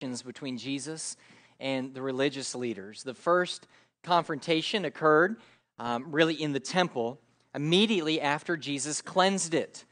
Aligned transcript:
between 0.00 0.58
Jesus 0.58 1.16
and 1.58 1.94
the 1.94 2.02
religious 2.02 2.54
leaders. 2.54 3.02
The 3.02 3.14
first 3.14 3.66
confrontation 4.02 4.84
occurred 4.84 5.36
um, 5.78 6.06
really 6.10 6.34
in 6.34 6.52
the 6.52 6.60
temple 6.60 7.18
immediately 7.54 8.20
after 8.20 8.56
Jesus 8.56 9.00
cleansed 9.00 9.54
it. 9.54 9.84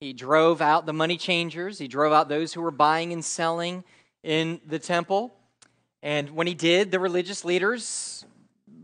He 0.00 0.12
drove 0.12 0.62
out 0.62 0.86
the 0.86 0.92
money 0.92 1.16
changers, 1.16 1.78
he 1.78 1.88
drove 1.88 2.12
out 2.12 2.28
those 2.28 2.52
who 2.52 2.62
were 2.62 2.70
buying 2.70 3.12
and 3.12 3.24
selling 3.24 3.82
in 4.22 4.60
the 4.64 4.78
temple. 4.78 5.34
And 6.04 6.30
when 6.30 6.46
he 6.46 6.54
did, 6.54 6.92
the 6.92 7.00
religious 7.00 7.44
leaders, 7.44 8.24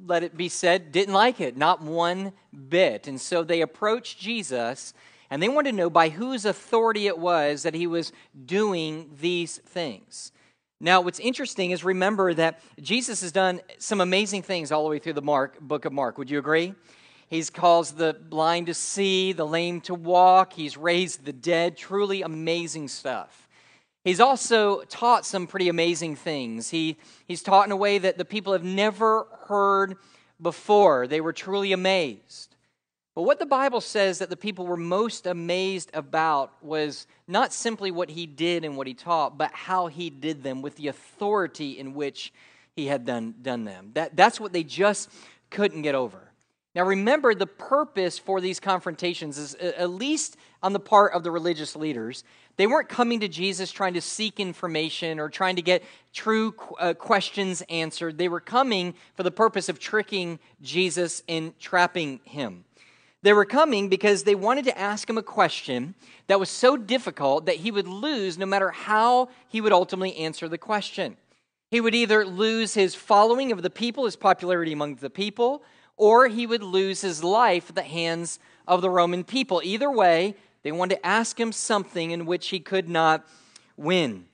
let 0.04 0.24
it 0.24 0.36
be 0.36 0.48
said, 0.48 0.90
didn't 0.90 1.14
like 1.14 1.40
it, 1.40 1.56
not 1.56 1.82
one 1.82 2.32
bit. 2.68 3.06
And 3.06 3.20
so 3.20 3.44
they 3.44 3.60
approached 3.60 4.18
Jesus 4.18 4.92
and 5.30 5.40
they 5.40 5.48
wanted 5.48 5.70
to 5.70 5.76
know 5.76 5.90
by 5.90 6.08
whose 6.08 6.44
authority 6.44 7.06
it 7.06 7.18
was 7.18 7.62
that 7.62 7.74
he 7.74 7.86
was 7.86 8.12
doing 8.44 9.10
these 9.20 9.58
things. 9.58 10.32
Now, 10.84 11.00
what's 11.00 11.18
interesting 11.18 11.70
is 11.70 11.82
remember 11.82 12.34
that 12.34 12.60
Jesus 12.78 13.22
has 13.22 13.32
done 13.32 13.62
some 13.78 14.02
amazing 14.02 14.42
things 14.42 14.70
all 14.70 14.84
the 14.84 14.90
way 14.90 14.98
through 14.98 15.14
the 15.14 15.22
Mark, 15.22 15.58
book 15.58 15.86
of 15.86 15.94
Mark. 15.94 16.18
Would 16.18 16.28
you 16.28 16.38
agree? 16.38 16.74
He's 17.30 17.48
caused 17.48 17.96
the 17.96 18.12
blind 18.12 18.66
to 18.66 18.74
see, 18.74 19.32
the 19.32 19.46
lame 19.46 19.80
to 19.80 19.94
walk, 19.94 20.52
he's 20.52 20.76
raised 20.76 21.24
the 21.24 21.32
dead. 21.32 21.78
Truly 21.78 22.20
amazing 22.20 22.88
stuff. 22.88 23.48
He's 24.04 24.20
also 24.20 24.82
taught 24.82 25.24
some 25.24 25.46
pretty 25.46 25.70
amazing 25.70 26.16
things. 26.16 26.68
He, 26.68 26.98
he's 27.26 27.42
taught 27.42 27.64
in 27.64 27.72
a 27.72 27.76
way 27.76 27.96
that 27.96 28.18
the 28.18 28.26
people 28.26 28.52
have 28.52 28.62
never 28.62 29.24
heard 29.46 29.96
before. 30.38 31.06
They 31.06 31.22
were 31.22 31.32
truly 31.32 31.72
amazed. 31.72 32.53
But 33.14 33.22
what 33.22 33.38
the 33.38 33.46
Bible 33.46 33.80
says 33.80 34.18
that 34.18 34.28
the 34.28 34.36
people 34.36 34.66
were 34.66 34.76
most 34.76 35.26
amazed 35.26 35.90
about 35.94 36.52
was 36.64 37.06
not 37.28 37.52
simply 37.52 37.92
what 37.92 38.10
he 38.10 38.26
did 38.26 38.64
and 38.64 38.76
what 38.76 38.88
he 38.88 38.94
taught, 38.94 39.38
but 39.38 39.52
how 39.52 39.86
he 39.86 40.10
did 40.10 40.42
them 40.42 40.62
with 40.62 40.76
the 40.76 40.88
authority 40.88 41.78
in 41.78 41.94
which 41.94 42.32
he 42.74 42.86
had 42.86 43.04
done, 43.04 43.34
done 43.40 43.64
them. 43.64 43.92
That, 43.94 44.16
that's 44.16 44.40
what 44.40 44.52
they 44.52 44.64
just 44.64 45.10
couldn't 45.50 45.82
get 45.82 45.94
over. 45.94 46.32
Now, 46.74 46.82
remember, 46.82 47.36
the 47.36 47.46
purpose 47.46 48.18
for 48.18 48.40
these 48.40 48.58
confrontations 48.58 49.38
is, 49.38 49.54
at 49.54 49.90
least 49.90 50.36
on 50.60 50.72
the 50.72 50.80
part 50.80 51.12
of 51.12 51.22
the 51.22 51.30
religious 51.30 51.76
leaders, 51.76 52.24
they 52.56 52.66
weren't 52.66 52.88
coming 52.88 53.20
to 53.20 53.28
Jesus 53.28 53.70
trying 53.70 53.94
to 53.94 54.00
seek 54.00 54.40
information 54.40 55.20
or 55.20 55.28
trying 55.28 55.54
to 55.54 55.62
get 55.62 55.84
true 56.12 56.52
uh, 56.80 56.94
questions 56.94 57.62
answered. 57.68 58.18
They 58.18 58.28
were 58.28 58.40
coming 58.40 58.94
for 59.14 59.22
the 59.22 59.30
purpose 59.30 59.68
of 59.68 59.78
tricking 59.78 60.40
Jesus 60.62 61.22
and 61.28 61.56
trapping 61.60 62.18
him. 62.24 62.64
They 63.24 63.32
were 63.32 63.46
coming 63.46 63.88
because 63.88 64.24
they 64.24 64.34
wanted 64.34 64.66
to 64.66 64.78
ask 64.78 65.08
him 65.08 65.16
a 65.16 65.22
question 65.22 65.94
that 66.26 66.38
was 66.38 66.50
so 66.50 66.76
difficult 66.76 67.46
that 67.46 67.56
he 67.56 67.70
would 67.70 67.88
lose 67.88 68.36
no 68.36 68.44
matter 68.44 68.68
how 68.70 69.30
he 69.48 69.62
would 69.62 69.72
ultimately 69.72 70.14
answer 70.18 70.46
the 70.46 70.58
question. 70.58 71.16
He 71.70 71.80
would 71.80 71.94
either 71.94 72.26
lose 72.26 72.74
his 72.74 72.94
following 72.94 73.50
of 73.50 73.62
the 73.62 73.70
people, 73.70 74.04
his 74.04 74.14
popularity 74.14 74.74
among 74.74 74.96
the 74.96 75.08
people, 75.08 75.62
or 75.96 76.28
he 76.28 76.46
would 76.46 76.62
lose 76.62 77.00
his 77.00 77.24
life 77.24 77.70
at 77.70 77.76
the 77.76 77.82
hands 77.82 78.38
of 78.68 78.82
the 78.82 78.90
Roman 78.90 79.24
people. 79.24 79.62
Either 79.64 79.90
way, 79.90 80.36
they 80.62 80.70
wanted 80.70 80.96
to 80.96 81.06
ask 81.06 81.40
him 81.40 81.50
something 81.50 82.10
in 82.10 82.26
which 82.26 82.48
he 82.48 82.60
could 82.60 82.90
not 82.90 83.26
win. 83.78 84.26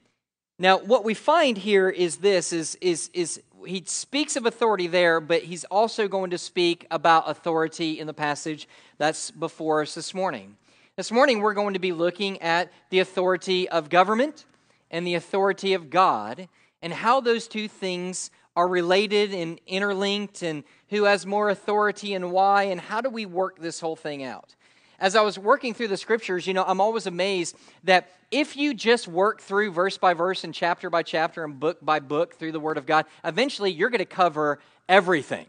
Now, 0.58 0.78
what 0.78 1.04
we 1.04 1.14
find 1.14 1.58
here 1.58 1.88
is 1.88 2.16
this 2.16 2.52
is, 2.52 2.74
is, 2.80 3.08
is 3.14 3.40
he 3.66 3.82
speaks 3.86 4.36
of 4.36 4.46
authority 4.46 4.86
there, 4.86 5.20
but 5.20 5.42
he's 5.42 5.64
also 5.64 6.08
going 6.08 6.30
to 6.30 6.38
speak 6.38 6.86
about 6.90 7.28
authority 7.28 7.98
in 7.98 8.06
the 8.06 8.14
passage 8.14 8.68
that's 8.98 9.30
before 9.30 9.82
us 9.82 9.94
this 9.94 10.14
morning. 10.14 10.56
This 10.96 11.10
morning, 11.10 11.40
we're 11.40 11.54
going 11.54 11.74
to 11.74 11.80
be 11.80 11.92
looking 11.92 12.40
at 12.42 12.72
the 12.90 12.98
authority 12.98 13.68
of 13.68 13.88
government 13.88 14.44
and 14.90 15.06
the 15.06 15.14
authority 15.14 15.72
of 15.74 15.90
God 15.90 16.48
and 16.82 16.92
how 16.92 17.20
those 17.20 17.48
two 17.48 17.68
things 17.68 18.30
are 18.56 18.68
related 18.68 19.32
and 19.32 19.60
interlinked 19.66 20.42
and 20.42 20.64
who 20.88 21.04
has 21.04 21.24
more 21.24 21.50
authority 21.50 22.14
and 22.14 22.32
why 22.32 22.64
and 22.64 22.80
how 22.80 23.00
do 23.00 23.08
we 23.08 23.24
work 23.24 23.58
this 23.58 23.80
whole 23.80 23.96
thing 23.96 24.22
out 24.22 24.54
as 25.00 25.16
I 25.16 25.22
was 25.22 25.38
working 25.38 25.72
through 25.74 25.88
the 25.88 25.96
scriptures, 25.96 26.46
you 26.46 26.54
know, 26.54 26.64
I'm 26.64 26.80
always 26.80 27.06
amazed 27.06 27.56
that 27.84 28.08
if 28.30 28.56
you 28.56 28.74
just 28.74 29.08
work 29.08 29.40
through 29.40 29.72
verse 29.72 29.98
by 29.98 30.14
verse 30.14 30.44
and 30.44 30.54
chapter 30.54 30.90
by 30.90 31.02
chapter 31.02 31.42
and 31.42 31.58
book 31.58 31.78
by 31.82 32.00
book 32.00 32.34
through 32.34 32.52
the 32.52 32.60
Word 32.60 32.76
of 32.76 32.86
God, 32.86 33.06
eventually 33.24 33.72
you're 33.72 33.90
going 33.90 34.00
to 34.00 34.04
cover 34.04 34.60
everything. 34.88 35.46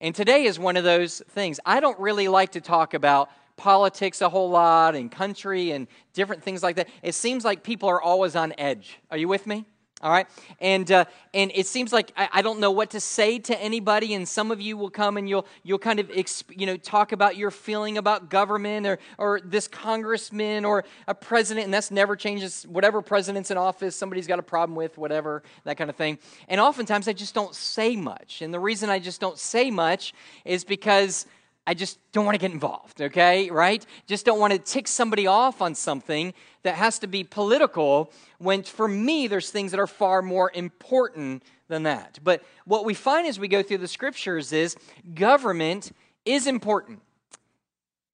And 0.00 0.14
today 0.14 0.44
is 0.44 0.58
one 0.58 0.76
of 0.76 0.84
those 0.84 1.22
things. 1.30 1.60
I 1.64 1.80
don't 1.80 1.98
really 2.00 2.28
like 2.28 2.52
to 2.52 2.60
talk 2.60 2.94
about 2.94 3.30
politics 3.56 4.20
a 4.20 4.28
whole 4.28 4.50
lot 4.50 4.94
and 4.94 5.10
country 5.10 5.70
and 5.70 5.86
different 6.12 6.42
things 6.42 6.62
like 6.62 6.76
that. 6.76 6.88
It 7.02 7.14
seems 7.14 7.44
like 7.44 7.62
people 7.62 7.88
are 7.88 8.00
always 8.00 8.34
on 8.34 8.54
edge. 8.58 8.98
Are 9.10 9.16
you 9.16 9.28
with 9.28 9.46
me? 9.46 9.66
All 10.02 10.12
right, 10.12 10.26
and 10.60 10.92
uh, 10.92 11.06
and 11.32 11.50
it 11.54 11.66
seems 11.66 11.90
like 11.90 12.12
I, 12.18 12.28
I, 12.30 12.42
don't 12.42 12.60
know 12.60 12.70
what 12.70 12.90
to 12.90 13.00
say 13.00 13.38
to 13.38 13.58
anybody, 13.58 14.12
and 14.12 14.28
some 14.28 14.50
of 14.50 14.60
you 14.60 14.76
will 14.76 14.90
come 14.90 15.16
and 15.16 15.26
you'll 15.26 15.46
you'll 15.62 15.78
kind 15.78 15.98
of 15.98 16.08
exp, 16.08 16.44
you 16.54 16.66
know 16.66 16.76
talk 16.76 17.12
about 17.12 17.38
your 17.38 17.50
feeling 17.50 17.96
about 17.96 18.28
government 18.28 18.86
or 18.86 18.98
or 19.16 19.40
this 19.42 19.66
congressman 19.66 20.66
or 20.66 20.84
a 21.08 21.14
president, 21.14 21.64
and 21.64 21.72
that's 21.72 21.90
never 21.90 22.14
changes. 22.14 22.64
Whatever 22.68 23.00
president's 23.00 23.50
in 23.50 23.56
office, 23.56 23.96
somebody's 23.96 24.26
got 24.26 24.38
a 24.38 24.42
problem 24.42 24.76
with 24.76 24.98
whatever 24.98 25.42
that 25.64 25.78
kind 25.78 25.88
of 25.88 25.96
thing. 25.96 26.18
And 26.46 26.60
oftentimes 26.60 27.08
I 27.08 27.14
just 27.14 27.34
don't 27.34 27.54
say 27.54 27.96
much, 27.96 28.42
and 28.42 28.52
the 28.52 28.60
reason 28.60 28.90
I 28.90 28.98
just 28.98 29.18
don't 29.18 29.38
say 29.38 29.70
much 29.70 30.12
is 30.44 30.62
because 30.62 31.24
I 31.66 31.74
just 31.74 31.98
don't 32.12 32.24
want 32.24 32.36
to 32.36 32.40
get 32.40 32.52
involved, 32.52 33.02
okay? 33.02 33.50
Right? 33.50 33.84
Just 34.06 34.24
don't 34.24 34.38
want 34.38 34.52
to 34.52 34.58
tick 34.58 34.86
somebody 34.86 35.26
off 35.26 35.60
on 35.60 35.74
something 35.74 36.32
that 36.62 36.76
has 36.76 36.98
to 37.00 37.06
be 37.06 37.24
political 37.24 38.12
when 38.38 38.62
for 38.62 38.86
me 38.86 39.26
there's 39.26 39.50
things 39.50 39.72
that 39.72 39.80
are 39.80 39.86
far 39.86 40.22
more 40.22 40.50
important 40.54 41.42
than 41.68 41.82
that. 41.84 42.18
But 42.22 42.42
what 42.64 42.84
we 42.84 42.94
find 42.94 43.26
as 43.26 43.40
we 43.40 43.48
go 43.48 43.62
through 43.62 43.78
the 43.78 43.88
scriptures 43.88 44.52
is 44.52 44.76
government 45.14 45.92
is 46.24 46.46
important. 46.46 47.00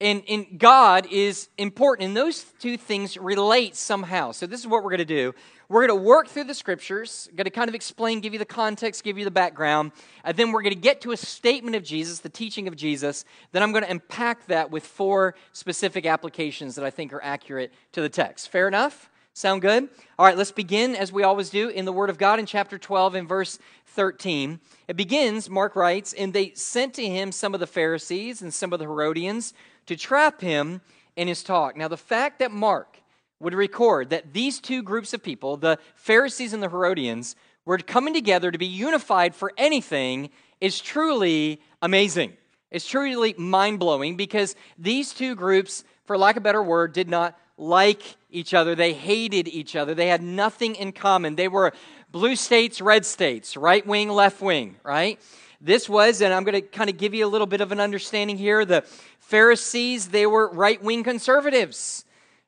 And, 0.01 0.23
and 0.27 0.59
God 0.59 1.07
is 1.11 1.49
important. 1.57 2.07
And 2.07 2.17
those 2.17 2.43
two 2.59 2.77
things 2.77 3.15
relate 3.17 3.75
somehow. 3.75 4.31
So 4.31 4.45
this 4.45 4.59
is 4.59 4.67
what 4.67 4.83
we're 4.83 4.89
going 4.89 4.97
to 4.99 5.05
do. 5.05 5.33
We're 5.69 5.87
going 5.87 5.99
to 5.99 6.05
work 6.05 6.27
through 6.27 6.43
the 6.43 6.53
scriptures, 6.53 7.29
going 7.35 7.45
to 7.45 7.49
kind 7.49 7.69
of 7.69 7.73
explain, 7.73 8.19
give 8.19 8.33
you 8.33 8.39
the 8.39 8.45
context, 8.45 9.03
give 9.03 9.17
you 9.17 9.25
the 9.25 9.31
background, 9.31 9.91
and 10.23 10.35
then 10.37 10.51
we're 10.51 10.61
going 10.61 10.75
to 10.75 10.79
get 10.79 11.01
to 11.01 11.13
a 11.13 11.17
statement 11.17 11.75
of 11.75 11.83
Jesus, 11.83 12.19
the 12.19 12.29
teaching 12.29 12.67
of 12.67 12.75
Jesus. 12.75 13.25
Then 13.53 13.63
I'm 13.63 13.71
going 13.71 13.83
to 13.83 13.89
unpack 13.89 14.45
that 14.47 14.69
with 14.69 14.85
four 14.85 15.35
specific 15.53 16.05
applications 16.05 16.75
that 16.75 16.85
I 16.85 16.89
think 16.89 17.13
are 17.13 17.23
accurate 17.23 17.73
to 17.93 18.01
the 18.01 18.09
text. 18.09 18.49
Fair 18.49 18.67
enough? 18.67 19.09
Sound 19.35 19.63
good? 19.63 19.89
All 20.19 20.27
right, 20.27 20.37
let's 20.37 20.51
begin 20.51 20.95
as 20.95 21.11
we 21.11 21.23
always 21.23 21.49
do 21.49 21.69
in 21.69 21.85
the 21.85 21.93
Word 21.93 22.11
of 22.11 22.19
God 22.19 22.37
in 22.37 22.45
chapter 22.45 22.77
12 22.77 23.15
in 23.15 23.27
verse 23.27 23.57
13. 23.87 24.59
It 24.87 24.95
begins, 24.95 25.49
Mark 25.49 25.75
writes, 25.75 26.13
and 26.13 26.33
they 26.33 26.51
sent 26.53 26.93
to 26.95 27.03
him 27.03 27.31
some 27.31 27.55
of 27.55 27.59
the 27.59 27.65
Pharisees 27.65 28.43
and 28.43 28.53
some 28.53 28.73
of 28.73 28.79
the 28.79 28.85
Herodians 28.85 29.55
to 29.85 29.95
trap 29.95 30.41
him 30.41 30.81
in 31.15 31.27
his 31.27 31.43
talk. 31.43 31.77
Now, 31.77 31.87
the 31.87 31.97
fact 31.97 32.39
that 32.39 32.51
Mark 32.51 32.97
would 33.39 33.53
record 33.53 34.09
that 34.09 34.33
these 34.33 34.59
two 34.59 34.81
groups 34.81 35.13
of 35.13 35.21
people, 35.21 35.57
the 35.57 35.77
Pharisees 35.95 36.53
and 36.53 36.63
the 36.63 36.69
Herodians, 36.69 37.35
were 37.65 37.77
coming 37.77 38.13
together 38.13 38.51
to 38.51 38.57
be 38.57 38.65
unified 38.65 39.35
for 39.35 39.51
anything 39.57 40.29
is 40.59 40.79
truly 40.79 41.61
amazing. 41.81 42.33
It's 42.71 42.87
truly 42.87 43.35
mind 43.37 43.79
blowing 43.79 44.17
because 44.17 44.55
these 44.77 45.13
two 45.13 45.35
groups, 45.35 45.83
for 46.05 46.17
lack 46.17 46.35
of 46.35 46.41
a 46.41 46.43
better 46.43 46.63
word, 46.63 46.93
did 46.93 47.09
not 47.09 47.37
like 47.57 48.15
each 48.31 48.53
other. 48.53 48.75
They 48.75 48.93
hated 48.93 49.47
each 49.47 49.75
other. 49.75 49.93
They 49.93 50.07
had 50.07 50.23
nothing 50.23 50.75
in 50.75 50.91
common. 50.91 51.35
They 51.35 51.47
were 51.47 51.73
blue 52.11 52.35
states, 52.35 52.81
red 52.81 53.05
states, 53.05 53.55
right 53.55 53.85
wing, 53.85 54.09
left 54.09 54.41
wing, 54.41 54.77
right? 54.83 55.19
This 55.65 55.87
was, 55.87 56.19
and 56.19 56.33
I'm 56.33 56.43
going 56.43 56.55
to 56.55 56.61
kind 56.61 56.89
of 56.89 56.97
give 56.97 57.13
you 57.13 57.25
a 57.25 57.27
little 57.29 57.47
bit 57.47 57.61
of 57.61 57.71
an 57.71 57.79
understanding 57.79 58.37
here. 58.37 58.65
The 58.65 58.81
Pharisees, 59.19 60.09
they 60.09 60.25
were 60.25 60.49
right 60.49 60.83
wing 60.83 61.05
conservatives. 61.05 62.03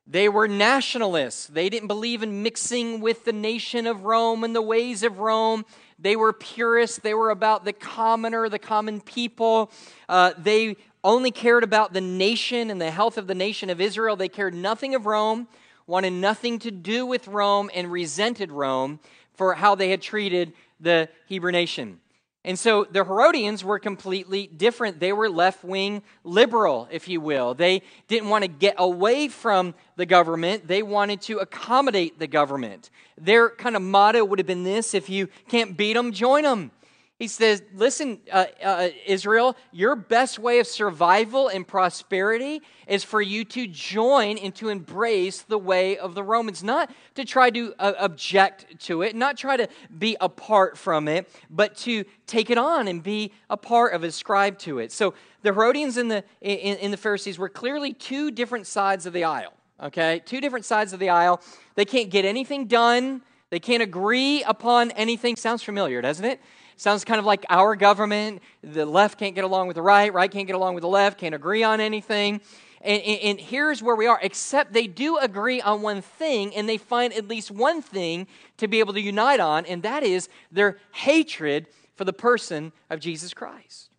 They 0.06 0.28
were 0.28 0.50
nationalists. 0.50 1.48
They 1.48 1.70
didn't 1.70 1.88
believe 1.88 2.24
in 2.24 2.44
mixing 2.44 3.00
with 3.00 3.24
the 3.24 3.31
nation 3.31 3.88
of 3.88 4.04
Rome 4.04 4.44
and 4.44 4.54
the 4.54 4.62
ways 4.62 5.02
of 5.02 5.20
Rome. 5.20 5.64
They 5.98 6.18
were 6.18 6.34
purists. 6.34 7.00
They 7.00 7.13
were 7.13 7.30
about 7.30 7.63
the 7.63 7.72
commoner, 7.72 8.50
the 8.50 8.60
common 8.60 9.00
people. 9.00 9.72
Uh, 10.10 10.34
they 10.38 10.75
only 11.01 11.31
cared 11.31 11.63
about 11.63 11.94
the 11.94 12.01
nation 12.01 12.69
and 12.69 12.81
the 12.81 12.92
health 12.92 13.18
of 13.18 13.28
the 13.28 13.36
nation 13.36 13.69
of 13.69 13.80
Israel. 13.80 14.18
They 14.18 14.28
cared 14.28 14.54
nothing 14.54 14.94
of 14.94 15.06
Rome, 15.06 15.48
wanted 15.88 16.12
nothing 16.12 16.60
to 16.60 16.69
do 16.69 17.06
with 17.06 17.30
Rome, 17.30 17.72
and 17.74 17.89
resented 17.89 18.51
Rome 18.51 19.00
for 19.36 19.54
how 19.54 19.74
they 19.74 19.89
had 19.89 20.01
treated 20.01 20.51
the 20.81 21.07
Hebrew 21.28 21.54
nation. 21.54 22.01
And 22.45 22.59
so 22.59 22.83
the 22.83 23.03
Herodians 23.03 23.63
were 23.63 23.80
completely 23.80 24.45
different. 24.45 25.00
They 25.00 25.12
were 25.12 25.31
left 25.31 25.63
wing 25.63 26.03
liberal, 26.24 26.88
if 26.92 27.07
you 27.07 27.19
will. 27.19 27.56
They 27.56 27.81
didn't 28.07 28.30
want 28.30 28.44
to 28.44 28.47
get 28.47 28.75
away 28.77 29.30
from 29.30 29.74
the 29.95 30.06
government, 30.06 30.68
they 30.68 30.83
wanted 30.83 31.21
to 31.21 31.39
accommodate 31.39 32.19
the 32.19 32.27
government. 32.27 32.92
Their 33.18 33.50
kind 33.50 33.75
of 33.75 33.81
motto 33.81 34.24
would 34.24 34.39
have 34.39 34.45
been 34.45 34.63
this 34.63 34.94
if 34.94 35.09
you 35.09 35.27
can't 35.47 35.75
beat 35.75 35.94
them, 35.94 36.12
join 36.12 36.44
them. 36.44 36.71
He 37.17 37.29
says, 37.29 37.63
Listen, 37.73 38.19
uh, 38.29 38.45
uh, 38.62 38.89
Israel, 39.06 39.56
your 39.71 39.95
best 39.95 40.38
way 40.38 40.59
of 40.59 40.67
survival 40.67 41.47
and 41.47 41.65
prosperity 41.65 42.62
is 42.88 43.06
for 43.06 43.21
you 43.21 43.45
to 43.45 43.67
join 43.67 44.38
and 44.38 44.53
to 44.56 44.67
embrace 44.67 45.41
the 45.44 45.57
way 45.57 45.97
of 45.97 46.13
the 46.13 46.23
Romans, 46.23 46.62
not 46.62 46.91
to 47.13 47.23
try 47.23 47.50
to 47.51 47.73
uh, 47.79 47.94
object 48.00 48.81
to 48.88 49.01
it, 49.01 49.15
not 49.15 49.38
try 49.38 49.56
to 49.56 49.69
be 49.97 50.17
apart 50.19 50.77
from 50.77 51.07
it, 51.07 51.29
but 51.50 51.77
to 51.77 52.03
take 52.27 52.50
it 52.50 52.57
on 52.57 52.89
and 52.89 53.01
be 53.01 53.31
a 53.50 53.56
part 53.56 53.94
of 53.94 54.03
ascribe 54.03 54.59
to 54.59 54.79
it. 54.79 54.91
So 54.91 55.13
the 55.41 55.53
Herodians 55.53 55.95
and 55.95 56.12
the, 56.12 56.23
in, 56.41 56.77
in 56.77 56.91
the 56.91 56.97
Pharisees 56.97 57.39
were 57.39 57.50
clearly 57.50 57.94
two 57.94 58.29
different 58.29 58.67
sides 58.67 59.06
of 59.06 59.13
the 59.13 59.23
aisle, 59.23 59.53
okay? 59.81 60.21
Two 60.25 60.41
different 60.41 60.65
sides 60.65 60.91
of 60.91 61.00
the 61.00 61.09
aisle. 61.09 61.41
They 61.75 61.85
can't 61.85 62.09
get 62.09 62.25
anything 62.25 62.67
done, 62.67 63.21
they 63.51 63.59
can't 63.59 63.83
agree 63.83 64.44
upon 64.44 64.91
anything. 64.91 65.38
Sounds 65.38 65.63
familiar, 65.63 66.01
doesn't 66.01 66.25
it? 66.25 66.41
Sounds 66.77 67.06
kind 67.06 67.19
of 67.19 67.25
like 67.25 67.45
our 67.50 67.75
government. 67.75 68.42
The 68.62 68.86
left 68.86 69.18
can't 69.18 69.36
get 69.36 69.44
along 69.44 69.68
with 69.68 69.75
the 69.75 69.81
right, 69.81 70.13
right 70.13 70.30
can't 70.30 70.48
get 70.48 70.56
along 70.56 70.75
with 70.75 70.81
the 70.81 70.89
left, 70.89 71.19
can't 71.19 71.36
agree 71.36 71.63
on 71.63 71.80
anything. 71.80 72.42
And, 72.81 73.01
and, 73.01 73.19
and, 73.22 73.39
here's 73.39 73.81
where 73.81 73.95
we 73.95 74.06
are, 74.06 74.19
except 74.22 74.72
they 74.72 74.86
do 74.86 75.18
agree 75.18 75.60
on 75.60 75.81
one 75.81 76.01
thing, 76.01 76.56
and 76.56 76.69
they 76.69 76.77
find 76.77 77.13
at 77.13 77.27
least 77.27 77.50
one 77.50 77.81
thing 77.81 78.27
to 78.57 78.68
be 78.68 78.80
able 78.80 78.94
to 78.94 79.01
unite 79.01 79.39
on, 79.39 79.66
and 79.66 79.81
that 79.81 80.04
is 80.04 80.30
their 80.51 80.77
hatred 80.92 81.66
for 81.95 82.04
the 82.04 82.13
person 82.13 82.72
of 82.92 83.00
Jesus 83.00 83.33
Christ. 83.33 83.89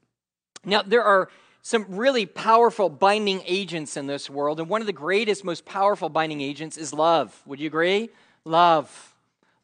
Now, 0.65 0.83
there 0.83 1.03
are 1.03 1.29
some 1.63 1.85
really 1.89 2.27
powerful 2.27 2.89
binding 2.89 3.43
agents 3.45 3.97
in 3.97 4.07
this 4.07 4.31
world, 4.31 4.61
and 4.61 4.69
one 4.69 4.83
of 4.83 4.87
the 4.87 4.93
greatest, 4.93 5.43
most 5.43 5.65
powerful 5.65 6.09
binding 6.09 6.41
agents 6.41 6.77
is 6.77 6.93
love. 6.93 7.43
Would 7.45 7.59
you 7.59 7.67
agree? 7.67 8.11
Love. 8.45 9.16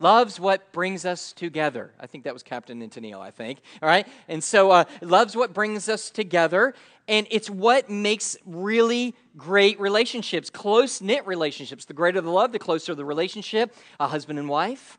Love's 0.03 0.41
what 0.41 0.73
brings 0.73 1.05
us 1.05 1.33
together. 1.33 1.93
I 2.01 2.09
think 2.09 2.25
that 2.25 2.33
was 2.33 2.43
Captain 2.43 2.83
and 2.83 2.91
Tennille, 2.91 3.21
I 3.21 3.31
think. 3.31 3.61
All 3.81 3.89
right? 3.89 4.05
And 4.27 4.43
so, 4.43 4.73
uh, 4.73 4.85
love's 5.01 5.37
what 5.37 5.55
brings 5.55 5.89
us 5.89 6.11
together. 6.11 6.75
And 7.07 7.29
it's 7.31 7.49
what 7.49 7.89
makes 7.89 8.37
really 8.45 9.15
great 9.37 9.79
relationships, 9.79 10.51
close 10.51 11.01
knit 11.01 11.25
relationships. 11.25 11.85
The 11.85 11.95
greater 11.95 12.21
the 12.21 12.31
love, 12.31 12.51
the 12.51 12.59
closer 12.59 12.97
the 12.97 13.05
relationship. 13.05 13.77
A 14.01 14.09
husband 14.09 14.41
and 14.41 14.49
wife, 14.49 14.99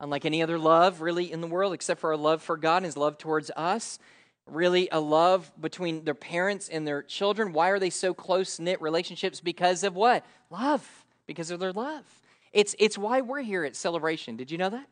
unlike 0.00 0.26
any 0.26 0.42
other 0.42 0.58
love 0.58 1.00
really 1.00 1.32
in 1.32 1.40
the 1.40 1.46
world, 1.46 1.72
except 1.72 2.00
for 2.00 2.10
our 2.10 2.16
love 2.18 2.42
for 2.42 2.58
God 2.58 2.78
and 2.78 2.86
his 2.86 2.96
love 2.96 3.16
towards 3.16 3.50
us. 3.56 3.98
Really, 4.46 4.88
a 4.92 5.00
love 5.00 5.50
between 5.58 6.04
their 6.04 6.14
parents 6.14 6.68
and 6.68 6.86
their 6.86 7.02
children. 7.02 7.54
Why 7.54 7.70
are 7.70 7.78
they 7.78 7.90
so 7.90 8.12
close 8.12 8.58
knit 8.58 8.82
relationships? 8.82 9.40
Because 9.40 9.82
of 9.82 9.94
what? 9.94 10.26
Love. 10.50 11.06
Because 11.26 11.50
of 11.50 11.58
their 11.58 11.72
love. 11.72 12.04
It's, 12.52 12.74
it's 12.78 12.98
why 12.98 13.20
we're 13.20 13.42
here 13.42 13.64
at 13.64 13.76
Celebration. 13.76 14.36
Did 14.36 14.50
you 14.50 14.58
know 14.58 14.70
that? 14.70 14.86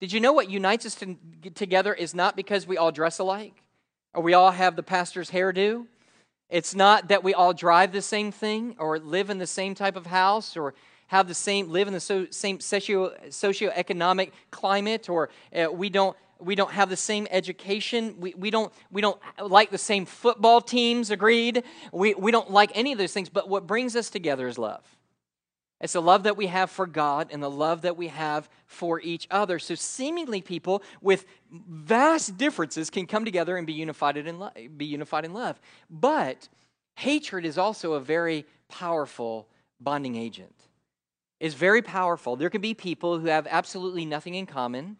Did 0.00 0.12
you 0.12 0.20
know 0.20 0.32
what 0.32 0.50
unites 0.50 0.86
us 0.86 0.94
to, 0.96 1.16
together 1.54 1.94
is 1.94 2.14
not 2.14 2.36
because 2.36 2.66
we 2.66 2.76
all 2.76 2.92
dress 2.92 3.18
alike 3.18 3.54
or 4.12 4.22
we 4.22 4.34
all 4.34 4.50
have 4.50 4.76
the 4.76 4.82
pastor's 4.82 5.30
hairdo? 5.30 5.86
It's 6.50 6.74
not 6.74 7.08
that 7.08 7.24
we 7.24 7.34
all 7.34 7.52
drive 7.52 7.92
the 7.92 8.02
same 8.02 8.30
thing 8.30 8.76
or 8.78 8.98
live 8.98 9.30
in 9.30 9.38
the 9.38 9.46
same 9.46 9.74
type 9.74 9.96
of 9.96 10.06
house 10.06 10.56
or 10.56 10.74
have 11.08 11.26
the 11.26 11.34
same 11.34 11.70
live 11.70 11.86
in 11.86 11.94
the 11.94 12.00
so, 12.00 12.26
same 12.30 12.60
socio 12.60 13.10
socioeconomic 13.28 14.32
climate 14.50 15.08
or 15.08 15.30
uh, 15.54 15.70
we 15.72 15.88
don't 15.88 16.16
we 16.38 16.54
don't 16.54 16.72
have 16.72 16.88
the 16.88 16.96
same 16.96 17.26
education 17.30 18.16
we, 18.18 18.34
we 18.34 18.50
don't 18.50 18.72
we 18.90 19.00
don't 19.00 19.18
like 19.40 19.70
the 19.70 19.78
same 19.78 20.06
football 20.06 20.60
teams 20.60 21.10
agreed 21.10 21.62
we, 21.92 22.14
we 22.14 22.30
don't 22.30 22.50
like 22.50 22.70
any 22.74 22.92
of 22.92 22.98
those 22.98 23.12
things 23.12 23.28
but 23.28 23.48
what 23.48 23.66
brings 23.66 23.94
us 23.96 24.10
together 24.10 24.48
is 24.48 24.58
love 24.58 24.82
it's 25.80 25.92
the 25.92 26.02
love 26.02 26.22
that 26.22 26.36
we 26.36 26.46
have 26.46 26.70
for 26.70 26.86
God 26.86 27.28
and 27.30 27.42
the 27.42 27.50
love 27.50 27.82
that 27.82 27.96
we 27.96 28.08
have 28.08 28.48
for 28.66 29.00
each 29.00 29.26
other. 29.30 29.58
So, 29.58 29.74
seemingly, 29.74 30.40
people 30.40 30.82
with 31.02 31.26
vast 31.50 32.36
differences 32.36 32.90
can 32.90 33.06
come 33.06 33.24
together 33.24 33.56
and 33.56 33.66
be 33.66 33.72
unified 33.72 34.16
in, 34.16 34.38
lo- 34.38 34.50
be 34.76 34.86
unified 34.86 35.24
in 35.24 35.34
love. 35.34 35.60
But 35.90 36.48
hatred 36.96 37.44
is 37.44 37.58
also 37.58 37.94
a 37.94 38.00
very 38.00 38.46
powerful 38.68 39.48
bonding 39.80 40.16
agent. 40.16 40.54
It's 41.40 41.54
very 41.54 41.82
powerful. 41.82 42.36
There 42.36 42.50
can 42.50 42.60
be 42.60 42.74
people 42.74 43.18
who 43.18 43.26
have 43.26 43.46
absolutely 43.50 44.04
nothing 44.04 44.34
in 44.34 44.46
common 44.46 44.96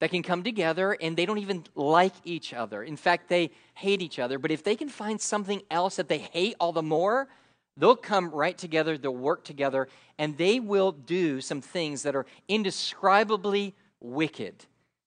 that 0.00 0.10
can 0.10 0.22
come 0.22 0.42
together 0.42 0.96
and 1.00 1.16
they 1.16 1.24
don't 1.24 1.38
even 1.38 1.64
like 1.76 2.12
each 2.24 2.52
other. 2.52 2.82
In 2.82 2.96
fact, 2.96 3.28
they 3.28 3.52
hate 3.74 4.02
each 4.02 4.18
other. 4.18 4.38
But 4.38 4.50
if 4.50 4.64
they 4.64 4.74
can 4.74 4.88
find 4.88 5.20
something 5.20 5.62
else 5.70 5.96
that 5.96 6.08
they 6.08 6.18
hate 6.18 6.56
all 6.58 6.72
the 6.72 6.82
more, 6.82 7.28
They'll 7.76 7.96
come 7.96 8.30
right 8.30 8.56
together, 8.56 8.98
they'll 8.98 9.14
work 9.14 9.44
together, 9.44 9.88
and 10.18 10.36
they 10.36 10.60
will 10.60 10.92
do 10.92 11.40
some 11.40 11.60
things 11.60 12.02
that 12.02 12.14
are 12.14 12.26
indescribably 12.48 13.74
wicked 14.00 14.66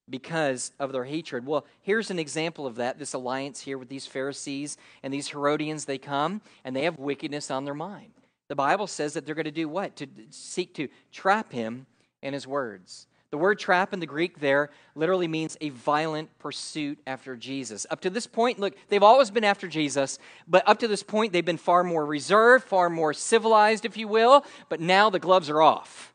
because 0.10 0.72
of 0.80 0.92
their 0.92 1.06
hatred. 1.06 1.46
Well, 1.46 1.66
here's 1.82 2.12
an 2.12 2.20
example 2.20 2.66
of 2.68 2.76
that 2.76 3.00
this 3.00 3.14
alliance 3.14 3.62
here 3.62 3.78
with 3.78 3.90
these 3.90 4.06
Pharisees 4.06 4.78
and 5.04 5.14
these 5.14 5.30
Herodians. 5.30 5.86
They 5.86 5.98
come 5.98 6.42
and 6.64 6.76
they 6.76 6.84
have 6.84 7.00
wickedness 7.00 7.50
on 7.52 7.66
their 7.66 7.74
mind. 7.74 8.12
The 8.48 8.56
Bible 8.56 8.88
says 8.88 9.14
that 9.14 9.26
they're 9.26 9.36
going 9.36 9.46
to 9.46 9.52
do 9.52 9.68
what? 9.68 9.96
To 9.98 10.08
seek 10.30 10.74
to 10.76 10.88
trap 11.12 11.52
him 11.52 11.88
in 12.22 12.34
his 12.34 12.46
words. 12.46 13.08
The 13.36 13.40
word 13.40 13.60
trap 13.60 13.92
in 13.92 14.00
the 14.00 14.06
Greek 14.06 14.40
there 14.40 14.70
literally 14.96 15.28
means 15.28 15.58
a 15.60 15.68
violent 15.68 16.30
pursuit 16.40 17.00
after 17.06 17.36
Jesus. 17.36 17.86
Up 17.90 18.00
to 18.00 18.10
this 18.10 18.28
point, 18.28 18.60
look, 18.60 18.78
they've 18.88 19.04
always 19.04 19.30
been 19.30 19.44
after 19.44 19.68
Jesus, 19.68 20.20
but 20.48 20.66
up 20.66 20.80
to 20.80 20.88
this 20.88 21.04
point, 21.04 21.34
they've 21.34 21.44
been 21.44 21.58
far 21.58 21.84
more 21.84 22.06
reserved, 22.06 22.64
far 22.64 22.90
more 22.90 23.14
civilized, 23.14 23.84
if 23.84 23.98
you 23.98 24.08
will, 24.08 24.46
but 24.70 24.80
now 24.80 25.10
the 25.10 25.20
gloves 25.20 25.50
are 25.50 25.62
off. 25.62 26.14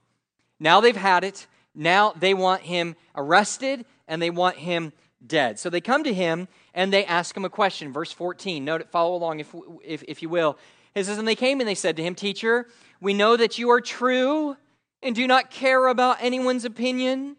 Now 0.59 0.81
they've 0.81 0.97
had 0.97 1.23
it. 1.23 1.47
Now 1.75 2.15
they 2.19 2.33
want 2.33 2.63
him 2.63 2.97
arrested 3.15 3.85
and 4.09 4.23
they 4.23 4.31
want 4.31 4.57
him 4.57 4.91
dead. 5.27 5.59
So 5.59 5.69
they 5.69 5.83
come 5.83 6.05
to 6.05 6.15
him 6.15 6.49
and 6.73 6.91
they 6.91 7.05
ask 7.05 7.37
him 7.37 7.45
a 7.45 7.51
question. 7.51 7.93
Verse 7.93 8.13
14, 8.13 8.65
note 8.65 8.81
it, 8.81 8.89
follow 8.89 9.15
along 9.15 9.41
if, 9.41 9.55
if, 9.85 10.03
if 10.09 10.23
you 10.23 10.31
will. 10.31 10.57
It 10.95 11.05
says, 11.05 11.19
And 11.19 11.29
they 11.29 11.37
came 11.37 11.61
and 11.61 11.69
they 11.69 11.75
said 11.75 11.99
to 11.99 12.03
him, 12.03 12.15
Teacher, 12.15 12.67
we 12.99 13.13
know 13.13 13.37
that 13.37 13.59
you 13.59 13.69
are 13.69 13.83
true 13.83 14.57
and 15.03 15.15
do 15.15 15.27
not 15.27 15.51
care 15.51 15.87
about 15.87 16.19
anyone's 16.21 16.65
opinion, 16.65 17.37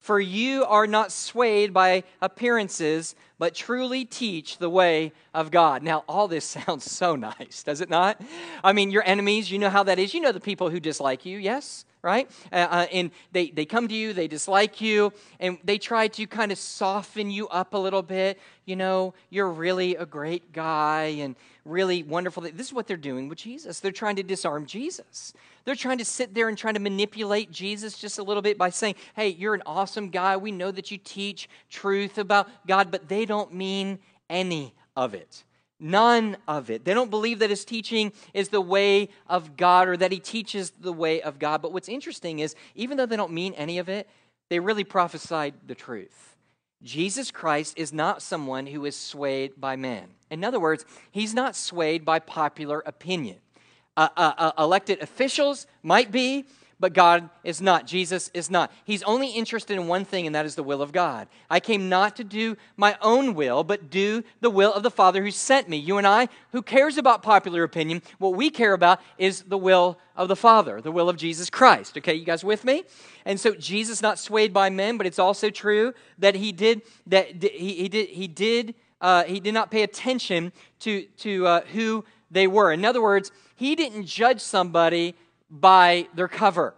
for 0.00 0.18
you 0.18 0.64
are 0.64 0.86
not 0.86 1.12
swayed 1.12 1.74
by 1.74 2.04
appearances, 2.22 3.14
but 3.38 3.54
truly 3.54 4.04
teach 4.04 4.58
the 4.58 4.70
way 4.70 5.12
of 5.34 5.50
God. 5.50 5.82
Now, 5.82 6.04
all 6.08 6.26
this 6.26 6.44
sounds 6.66 6.90
so 6.90 7.16
nice, 7.16 7.62
does 7.62 7.80
it 7.80 7.90
not? 7.90 8.20
I 8.64 8.72
mean, 8.72 8.90
your 8.90 9.02
enemies, 9.06 9.50
you 9.50 9.58
know 9.58 9.70
how 9.70 9.82
that 9.84 9.98
is. 9.98 10.14
You 10.14 10.20
know 10.20 10.32
the 10.32 10.40
people 10.40 10.70
who 10.70 10.80
dislike 10.80 11.26
you, 11.26 11.38
yes? 11.38 11.84
Right? 12.02 12.30
Uh, 12.50 12.66
uh, 12.70 12.86
and 12.90 13.10
they, 13.32 13.50
they 13.50 13.66
come 13.66 13.86
to 13.88 13.94
you, 13.94 14.14
they 14.14 14.26
dislike 14.26 14.80
you, 14.80 15.12
and 15.38 15.58
they 15.64 15.76
try 15.76 16.08
to 16.08 16.26
kind 16.26 16.50
of 16.50 16.56
soften 16.56 17.30
you 17.30 17.46
up 17.48 17.74
a 17.74 17.78
little 17.78 18.02
bit. 18.02 18.38
You 18.64 18.76
know, 18.76 19.12
you're 19.28 19.50
really 19.50 19.96
a 19.96 20.06
great 20.06 20.50
guy 20.52 21.16
and 21.18 21.36
really 21.66 22.02
wonderful. 22.02 22.42
This 22.42 22.68
is 22.68 22.72
what 22.72 22.86
they're 22.86 22.96
doing 22.96 23.28
with 23.28 23.36
Jesus. 23.36 23.80
They're 23.80 23.92
trying 23.92 24.16
to 24.16 24.22
disarm 24.22 24.64
Jesus. 24.64 25.34
They're 25.64 25.74
trying 25.74 25.98
to 25.98 26.04
sit 26.04 26.34
there 26.34 26.48
and 26.48 26.56
trying 26.56 26.74
to 26.74 26.80
manipulate 26.80 27.50
Jesus 27.50 27.98
just 27.98 28.18
a 28.18 28.22
little 28.22 28.42
bit 28.42 28.58
by 28.58 28.70
saying, 28.70 28.94
hey, 29.14 29.28
you're 29.28 29.54
an 29.54 29.62
awesome 29.66 30.10
guy. 30.10 30.36
We 30.36 30.52
know 30.52 30.70
that 30.70 30.90
you 30.90 30.98
teach 30.98 31.48
truth 31.68 32.18
about 32.18 32.48
God, 32.66 32.90
but 32.90 33.08
they 33.08 33.24
don't 33.24 33.54
mean 33.54 33.98
any 34.28 34.74
of 34.96 35.14
it. 35.14 35.44
None 35.78 36.36
of 36.46 36.70
it. 36.70 36.84
They 36.84 36.92
don't 36.92 37.10
believe 37.10 37.38
that 37.38 37.48
his 37.48 37.64
teaching 37.64 38.12
is 38.34 38.50
the 38.50 38.60
way 38.60 39.08
of 39.26 39.56
God 39.56 39.88
or 39.88 39.96
that 39.96 40.12
he 40.12 40.20
teaches 40.20 40.72
the 40.78 40.92
way 40.92 41.22
of 41.22 41.38
God. 41.38 41.62
But 41.62 41.72
what's 41.72 41.88
interesting 41.88 42.40
is, 42.40 42.54
even 42.74 42.98
though 42.98 43.06
they 43.06 43.16
don't 43.16 43.32
mean 43.32 43.54
any 43.54 43.78
of 43.78 43.88
it, 43.88 44.08
they 44.50 44.60
really 44.60 44.84
prophesied 44.84 45.54
the 45.66 45.74
truth. 45.74 46.36
Jesus 46.82 47.30
Christ 47.30 47.78
is 47.78 47.92
not 47.92 48.22
someone 48.22 48.66
who 48.66 48.84
is 48.84 48.96
swayed 48.96 49.58
by 49.58 49.76
man. 49.76 50.08
In 50.30 50.44
other 50.44 50.60
words, 50.60 50.84
he's 51.10 51.34
not 51.34 51.56
swayed 51.56 52.04
by 52.04 52.18
popular 52.18 52.82
opinion. 52.84 53.38
Uh, 54.00 54.08
uh, 54.16 54.32
uh, 54.38 54.52
elected 54.64 54.98
officials 55.02 55.66
might 55.82 56.10
be, 56.10 56.46
but 56.78 56.94
God 56.94 57.28
is 57.44 57.60
not. 57.60 57.86
Jesus 57.86 58.30
is 58.32 58.48
not. 58.48 58.72
He's 58.86 59.02
only 59.02 59.28
interested 59.28 59.74
in 59.74 59.88
one 59.88 60.06
thing, 60.06 60.24
and 60.24 60.34
that 60.34 60.46
is 60.46 60.54
the 60.54 60.62
will 60.62 60.80
of 60.80 60.90
God. 60.90 61.28
I 61.50 61.60
came 61.60 61.90
not 61.90 62.16
to 62.16 62.24
do 62.24 62.56
my 62.78 62.96
own 63.02 63.34
will, 63.34 63.62
but 63.62 63.90
do 63.90 64.24
the 64.40 64.48
will 64.48 64.72
of 64.72 64.82
the 64.82 64.90
Father 64.90 65.22
who 65.22 65.30
sent 65.30 65.68
me. 65.68 65.76
You 65.76 65.98
and 65.98 66.06
I, 66.06 66.28
who 66.52 66.62
cares 66.62 66.96
about 66.96 67.22
popular 67.22 67.62
opinion? 67.62 68.00
What 68.16 68.36
we 68.36 68.48
care 68.48 68.72
about 68.72 69.02
is 69.18 69.42
the 69.42 69.58
will 69.58 69.98
of 70.16 70.28
the 70.28 70.36
Father, 70.36 70.80
the 70.80 70.90
will 70.90 71.10
of 71.10 71.18
Jesus 71.18 71.50
Christ. 71.50 71.98
Okay, 71.98 72.14
you 72.14 72.24
guys 72.24 72.42
with 72.42 72.64
me? 72.64 72.84
And 73.26 73.38
so 73.38 73.54
Jesus 73.54 74.00
not 74.00 74.18
swayed 74.18 74.54
by 74.54 74.70
men, 74.70 74.96
but 74.96 75.06
it's 75.06 75.18
also 75.18 75.50
true 75.50 75.92
that 76.18 76.36
he 76.36 76.52
did 76.52 76.80
that 77.06 77.42
he, 77.42 77.74
he 77.74 77.88
did 77.90 78.08
he 78.08 78.28
did 78.28 78.74
uh, 79.02 79.24
he 79.24 79.40
did 79.40 79.52
not 79.52 79.70
pay 79.70 79.82
attention 79.82 80.52
to 80.78 81.02
to 81.18 81.46
uh, 81.46 81.60
who 81.74 82.02
they 82.30 82.46
were. 82.46 82.72
In 82.72 82.84
other 82.84 83.02
words, 83.02 83.32
he 83.56 83.74
didn't 83.74 84.06
judge 84.06 84.40
somebody 84.40 85.14
by 85.50 86.08
their 86.14 86.28
cover, 86.28 86.74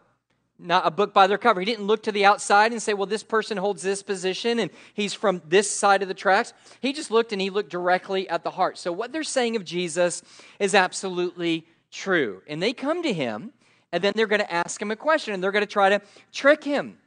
not 0.58 0.86
a 0.86 0.90
book 0.90 1.12
by 1.12 1.26
their 1.26 1.38
cover. 1.38 1.60
He 1.60 1.66
didn't 1.66 1.86
look 1.86 2.04
to 2.04 2.12
the 2.12 2.24
outside 2.24 2.72
and 2.72 2.80
say, 2.80 2.94
well, 2.94 3.06
this 3.06 3.22
person 3.22 3.56
holds 3.56 3.82
this 3.82 4.02
position 4.02 4.58
and 4.58 4.70
he's 4.94 5.12
from 5.12 5.42
this 5.46 5.70
side 5.70 6.02
of 6.02 6.08
the 6.08 6.14
tracks. 6.14 6.52
He 6.80 6.92
just 6.92 7.10
looked 7.10 7.32
and 7.32 7.40
he 7.40 7.50
looked 7.50 7.70
directly 7.70 8.28
at 8.28 8.44
the 8.44 8.50
heart. 8.50 8.78
So, 8.78 8.92
what 8.92 9.12
they're 9.12 9.24
saying 9.24 9.56
of 9.56 9.64
Jesus 9.64 10.22
is 10.58 10.74
absolutely 10.74 11.66
true. 11.90 12.42
And 12.46 12.62
they 12.62 12.72
come 12.72 13.02
to 13.02 13.12
him 13.12 13.52
and 13.92 14.02
then 14.02 14.14
they're 14.16 14.26
going 14.26 14.40
to 14.40 14.52
ask 14.52 14.80
him 14.80 14.90
a 14.90 14.96
question 14.96 15.34
and 15.34 15.42
they're 15.42 15.52
going 15.52 15.64
to 15.64 15.70
try 15.70 15.90
to 15.90 16.00
trick 16.32 16.64
him. 16.64 16.98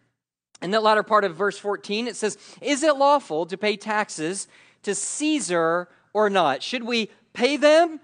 In 0.61 0.71
that 0.71 0.83
latter 0.83 1.03
part 1.03 1.25
of 1.25 1.35
verse 1.35 1.57
14, 1.57 2.07
it 2.07 2.15
says, 2.15 2.37
Is 2.61 2.83
it 2.83 2.95
lawful 2.95 3.45
to 3.47 3.57
pay 3.57 3.75
taxes 3.75 4.47
to 4.83 4.95
Caesar 4.95 5.89
or 6.13 6.29
not? 6.29 6.63
Should 6.63 6.83
we 6.83 7.09
pay 7.33 7.57
them 7.57 7.99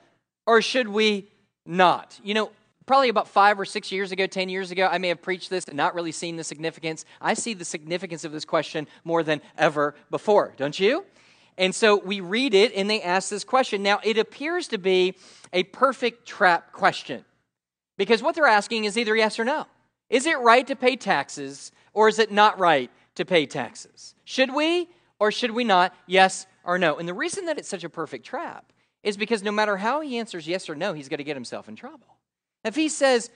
or 0.46 0.62
should 0.62 0.88
we 0.88 1.30
not? 1.66 2.20
You 2.24 2.34
know, 2.34 2.52
probably 2.86 3.10
about 3.10 3.28
five 3.28 3.60
or 3.60 3.66
six 3.66 3.92
years 3.92 4.12
ago, 4.12 4.28
10 4.28 4.50
years 4.50 4.72
ago, 4.72 4.88
I 4.92 4.98
may 4.98 5.10
have 5.10 5.22
preached 5.22 5.50
this 5.50 5.66
and 5.66 5.78
not 5.78 5.96
really 5.96 6.12
seen 6.12 6.36
the 6.36 6.44
significance. 6.44 7.06
I 7.22 7.34
see 7.34 7.54
the 7.54 7.66
significance 7.66 8.24
of 8.26 8.32
this 8.32 8.46
question 8.46 8.88
more 9.04 9.24
than 9.24 9.42
ever 9.58 9.96
before, 10.10 10.54
don't 10.58 10.78
you? 10.80 11.06
And 11.58 11.76
so 11.76 11.98
we 11.98 12.22
read 12.22 12.54
it 12.54 12.74
and 12.76 12.90
they 12.90 13.02
ask 13.02 13.30
this 13.30 13.44
question. 13.44 13.84
Now, 13.84 14.00
it 14.04 14.18
appears 14.18 14.68
to 14.70 14.78
be 14.78 15.16
a 15.54 15.64
perfect 15.64 16.28
trap 16.28 16.72
question 16.72 17.24
because 17.98 18.24
what 18.24 18.36
they're 18.36 18.46
asking 18.46 18.86
is 18.86 18.98
either 18.98 19.16
yes 19.16 19.40
or 19.40 19.46
no. 19.46 19.68
Is 20.10 20.26
it 20.26 20.40
right 20.40 20.66
to 20.68 20.76
pay 20.76 20.96
taxes 20.96 21.72
or 21.94 22.08
is 22.08 22.20
it 22.20 22.32
not 22.32 22.60
right 22.60 22.90
to 23.16 23.26
pay 23.26 23.46
taxes? 23.46 24.16
Should 24.26 24.54
we 24.54 24.90
or 25.20 25.32
should 25.32 25.52
we 25.52 25.64
not? 25.64 25.94
Yes 26.08 26.48
or 26.64 26.78
no? 26.78 26.98
And 26.98 27.08
the 27.08 27.14
reason 27.14 27.46
that 27.46 27.58
it's 27.58 27.70
such 27.70 27.84
a 27.84 27.90
perfect 27.90 28.26
trap 28.26 28.71
is 29.04 29.18
because 29.18 29.44
no 29.44 29.52
matter 29.52 29.78
how 29.78 30.02
he 30.02 30.18
answers 30.18 30.48
yes 30.48 30.70
or 30.70 30.76
no, 30.76 30.94
he's 30.94 31.10
going 31.10 31.18
to 31.18 31.24
get 31.24 31.36
himself 31.36 31.68
in 31.68 31.76
trouble. 31.76 32.18
If 32.64 32.76
he 32.76 32.90
says, 32.90 33.30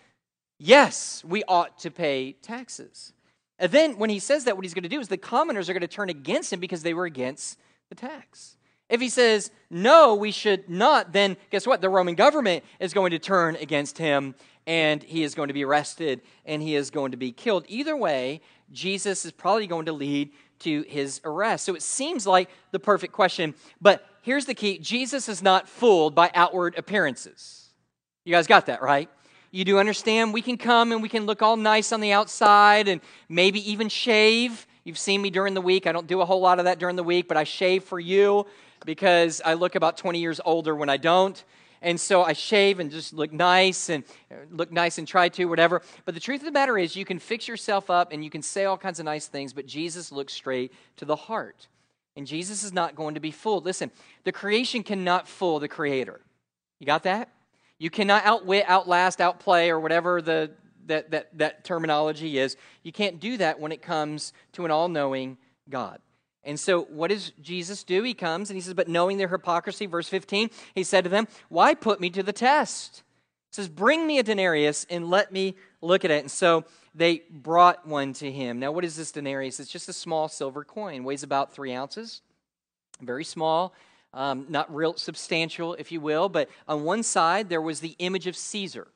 yes, 0.59 1.23
we 1.27 1.43
ought 1.47 1.79
to 1.79 1.91
pay 1.91 2.33
taxes, 2.33 3.13
and 3.57 3.71
then 3.71 3.97
when 3.97 4.09
he 4.09 4.19
says 4.19 4.43
that, 4.45 4.55
what 4.55 4.65
he's 4.65 4.73
going 4.73 4.83
to 4.83 4.89
do 4.89 4.99
is 4.99 5.07
the 5.07 5.17
commoners 5.17 5.69
are 5.69 5.73
going 5.73 5.81
to 5.81 5.87
turn 5.87 6.09
against 6.09 6.51
him 6.51 6.59
because 6.59 6.83
they 6.83 6.93
were 6.93 7.05
against 7.05 7.57
the 7.89 7.95
tax. 7.95 8.57
If 8.89 9.01
he 9.01 9.09
says, 9.09 9.49
no, 9.69 10.13
we 10.13 10.31
should 10.31 10.69
not, 10.69 11.11
then 11.11 11.37
guess 11.49 11.65
what? 11.65 11.81
The 11.81 11.89
Roman 11.89 12.15
government 12.15 12.63
is 12.79 12.93
going 12.93 13.11
to 13.11 13.19
turn 13.19 13.55
against 13.55 13.97
him 13.97 14.35
and 14.67 15.01
he 15.01 15.23
is 15.23 15.33
going 15.33 15.47
to 15.47 15.53
be 15.53 15.63
arrested 15.63 16.21
and 16.45 16.61
he 16.61 16.75
is 16.75 16.91
going 16.91 17.11
to 17.11 17.17
be 17.17 17.31
killed. 17.31 17.65
Either 17.67 17.97
way, 17.97 18.41
Jesus 18.71 19.25
is 19.25 19.31
probably 19.31 19.67
going 19.67 19.85
to 19.85 19.93
lead 19.93 20.31
to 20.59 20.83
his 20.83 21.19
arrest. 21.23 21.65
So 21.65 21.75
it 21.75 21.81
seems 21.81 22.27
like 22.27 22.49
the 22.71 22.79
perfect 22.79 23.13
question. 23.13 23.55
But 23.81 24.07
here's 24.25 24.45
the 24.45 24.53
key 24.53 24.79
Jesus 24.79 25.29
is 25.29 25.41
not 25.41 25.69
fooled 25.69 26.15
by 26.15 26.31
outward 26.33 26.77
appearances. 26.77 27.69
You 28.25 28.33
guys 28.33 28.47
got 28.47 28.65
that, 28.65 28.81
right? 28.81 29.09
You 29.51 29.63
do 29.63 29.79
understand 29.79 30.33
we 30.33 30.41
can 30.41 30.57
come 30.57 30.91
and 30.91 31.01
we 31.01 31.07
can 31.07 31.25
look 31.25 31.41
all 31.41 31.55
nice 31.55 31.93
on 31.93 32.01
the 32.01 32.11
outside 32.11 32.87
and 32.89 32.99
maybe 33.29 33.71
even 33.71 33.87
shave. 33.87 34.67
You've 34.83 34.97
seen 34.97 35.21
me 35.21 35.29
during 35.29 35.53
the 35.53 35.61
week. 35.61 35.87
I 35.87 35.91
don't 35.91 36.07
do 36.07 36.19
a 36.21 36.25
whole 36.25 36.41
lot 36.41 36.59
of 36.59 36.65
that 36.65 36.79
during 36.79 36.95
the 36.95 37.03
week, 37.03 37.27
but 37.27 37.37
I 37.37 37.45
shave 37.45 37.83
for 37.83 37.99
you 37.99 38.47
because 38.85 39.41
I 39.45 39.53
look 39.53 39.75
about 39.75 39.97
20 39.97 40.19
years 40.19 40.41
older 40.43 40.75
when 40.75 40.89
I 40.89 40.97
don't. 40.97 41.41
And 41.81 41.99
so 41.99 42.23
I 42.23 42.33
shave 42.33 42.79
and 42.79 42.89
just 42.89 43.13
look 43.13 43.31
nice 43.31 43.89
and 43.89 44.03
uh, 44.31 44.35
look 44.49 44.71
nice 44.71 44.97
and 44.97 45.07
try 45.07 45.29
to, 45.29 45.45
whatever. 45.45 45.83
But 46.03 46.15
the 46.15 46.19
truth 46.19 46.41
of 46.41 46.45
the 46.45 46.51
matter 46.51 46.77
is, 46.79 46.95
you 46.95 47.05
can 47.05 47.19
fix 47.19 47.47
yourself 47.47 47.91
up 47.91 48.11
and 48.11 48.23
you 48.23 48.31
can 48.31 48.41
say 48.41 48.65
all 48.65 48.77
kinds 48.77 48.99
of 48.99 49.05
nice 49.05 49.27
things, 49.27 49.53
but 49.53 49.67
Jesus 49.67 50.11
looks 50.11 50.33
straight 50.33 50.73
to 50.97 51.05
the 51.05 51.15
heart. 51.15 51.67
And 52.15 52.25
Jesus 52.25 52.63
is 52.63 52.71
not 52.71 52.95
going 52.95 53.15
to 53.15 53.19
be 53.19 53.31
fooled. 53.31 53.65
Listen, 53.65 53.91
the 54.23 54.31
creation 54.31 54.83
cannot 54.83 55.27
fool 55.27 55.59
the 55.59 55.67
creator. 55.67 56.21
You 56.79 56.85
got 56.85 57.03
that? 57.03 57.29
You 57.77 57.89
cannot 57.89 58.25
outwit, 58.25 58.65
outlast, 58.67 59.19
outplay, 59.19 59.69
or 59.69 59.79
whatever 59.79 60.21
the, 60.21 60.51
that, 60.85 61.11
that, 61.11 61.37
that 61.37 61.63
terminology 61.65 62.37
is. 62.37 62.55
You 62.83 62.91
can't 62.91 63.19
do 63.19 63.37
that 63.37 63.59
when 63.59 63.71
it 63.71 63.81
comes 63.81 64.33
to 64.53 64.65
an 64.65 64.71
all 64.71 64.87
knowing 64.87 65.37
God. 65.69 65.99
And 66.45 66.59
so, 66.59 66.83
what 66.83 67.09
does 67.09 67.31
Jesus 67.41 67.83
do? 67.83 68.03
He 68.03 68.13
comes 68.13 68.49
and 68.49 68.55
he 68.55 68.61
says, 68.61 68.75
But 68.75 68.87
knowing 68.87 69.17
their 69.17 69.27
hypocrisy, 69.27 69.87
verse 69.87 70.07
15, 70.07 70.51
he 70.75 70.83
said 70.83 71.03
to 71.03 71.09
them, 71.09 71.27
Why 71.49 71.73
put 71.73 71.99
me 71.99 72.11
to 72.11 72.23
the 72.23 72.31
test? 72.31 73.03
He 73.51 73.55
says, 73.55 73.67
Bring 73.67 74.05
me 74.05 74.19
a 74.19 74.23
denarius 74.23 74.85
and 74.89 75.09
let 75.09 75.31
me 75.31 75.55
look 75.81 76.05
at 76.05 76.11
it. 76.11 76.21
And 76.21 76.31
so 76.31 76.63
they 76.95 77.23
brought 77.29 77.85
one 77.87 78.13
to 78.13 78.31
him. 78.31 78.59
Now, 78.59 78.71
what 78.71 78.85
is 78.85 78.95
this 78.95 79.11
denarius? 79.11 79.59
It's 79.59 79.71
just 79.71 79.89
a 79.89 79.93
small 79.93 80.27
silver 80.27 80.63
coin, 80.63 81.03
weighs 81.03 81.23
about 81.23 81.53
three 81.53 81.73
ounces, 81.73 82.21
very 83.01 83.25
small. 83.25 83.73
Um, 84.13 84.45
not 84.47 84.73
real 84.73 84.95
substantial, 84.95 85.73
if 85.73 85.91
you 85.91 85.99
will, 85.99 86.29
but 86.29 86.49
on 86.69 86.85
one 86.85 87.03
side 87.03 87.49
there 87.49 87.61
was 87.61 87.81
the 87.81 87.95
image 87.99 88.27
of 88.27 88.37
Caesar. 88.37 88.87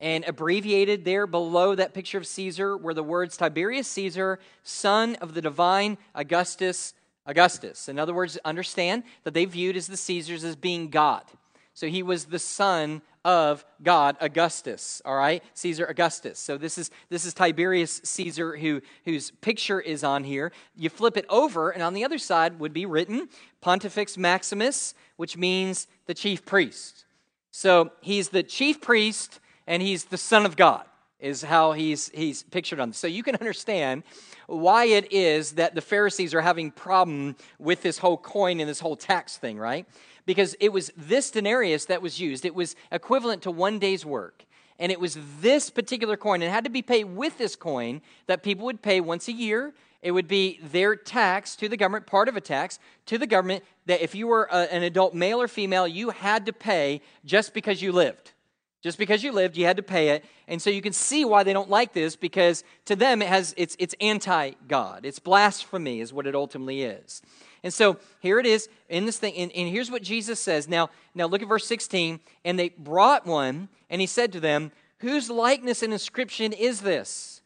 And 0.00 0.24
abbreviated 0.24 1.04
there 1.04 1.26
below 1.26 1.74
that 1.74 1.92
picture 1.92 2.16
of 2.16 2.26
Caesar 2.26 2.76
were 2.76 2.94
the 2.94 3.02
words 3.02 3.36
Tiberius 3.36 3.88
Caesar, 3.88 4.38
son 4.62 5.16
of 5.16 5.34
the 5.34 5.42
divine 5.42 5.98
Augustus 6.14 6.94
Augustus. 7.26 7.88
In 7.88 7.98
other 7.98 8.14
words, 8.14 8.38
understand 8.44 9.02
that 9.24 9.34
they 9.34 9.44
viewed 9.44 9.76
as 9.76 9.86
the 9.86 9.96
Caesars 9.96 10.44
as 10.44 10.56
being 10.56 10.88
God. 10.88 11.24
So 11.74 11.88
he 11.88 12.02
was 12.02 12.26
the 12.26 12.38
son 12.38 13.02
of 13.24 13.64
God, 13.82 14.16
Augustus, 14.20 15.02
all 15.04 15.16
right? 15.16 15.42
Caesar 15.54 15.84
Augustus. 15.86 16.38
So 16.38 16.56
this 16.56 16.78
is 16.78 16.90
this 17.08 17.24
is 17.24 17.34
Tiberius 17.34 18.00
Caesar 18.04 18.56
who 18.56 18.80
whose 19.04 19.32
picture 19.32 19.80
is 19.80 20.04
on 20.04 20.24
here. 20.24 20.52
You 20.76 20.88
flip 20.88 21.16
it 21.16 21.26
over 21.28 21.70
and 21.70 21.82
on 21.82 21.94
the 21.94 22.04
other 22.04 22.18
side 22.18 22.60
would 22.60 22.72
be 22.72 22.86
written 22.86 23.28
Pontifex 23.60 24.16
Maximus, 24.16 24.94
which 25.16 25.36
means 25.36 25.88
the 26.06 26.14
chief 26.14 26.44
priest. 26.44 27.04
So 27.50 27.90
he's 28.00 28.28
the 28.28 28.42
chief 28.42 28.80
priest 28.80 29.40
and 29.66 29.82
he's 29.82 30.04
the 30.04 30.18
Son 30.18 30.46
of 30.46 30.56
God, 30.56 30.84
is 31.24 31.42
how 31.42 31.72
he's, 31.72 32.10
he's 32.10 32.42
pictured 32.42 32.78
on 32.78 32.90
this. 32.90 32.98
So 32.98 33.06
you 33.06 33.22
can 33.22 33.34
understand 33.36 34.02
why 34.46 34.84
it 34.84 35.10
is 35.10 35.52
that 35.52 35.74
the 35.74 35.80
Pharisees 35.80 36.34
are 36.34 36.42
having 36.42 36.70
problem 36.70 37.34
with 37.58 37.82
this 37.82 37.98
whole 37.98 38.18
coin 38.18 38.60
and 38.60 38.68
this 38.68 38.80
whole 38.80 38.94
tax 38.94 39.38
thing, 39.38 39.58
right? 39.58 39.86
Because 40.26 40.54
it 40.60 40.70
was 40.70 40.92
this 40.96 41.30
denarius 41.30 41.86
that 41.86 42.02
was 42.02 42.20
used. 42.20 42.44
It 42.44 42.54
was 42.54 42.76
equivalent 42.92 43.42
to 43.42 43.50
one 43.50 43.78
day's 43.78 44.04
work. 44.04 44.44
And 44.78 44.92
it 44.92 45.00
was 45.00 45.16
this 45.40 45.70
particular 45.70 46.16
coin, 46.16 46.42
it 46.42 46.50
had 46.50 46.64
to 46.64 46.70
be 46.70 46.82
paid 46.82 47.04
with 47.04 47.38
this 47.38 47.56
coin 47.56 48.02
that 48.26 48.42
people 48.42 48.66
would 48.66 48.82
pay 48.82 49.00
once 49.00 49.28
a 49.28 49.32
year. 49.32 49.72
It 50.02 50.10
would 50.10 50.28
be 50.28 50.60
their 50.62 50.94
tax 50.94 51.56
to 51.56 51.68
the 51.70 51.78
government, 51.78 52.06
part 52.06 52.28
of 52.28 52.36
a 52.36 52.40
tax 52.40 52.78
to 53.06 53.16
the 53.16 53.26
government, 53.26 53.64
that 53.86 54.02
if 54.02 54.14
you 54.14 54.26
were 54.26 54.46
a, 54.52 54.70
an 54.74 54.82
adult 54.82 55.14
male 55.14 55.40
or 55.40 55.48
female, 55.48 55.88
you 55.88 56.10
had 56.10 56.44
to 56.44 56.52
pay 56.52 57.00
just 57.24 57.54
because 57.54 57.80
you 57.80 57.92
lived. 57.92 58.33
Just 58.84 58.98
because 58.98 59.24
you 59.24 59.32
lived, 59.32 59.56
you 59.56 59.64
had 59.64 59.78
to 59.78 59.82
pay 59.82 60.10
it. 60.10 60.26
And 60.46 60.60
so 60.60 60.68
you 60.68 60.82
can 60.82 60.92
see 60.92 61.24
why 61.24 61.42
they 61.42 61.54
don't 61.54 61.70
like 61.70 61.94
this 61.94 62.16
because 62.16 62.64
to 62.84 62.94
them 62.94 63.22
it 63.22 63.28
has 63.28 63.54
it's 63.56 63.74
it's 63.78 63.94
anti-God. 63.98 65.06
It's 65.06 65.18
blasphemy 65.18 66.00
is 66.00 66.12
what 66.12 66.26
it 66.26 66.34
ultimately 66.34 66.82
is. 66.82 67.22
And 67.62 67.72
so 67.72 67.96
here 68.20 68.38
it 68.38 68.44
is 68.44 68.68
in 68.90 69.06
this 69.06 69.16
thing, 69.16 69.34
and, 69.36 69.50
and 69.52 69.70
here's 69.70 69.90
what 69.90 70.02
Jesus 70.02 70.38
says. 70.38 70.68
Now, 70.68 70.90
now 71.14 71.24
look 71.24 71.40
at 71.40 71.48
verse 71.48 71.66
16. 71.66 72.20
And 72.44 72.58
they 72.58 72.68
brought 72.68 73.24
one, 73.24 73.70
and 73.88 74.02
he 74.02 74.06
said 74.06 74.34
to 74.34 74.40
them, 74.40 74.70
Whose 74.98 75.30
likeness 75.30 75.82
and 75.82 75.90
inscription 75.90 76.52
is 76.52 76.82
this? 76.82 77.40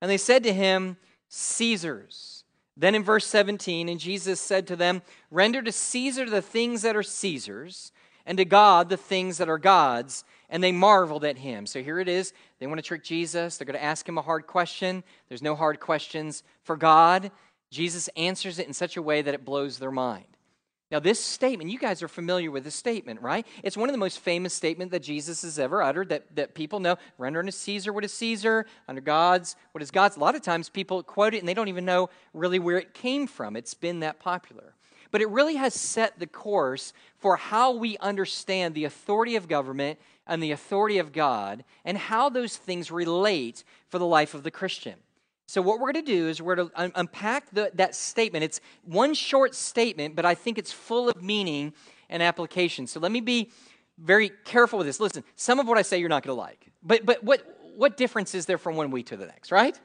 And 0.00 0.10
they 0.10 0.16
said 0.16 0.42
to 0.42 0.52
him, 0.52 0.96
Caesar's. 1.28 2.42
Then 2.76 2.96
in 2.96 3.04
verse 3.04 3.26
17, 3.28 3.88
and 3.88 4.00
Jesus 4.00 4.40
said 4.40 4.66
to 4.66 4.74
them, 4.74 5.02
Render 5.30 5.62
to 5.62 5.70
Caesar 5.70 6.28
the 6.28 6.42
things 6.42 6.82
that 6.82 6.96
are 6.96 7.04
Caesar's, 7.04 7.92
and 8.26 8.38
to 8.38 8.44
God 8.44 8.88
the 8.88 8.96
things 8.96 9.38
that 9.38 9.48
are 9.48 9.58
God's 9.58 10.24
and 10.50 10.62
they 10.62 10.72
marveled 10.72 11.24
at 11.24 11.38
him. 11.38 11.66
So 11.66 11.82
here 11.82 11.98
it 11.98 12.08
is. 12.08 12.34
They 12.58 12.66
want 12.66 12.78
to 12.78 12.86
trick 12.86 13.02
Jesus. 13.02 13.56
They're 13.56 13.66
going 13.66 13.78
to 13.78 13.82
ask 13.82 14.06
him 14.06 14.18
a 14.18 14.22
hard 14.22 14.46
question. 14.46 15.02
There's 15.28 15.42
no 15.42 15.54
hard 15.54 15.80
questions 15.80 16.42
for 16.62 16.76
God. 16.76 17.30
Jesus 17.70 18.08
answers 18.16 18.58
it 18.58 18.66
in 18.66 18.74
such 18.74 18.96
a 18.96 19.02
way 19.02 19.22
that 19.22 19.32
it 19.32 19.44
blows 19.44 19.78
their 19.78 19.92
mind. 19.92 20.24
Now, 20.90 20.98
this 20.98 21.22
statement, 21.22 21.70
you 21.70 21.78
guys 21.78 22.02
are 22.02 22.08
familiar 22.08 22.50
with 22.50 22.64
this 22.64 22.74
statement, 22.74 23.22
right? 23.22 23.46
It's 23.62 23.76
one 23.76 23.88
of 23.88 23.92
the 23.92 23.98
most 23.98 24.18
famous 24.18 24.52
statements 24.52 24.90
that 24.90 25.04
Jesus 25.04 25.42
has 25.42 25.56
ever 25.56 25.84
uttered 25.84 26.08
that, 26.08 26.34
that 26.34 26.54
people 26.54 26.80
know. 26.80 26.96
Render 27.16 27.38
unto 27.38 27.52
Caesar 27.52 27.92
what 27.92 28.04
is 28.04 28.12
Caesar, 28.14 28.66
under 28.88 29.00
God's 29.00 29.54
what 29.70 29.82
is 29.82 29.92
God's. 29.92 30.16
A 30.16 30.20
lot 30.20 30.34
of 30.34 30.42
times 30.42 30.68
people 30.68 31.04
quote 31.04 31.32
it 31.32 31.38
and 31.38 31.48
they 31.48 31.54
don't 31.54 31.68
even 31.68 31.84
know 31.84 32.10
really 32.34 32.58
where 32.58 32.76
it 32.76 32.92
came 32.92 33.28
from. 33.28 33.54
It's 33.54 33.74
been 33.74 34.00
that 34.00 34.18
popular. 34.18 34.74
But 35.10 35.20
it 35.20 35.28
really 35.28 35.56
has 35.56 35.74
set 35.74 36.18
the 36.18 36.26
course 36.26 36.92
for 37.18 37.36
how 37.36 37.72
we 37.72 37.98
understand 37.98 38.74
the 38.74 38.84
authority 38.84 39.36
of 39.36 39.48
government 39.48 39.98
and 40.26 40.42
the 40.42 40.52
authority 40.52 40.98
of 40.98 41.12
God 41.12 41.64
and 41.84 41.98
how 41.98 42.28
those 42.28 42.56
things 42.56 42.90
relate 42.90 43.64
for 43.88 43.98
the 43.98 44.06
life 44.06 44.34
of 44.34 44.42
the 44.42 44.50
Christian. 44.50 44.94
So, 45.46 45.60
what 45.60 45.80
we're 45.80 45.92
going 45.92 46.04
to 46.04 46.12
do 46.12 46.28
is 46.28 46.40
we're 46.40 46.54
going 46.54 46.68
to 46.68 46.92
unpack 46.94 47.50
the, 47.50 47.72
that 47.74 47.96
statement. 47.96 48.44
It's 48.44 48.60
one 48.84 49.14
short 49.14 49.56
statement, 49.56 50.14
but 50.14 50.24
I 50.24 50.36
think 50.36 50.58
it's 50.58 50.70
full 50.70 51.08
of 51.08 51.20
meaning 51.20 51.72
and 52.08 52.22
application. 52.22 52.86
So, 52.86 53.00
let 53.00 53.10
me 53.10 53.20
be 53.20 53.50
very 53.98 54.30
careful 54.44 54.78
with 54.78 54.86
this. 54.86 55.00
Listen, 55.00 55.24
some 55.34 55.58
of 55.58 55.66
what 55.66 55.76
I 55.76 55.82
say 55.82 55.98
you're 55.98 56.08
not 56.08 56.22
going 56.22 56.36
to 56.36 56.40
like, 56.40 56.70
but, 56.84 57.04
but 57.04 57.24
what, 57.24 57.42
what 57.74 57.96
difference 57.96 58.32
is 58.32 58.46
there 58.46 58.58
from 58.58 58.76
one 58.76 58.92
week 58.92 59.06
to 59.06 59.16
the 59.16 59.26
next, 59.26 59.50
right? 59.50 59.76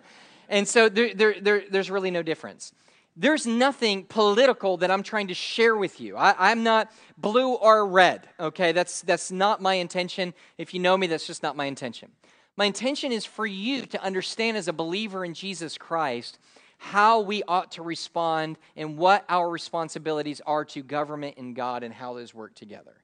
And 0.49 0.67
so, 0.67 0.87
there, 0.87 1.15
there, 1.15 1.41
there, 1.41 1.63
there's 1.67 1.89
really 1.89 2.11
no 2.11 2.21
difference 2.21 2.71
there's 3.15 3.47
nothing 3.47 4.03
political 4.03 4.77
that 4.77 4.91
I'm 4.91 5.03
trying 5.03 5.27
to 5.27 5.33
share 5.33 5.75
with 5.75 6.01
you. 6.01 6.17
I, 6.17 6.51
am 6.51 6.63
not 6.63 6.91
blue 7.17 7.53
or 7.53 7.87
red, 7.87 8.27
okay? 8.39 8.73
That's, 8.73 9.01
that's 9.01 9.31
not 9.31 9.61
my 9.61 9.75
intention. 9.75 10.33
If 10.57 10.73
you 10.73 10.81
know 10.81 10.97
me, 10.97 11.07
that's 11.07 11.25
just 11.25 11.41
not 11.41 11.55
my 11.55 11.65
intention. 11.65 12.11
My 12.57 12.65
intention 12.65 13.11
is 13.11 13.25
for 13.25 13.45
you 13.45 13.85
to 13.87 14.03
understand 14.03 14.57
as 14.57 14.67
a 14.67 14.73
believer 14.73 15.23
in 15.23 15.33
Jesus 15.33 15.77
Christ 15.77 16.39
how 16.77 17.21
we 17.21 17.41
ought 17.47 17.71
to 17.73 17.81
respond 17.81 18.57
and 18.75 18.97
what 18.97 19.23
our 19.29 19.49
responsibilities 19.49 20.41
are 20.45 20.65
to 20.65 20.83
government 20.83 21.37
and 21.37 21.55
God 21.55 21.83
and 21.83 21.93
how 21.93 22.13
those 22.13 22.33
work 22.33 22.53
together. 22.53 22.95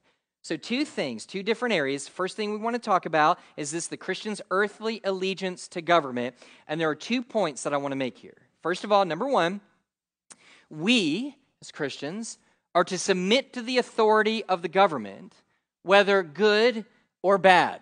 So, 0.44 0.56
two 0.56 0.84
things, 0.84 1.24
two 1.24 1.42
different 1.42 1.72
areas. 1.72 2.08
First 2.08 2.36
thing 2.36 2.50
we 2.50 2.58
want 2.58 2.74
to 2.74 2.80
talk 2.80 3.06
about 3.06 3.38
is 3.56 3.70
this 3.70 3.86
the 3.86 3.96
Christian's 3.96 4.42
earthly 4.50 5.00
allegiance 5.04 5.68
to 5.68 5.80
government. 5.80 6.34
And 6.66 6.80
there 6.80 6.90
are 6.90 6.96
two 6.96 7.22
points 7.22 7.62
that 7.62 7.72
I 7.72 7.76
want 7.76 7.92
to 7.92 7.96
make 7.96 8.18
here. 8.18 8.36
First 8.60 8.82
of 8.82 8.90
all, 8.90 9.04
number 9.04 9.26
one, 9.26 9.60
we 10.72 11.36
as 11.60 11.70
Christians 11.70 12.38
are 12.74 12.84
to 12.84 12.98
submit 12.98 13.52
to 13.52 13.62
the 13.62 13.78
authority 13.78 14.44
of 14.44 14.62
the 14.62 14.68
government, 14.68 15.34
whether 15.82 16.22
good 16.22 16.84
or 17.22 17.38
bad. 17.38 17.80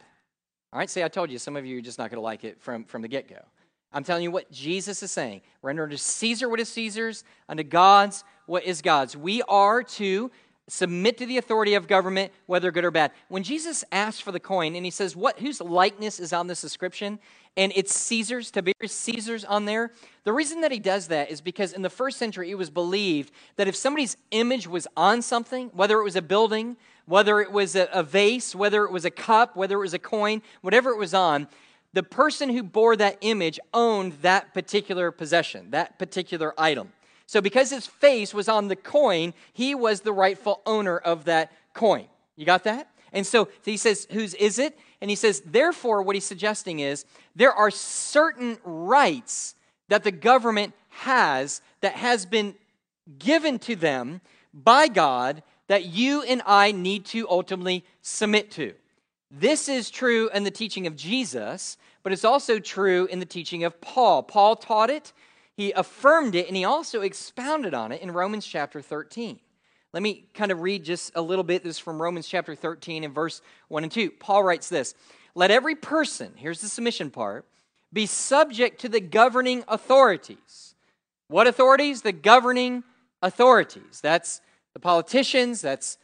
All 0.72 0.78
right, 0.78 0.90
see, 0.90 1.02
I 1.02 1.08
told 1.08 1.30
you, 1.30 1.38
some 1.38 1.56
of 1.56 1.64
you 1.64 1.78
are 1.78 1.82
just 1.82 1.98
not 1.98 2.10
going 2.10 2.18
to 2.18 2.22
like 2.22 2.44
it 2.44 2.60
from, 2.60 2.84
from 2.84 3.02
the 3.02 3.08
get 3.08 3.28
go. 3.28 3.40
I'm 3.92 4.04
telling 4.04 4.22
you 4.22 4.30
what 4.30 4.50
Jesus 4.52 5.02
is 5.02 5.10
saying. 5.10 5.40
Render 5.62 5.84
unto 5.84 5.96
Caesar 5.96 6.48
what 6.48 6.60
is 6.60 6.68
Caesar's, 6.68 7.24
unto 7.48 7.64
God's 7.64 8.24
what 8.46 8.64
is 8.64 8.82
God's. 8.82 9.16
We 9.16 9.42
are 9.42 9.82
to 9.82 10.30
submit 10.68 11.18
to 11.18 11.26
the 11.26 11.38
authority 11.38 11.74
of 11.74 11.88
government, 11.88 12.32
whether 12.46 12.70
good 12.70 12.84
or 12.84 12.92
bad. 12.92 13.10
When 13.28 13.42
Jesus 13.42 13.84
asked 13.90 14.22
for 14.22 14.30
the 14.32 14.40
coin 14.40 14.76
and 14.76 14.84
he 14.84 14.90
says, 14.90 15.16
What 15.16 15.40
whose 15.40 15.60
likeness 15.60 16.20
is 16.20 16.32
on 16.32 16.46
this 16.46 16.62
inscription? 16.62 17.18
And 17.60 17.74
it's 17.76 17.94
Caesar's, 17.94 18.50
Tiberius 18.50 18.90
Caesar's 18.92 19.44
on 19.44 19.66
there. 19.66 19.92
The 20.24 20.32
reason 20.32 20.62
that 20.62 20.72
he 20.72 20.78
does 20.78 21.08
that 21.08 21.30
is 21.30 21.42
because 21.42 21.74
in 21.74 21.82
the 21.82 21.90
first 21.90 22.16
century 22.16 22.50
it 22.50 22.54
was 22.54 22.70
believed 22.70 23.34
that 23.56 23.68
if 23.68 23.76
somebody's 23.76 24.16
image 24.30 24.66
was 24.66 24.88
on 24.96 25.20
something, 25.20 25.68
whether 25.74 26.00
it 26.00 26.02
was 26.02 26.16
a 26.16 26.22
building, 26.22 26.78
whether 27.04 27.38
it 27.38 27.52
was 27.52 27.76
a, 27.76 27.86
a 27.92 28.02
vase, 28.02 28.54
whether 28.54 28.84
it 28.84 28.90
was 28.90 29.04
a 29.04 29.10
cup, 29.10 29.56
whether 29.56 29.74
it 29.76 29.80
was 29.80 29.92
a 29.92 29.98
coin, 29.98 30.40
whatever 30.62 30.88
it 30.88 30.96
was 30.96 31.12
on, 31.12 31.48
the 31.92 32.02
person 32.02 32.48
who 32.48 32.62
bore 32.62 32.96
that 32.96 33.18
image 33.20 33.60
owned 33.74 34.14
that 34.22 34.54
particular 34.54 35.10
possession, 35.10 35.70
that 35.72 35.98
particular 35.98 36.54
item. 36.56 36.90
So, 37.26 37.42
because 37.42 37.68
his 37.68 37.86
face 37.86 38.32
was 38.32 38.48
on 38.48 38.68
the 38.68 38.76
coin, 38.76 39.34
he 39.52 39.74
was 39.74 40.00
the 40.00 40.14
rightful 40.14 40.62
owner 40.64 40.96
of 40.96 41.26
that 41.26 41.52
coin. 41.74 42.06
You 42.36 42.46
got 42.46 42.64
that? 42.64 42.90
And 43.12 43.26
so 43.26 43.48
he 43.64 43.76
says, 43.76 44.06
Whose 44.10 44.34
is 44.34 44.58
it? 44.58 44.78
And 45.00 45.10
he 45.10 45.16
says, 45.16 45.42
Therefore, 45.44 46.02
what 46.02 46.16
he's 46.16 46.24
suggesting 46.24 46.80
is 46.80 47.04
there 47.34 47.52
are 47.52 47.70
certain 47.70 48.58
rights 48.64 49.54
that 49.88 50.04
the 50.04 50.12
government 50.12 50.74
has 50.88 51.60
that 51.80 51.94
has 51.94 52.26
been 52.26 52.54
given 53.18 53.58
to 53.60 53.76
them 53.76 54.20
by 54.52 54.88
God 54.88 55.42
that 55.66 55.84
you 55.84 56.22
and 56.22 56.42
I 56.46 56.72
need 56.72 57.04
to 57.06 57.28
ultimately 57.28 57.84
submit 58.02 58.50
to. 58.52 58.74
This 59.30 59.68
is 59.68 59.90
true 59.90 60.28
in 60.34 60.42
the 60.42 60.50
teaching 60.50 60.86
of 60.86 60.96
Jesus, 60.96 61.76
but 62.02 62.12
it's 62.12 62.24
also 62.24 62.58
true 62.58 63.06
in 63.06 63.20
the 63.20 63.26
teaching 63.26 63.62
of 63.62 63.80
Paul. 63.80 64.24
Paul 64.24 64.56
taught 64.56 64.90
it, 64.90 65.12
he 65.56 65.70
affirmed 65.72 66.34
it 66.34 66.48
and 66.48 66.56
he 66.56 66.64
also 66.64 67.02
expounded 67.02 67.74
on 67.74 67.92
it 67.92 68.02
in 68.02 68.10
Romans 68.10 68.46
chapter 68.46 68.80
13. 68.80 69.38
Let 69.92 70.02
me 70.02 70.24
kind 70.34 70.52
of 70.52 70.60
read 70.60 70.84
just 70.84 71.12
a 71.16 71.22
little 71.22 71.42
bit. 71.42 71.64
This 71.64 71.78
from 71.78 72.00
Romans 72.00 72.28
chapter 72.28 72.54
13 72.54 73.02
and 73.02 73.14
verse 73.14 73.42
1 73.68 73.82
and 73.82 73.90
2. 73.90 74.12
Paul 74.12 74.44
writes 74.44 74.68
this 74.68 74.94
Let 75.34 75.50
every 75.50 75.74
person, 75.74 76.32
here's 76.36 76.60
the 76.60 76.68
submission 76.68 77.10
part, 77.10 77.44
be 77.92 78.06
subject 78.06 78.80
to 78.82 78.88
the 78.88 79.00
governing 79.00 79.64
authorities. 79.66 80.74
What 81.26 81.46
authorities? 81.46 82.02
The 82.02 82.12
governing 82.12 82.84
authorities. 83.20 84.00
That's 84.00 84.40
the 84.74 84.80
politicians, 84.80 85.60
that's 85.60 85.98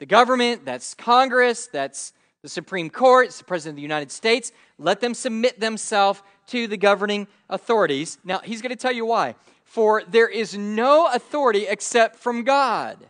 the 0.00 0.06
government, 0.06 0.64
that's 0.64 0.94
Congress, 0.94 1.68
that's 1.72 2.12
the 2.42 2.48
Supreme 2.48 2.90
Court, 2.90 3.26
it's 3.26 3.38
the 3.38 3.44
President 3.44 3.74
of 3.74 3.76
the 3.76 3.82
United 3.82 4.10
States. 4.10 4.50
Let 4.78 5.00
them 5.00 5.14
submit 5.14 5.60
themselves 5.60 6.22
to 6.48 6.66
the 6.66 6.76
governing 6.76 7.28
authorities. 7.48 8.18
Now, 8.24 8.40
he's 8.40 8.62
going 8.62 8.70
to 8.70 8.76
tell 8.76 8.92
you 8.92 9.06
why. 9.06 9.36
For 9.64 10.02
there 10.08 10.28
is 10.28 10.56
no 10.56 11.06
authority 11.12 11.66
except 11.68 12.16
from 12.16 12.42
God. 12.42 13.06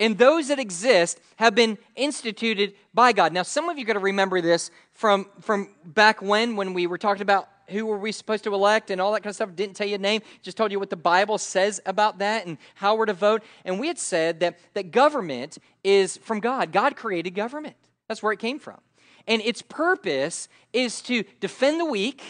And 0.00 0.18
those 0.18 0.48
that 0.48 0.58
exist 0.58 1.20
have 1.36 1.54
been 1.54 1.78
instituted 1.94 2.74
by 2.92 3.12
God. 3.12 3.32
Now, 3.32 3.42
some 3.42 3.68
of 3.68 3.78
you 3.78 3.84
got 3.84 3.92
to 3.92 4.00
remember 4.00 4.40
this 4.40 4.70
from, 4.92 5.26
from 5.40 5.68
back 5.84 6.20
when, 6.20 6.56
when 6.56 6.74
we 6.74 6.86
were 6.86 6.98
talking 6.98 7.22
about 7.22 7.48
who 7.68 7.86
were 7.86 7.98
we 7.98 8.12
supposed 8.12 8.44
to 8.44 8.52
elect 8.54 8.90
and 8.90 9.00
all 9.00 9.12
that 9.12 9.20
kind 9.20 9.30
of 9.30 9.36
stuff. 9.36 9.54
Didn't 9.54 9.76
tell 9.76 9.86
you 9.86 9.94
a 9.94 9.98
name, 9.98 10.22
just 10.42 10.56
told 10.56 10.72
you 10.72 10.78
what 10.78 10.90
the 10.90 10.96
Bible 10.96 11.38
says 11.38 11.80
about 11.86 12.18
that 12.18 12.46
and 12.46 12.58
how 12.74 12.94
we're 12.94 13.06
to 13.06 13.14
vote. 13.14 13.42
And 13.64 13.80
we 13.80 13.86
had 13.86 13.98
said 13.98 14.40
that, 14.40 14.58
that 14.74 14.90
government 14.90 15.58
is 15.82 16.16
from 16.18 16.40
God. 16.40 16.72
God 16.72 16.96
created 16.96 17.30
government. 17.30 17.76
That's 18.08 18.22
where 18.22 18.32
it 18.32 18.38
came 18.38 18.58
from. 18.58 18.80
And 19.26 19.40
its 19.42 19.62
purpose 19.62 20.48
is 20.72 21.00
to 21.02 21.24
defend 21.40 21.80
the 21.80 21.86
weak, 21.86 22.22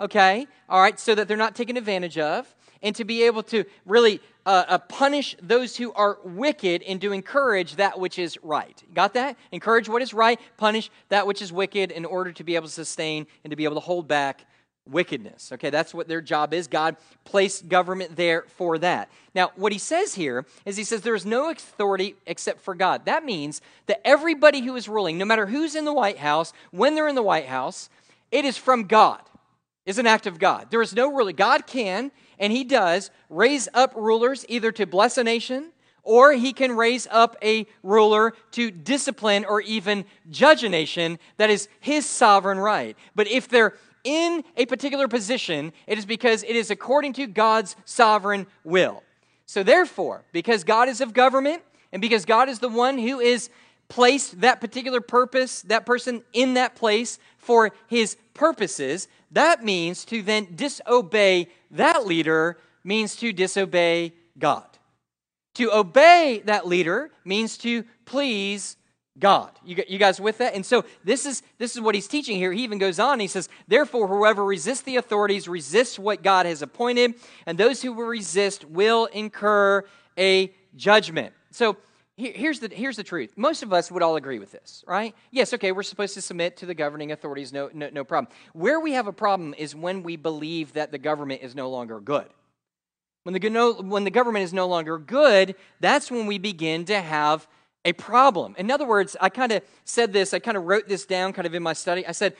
okay? 0.00 0.46
All 0.68 0.80
right, 0.80 0.98
so 0.98 1.14
that 1.14 1.28
they're 1.28 1.36
not 1.36 1.54
taken 1.54 1.76
advantage 1.76 2.18
of, 2.18 2.52
and 2.82 2.96
to 2.96 3.04
be 3.04 3.22
able 3.22 3.44
to 3.44 3.64
really 3.86 4.20
uh, 4.44 4.64
uh, 4.68 4.78
punish 4.78 5.36
those 5.40 5.76
who 5.76 5.92
are 5.92 6.18
wicked 6.24 6.82
and 6.82 7.00
to 7.00 7.12
encourage 7.12 7.76
that 7.76 7.98
which 7.98 8.18
is 8.18 8.38
right. 8.42 8.82
Got 8.94 9.14
that? 9.14 9.36
Encourage 9.52 9.88
what 9.88 10.02
is 10.02 10.12
right, 10.12 10.40
punish 10.56 10.90
that 11.08 11.26
which 11.26 11.42
is 11.42 11.52
wicked 11.52 11.90
in 11.90 12.04
order 12.04 12.32
to 12.32 12.44
be 12.44 12.56
able 12.56 12.66
to 12.66 12.72
sustain 12.72 13.26
and 13.44 13.50
to 13.50 13.56
be 13.56 13.64
able 13.64 13.76
to 13.76 13.80
hold 13.80 14.08
back 14.08 14.46
wickedness. 14.86 15.52
Okay, 15.52 15.70
that's 15.70 15.94
what 15.94 16.08
their 16.08 16.20
job 16.20 16.52
is. 16.52 16.66
God 16.66 16.96
placed 17.24 17.68
government 17.68 18.16
there 18.16 18.42
for 18.56 18.78
that. 18.78 19.10
Now, 19.34 19.52
what 19.54 19.72
he 19.72 19.78
says 19.78 20.14
here 20.14 20.44
is 20.64 20.76
he 20.76 20.84
says 20.84 21.02
there 21.02 21.14
is 21.14 21.24
no 21.24 21.50
authority 21.50 22.16
except 22.26 22.60
for 22.60 22.74
God. 22.74 23.04
That 23.04 23.24
means 23.24 23.60
that 23.86 24.00
everybody 24.04 24.60
who 24.60 24.74
is 24.74 24.88
ruling, 24.88 25.18
no 25.18 25.24
matter 25.24 25.46
who's 25.46 25.76
in 25.76 25.84
the 25.84 25.94
White 25.94 26.18
House, 26.18 26.52
when 26.72 26.94
they're 26.94 27.08
in 27.08 27.14
the 27.14 27.22
White 27.22 27.46
House, 27.46 27.90
it 28.32 28.44
is 28.44 28.56
from 28.56 28.84
God. 28.84 29.20
Is 29.84 29.98
an 29.98 30.06
act 30.06 30.26
of 30.26 30.38
God. 30.38 30.68
There 30.70 30.82
is 30.82 30.94
no 30.94 31.12
ruler. 31.12 31.32
God 31.32 31.66
can, 31.66 32.12
and 32.38 32.52
he 32.52 32.62
does, 32.62 33.10
raise 33.28 33.68
up 33.74 33.92
rulers 33.96 34.44
either 34.48 34.70
to 34.72 34.86
bless 34.86 35.18
a 35.18 35.24
nation 35.24 35.72
or 36.02 36.32
he 36.32 36.52
can 36.52 36.72
raise 36.72 37.06
up 37.10 37.36
a 37.42 37.66
ruler 37.82 38.32
to 38.52 38.70
discipline 38.70 39.44
or 39.44 39.60
even 39.60 40.04
judge 40.30 40.64
a 40.64 40.68
nation. 40.68 41.18
That 41.36 41.50
is 41.50 41.68
his 41.80 42.06
sovereign 42.06 42.58
right. 42.58 42.96
But 43.14 43.28
if 43.28 43.48
they're 43.48 43.74
in 44.04 44.42
a 44.56 44.66
particular 44.66 45.08
position, 45.08 45.72
it 45.86 45.98
is 45.98 46.06
because 46.06 46.42
it 46.42 46.56
is 46.56 46.70
according 46.70 47.12
to 47.14 47.26
God's 47.26 47.76
sovereign 47.84 48.46
will. 48.64 49.02
So, 49.46 49.62
therefore, 49.62 50.24
because 50.32 50.64
God 50.64 50.88
is 50.88 51.00
of 51.00 51.12
government 51.12 51.62
and 51.92 52.00
because 52.00 52.24
God 52.24 52.48
is 52.48 52.58
the 52.58 52.68
one 52.68 52.98
who 52.98 53.20
is 53.20 53.50
placed 53.88 54.40
that 54.40 54.60
particular 54.60 55.00
purpose, 55.00 55.62
that 55.62 55.84
person 55.84 56.22
in 56.32 56.54
that 56.54 56.74
place 56.74 57.18
for 57.36 57.72
his 57.86 58.16
purposes, 58.34 59.08
that 59.32 59.64
means 59.64 60.04
to 60.06 60.22
then 60.22 60.48
disobey 60.54 61.48
that 61.72 62.06
leader 62.06 62.58
means 62.84 63.16
to 63.16 63.32
disobey 63.32 64.12
God. 64.38 64.66
To 65.54 65.72
obey 65.72 66.42
that 66.46 66.66
leader 66.66 67.10
means 67.24 67.58
to 67.58 67.84
please 68.04 68.76
God. 69.18 69.50
You, 69.64 69.82
you 69.88 69.98
guys 69.98 70.20
with 70.20 70.38
that? 70.38 70.54
And 70.54 70.64
so 70.64 70.84
this 71.04 71.26
is 71.26 71.42
this 71.58 71.74
is 71.74 71.82
what 71.82 71.94
he's 71.94 72.08
teaching 72.08 72.38
here. 72.38 72.52
He 72.52 72.64
even 72.64 72.78
goes 72.78 72.98
on. 72.98 73.20
He 73.20 73.26
says, 73.26 73.48
"Therefore, 73.68 74.08
whoever 74.08 74.42
resists 74.42 74.82
the 74.82 74.96
authorities 74.96 75.48
resists 75.48 75.98
what 75.98 76.22
God 76.22 76.46
has 76.46 76.62
appointed, 76.62 77.14
and 77.44 77.58
those 77.58 77.82
who 77.82 77.92
will 77.92 78.06
resist 78.06 78.64
will 78.64 79.06
incur 79.06 79.84
a 80.18 80.54
judgment." 80.76 81.34
So 81.50 81.76
here's 82.30 82.60
the 82.60 82.68
here's 82.68 82.96
the 82.96 83.02
truth. 83.02 83.34
Most 83.36 83.62
of 83.62 83.72
us 83.72 83.90
would 83.90 84.02
all 84.02 84.16
agree 84.16 84.38
with 84.38 84.52
this, 84.52 84.84
right? 84.86 85.14
Yes, 85.30 85.52
okay, 85.54 85.72
we're 85.72 85.82
supposed 85.82 86.14
to 86.14 86.22
submit 86.22 86.56
to 86.58 86.66
the 86.66 86.74
governing 86.74 87.12
authorities. 87.12 87.52
No, 87.52 87.70
no, 87.72 87.88
no 87.90 88.04
problem. 88.04 88.32
Where 88.52 88.80
we 88.80 88.92
have 88.92 89.06
a 89.06 89.12
problem 89.12 89.54
is 89.56 89.74
when 89.74 90.02
we 90.02 90.16
believe 90.16 90.74
that 90.74 90.92
the 90.92 90.98
government 90.98 91.42
is 91.42 91.54
no 91.54 91.70
longer 91.70 92.00
good. 92.00 92.26
When 93.24 93.34
the, 93.34 93.76
when 93.82 94.04
the 94.04 94.10
government 94.10 94.44
is 94.44 94.52
no 94.52 94.66
longer 94.66 94.98
good, 94.98 95.54
that's 95.80 96.10
when 96.10 96.26
we 96.26 96.38
begin 96.38 96.84
to 96.86 97.00
have 97.00 97.46
a 97.84 97.92
problem. 97.92 98.54
In 98.58 98.70
other 98.70 98.86
words, 98.86 99.16
I 99.20 99.28
kind 99.28 99.52
of 99.52 99.62
said 99.84 100.12
this, 100.12 100.34
I 100.34 100.38
kind 100.38 100.56
of 100.56 100.64
wrote 100.64 100.88
this 100.88 101.06
down 101.06 101.32
kind 101.32 101.46
of 101.46 101.54
in 101.54 101.62
my 101.62 101.72
study. 101.72 102.06
I 102.06 102.12
said, 102.12 102.34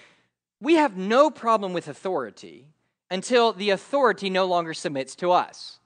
we 0.61 0.75
have 0.75 0.97
no 0.97 1.31
problem 1.31 1.73
with 1.73 1.89
authority 1.89 2.67
until 3.11 3.53
the 3.53 3.71
authority 3.71 4.31
no 4.31 4.45
longer 4.45 4.75
submits 4.75 5.15
to 5.17 5.33
us. 5.33 5.79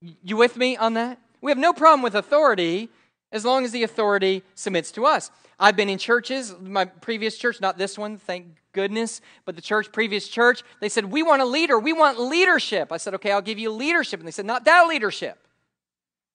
You 0.00 0.36
with 0.36 0.56
me 0.56 0.76
on 0.76 0.94
that? 0.94 1.18
We 1.40 1.50
have 1.50 1.58
no 1.58 1.72
problem 1.72 2.02
with 2.02 2.14
authority 2.14 2.88
as 3.30 3.44
long 3.44 3.64
as 3.64 3.72
the 3.72 3.82
authority 3.82 4.42
submits 4.54 4.90
to 4.92 5.04
us. 5.04 5.30
I've 5.60 5.76
been 5.76 5.88
in 5.88 5.98
churches, 5.98 6.54
my 6.60 6.84
previous 6.84 7.36
church, 7.36 7.60
not 7.60 7.78
this 7.78 7.98
one, 7.98 8.16
thank 8.16 8.46
goodness, 8.72 9.20
but 9.44 9.56
the 9.56 9.62
church, 9.62 9.90
previous 9.92 10.28
church, 10.28 10.62
they 10.80 10.88
said, 10.88 11.06
We 11.06 11.22
want 11.22 11.42
a 11.42 11.44
leader, 11.44 11.78
we 11.78 11.92
want 11.92 12.20
leadership. 12.20 12.92
I 12.92 12.96
said, 12.96 13.14
Okay, 13.14 13.32
I'll 13.32 13.42
give 13.42 13.58
you 13.58 13.70
leadership. 13.70 14.20
And 14.20 14.26
they 14.26 14.32
said, 14.32 14.46
Not 14.46 14.64
that 14.64 14.86
leadership. 14.86 15.38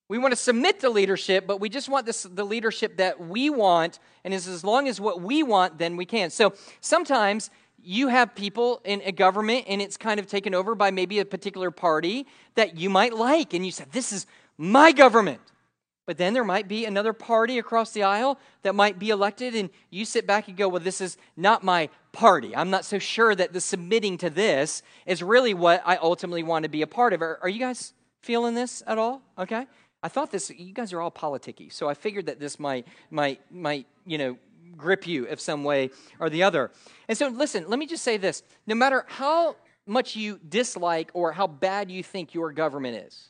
We 0.09 0.17
want 0.17 0.33
to 0.33 0.35
submit 0.35 0.81
to 0.81 0.89
leadership, 0.89 1.47
but 1.47 1.61
we 1.61 1.69
just 1.69 1.87
want 1.87 2.05
this, 2.05 2.23
the 2.23 2.43
leadership 2.43 2.97
that 2.97 3.19
we 3.19 3.49
want, 3.49 3.99
and 4.23 4.33
as 4.33 4.63
long 4.63 4.87
as 4.87 4.99
what 4.99 5.21
we 5.21 5.41
want, 5.41 5.77
then 5.77 5.95
we 5.95 6.05
can. 6.05 6.29
So 6.29 6.53
sometimes 6.81 7.49
you 7.81 8.09
have 8.09 8.35
people 8.35 8.81
in 8.83 9.01
a 9.05 9.11
government 9.11 9.65
and 9.67 9.81
it's 9.81 9.97
kind 9.97 10.19
of 10.19 10.27
taken 10.27 10.53
over 10.53 10.75
by 10.75 10.91
maybe 10.91 11.19
a 11.19 11.25
particular 11.25 11.71
party 11.71 12.25
that 12.55 12.77
you 12.77 12.89
might 12.89 13.13
like, 13.13 13.53
and 13.53 13.65
you 13.65 13.71
said, 13.71 13.91
This 13.91 14.11
is 14.11 14.27
my 14.63 14.91
government. 14.91 15.41
But 16.05 16.17
then 16.17 16.33
there 16.33 16.43
might 16.43 16.67
be 16.67 16.85
another 16.85 17.13
party 17.13 17.59
across 17.59 17.91
the 17.91 18.03
aisle 18.03 18.37
that 18.63 18.75
might 18.75 18.99
be 18.99 19.09
elected, 19.09 19.55
and 19.55 19.69
you 19.89 20.03
sit 20.03 20.27
back 20.27 20.47
and 20.47 20.57
go, 20.57 20.67
Well, 20.67 20.81
this 20.81 20.99
is 20.99 21.17
not 21.37 21.63
my 21.63 21.89
party. 22.11 22.55
I'm 22.55 22.69
not 22.69 22.83
so 22.83 22.99
sure 22.99 23.33
that 23.35 23.53
the 23.53 23.61
submitting 23.61 24.17
to 24.19 24.29
this 24.29 24.83
is 25.05 25.23
really 25.23 25.53
what 25.53 25.81
I 25.85 25.97
ultimately 25.97 26.43
want 26.43 26.63
to 26.63 26.69
be 26.69 26.81
a 26.81 26.87
part 26.87 27.13
of. 27.13 27.21
Are, 27.21 27.39
are 27.41 27.49
you 27.49 27.59
guys 27.59 27.93
feeling 28.21 28.53
this 28.53 28.83
at 28.85 28.97
all? 28.97 29.21
Okay. 29.37 29.65
I 30.01 30.09
thought 30.09 30.31
this, 30.31 30.49
you 30.49 30.73
guys 30.73 30.91
are 30.91 30.99
all 30.99 31.11
politicky, 31.11 31.71
so 31.71 31.87
I 31.87 31.93
figured 31.93 32.25
that 32.25 32.37
this 32.37 32.59
might, 32.59 32.85
might, 33.09 33.39
might, 33.49 33.87
you 34.05 34.17
know, 34.17 34.37
grip 34.75 35.07
you 35.07 35.27
of 35.27 35.39
some 35.39 35.63
way 35.63 35.91
or 36.19 36.29
the 36.29 36.43
other. 36.43 36.71
And 37.07 37.17
so, 37.17 37.29
listen, 37.29 37.65
let 37.69 37.79
me 37.79 37.85
just 37.85 38.03
say 38.03 38.17
this 38.17 38.43
no 38.67 38.75
matter 38.75 39.05
how 39.07 39.55
much 39.85 40.17
you 40.17 40.39
dislike 40.49 41.11
or 41.13 41.31
how 41.31 41.47
bad 41.47 41.89
you 41.89 42.03
think 42.03 42.33
your 42.33 42.51
government 42.51 42.97
is. 43.07 43.29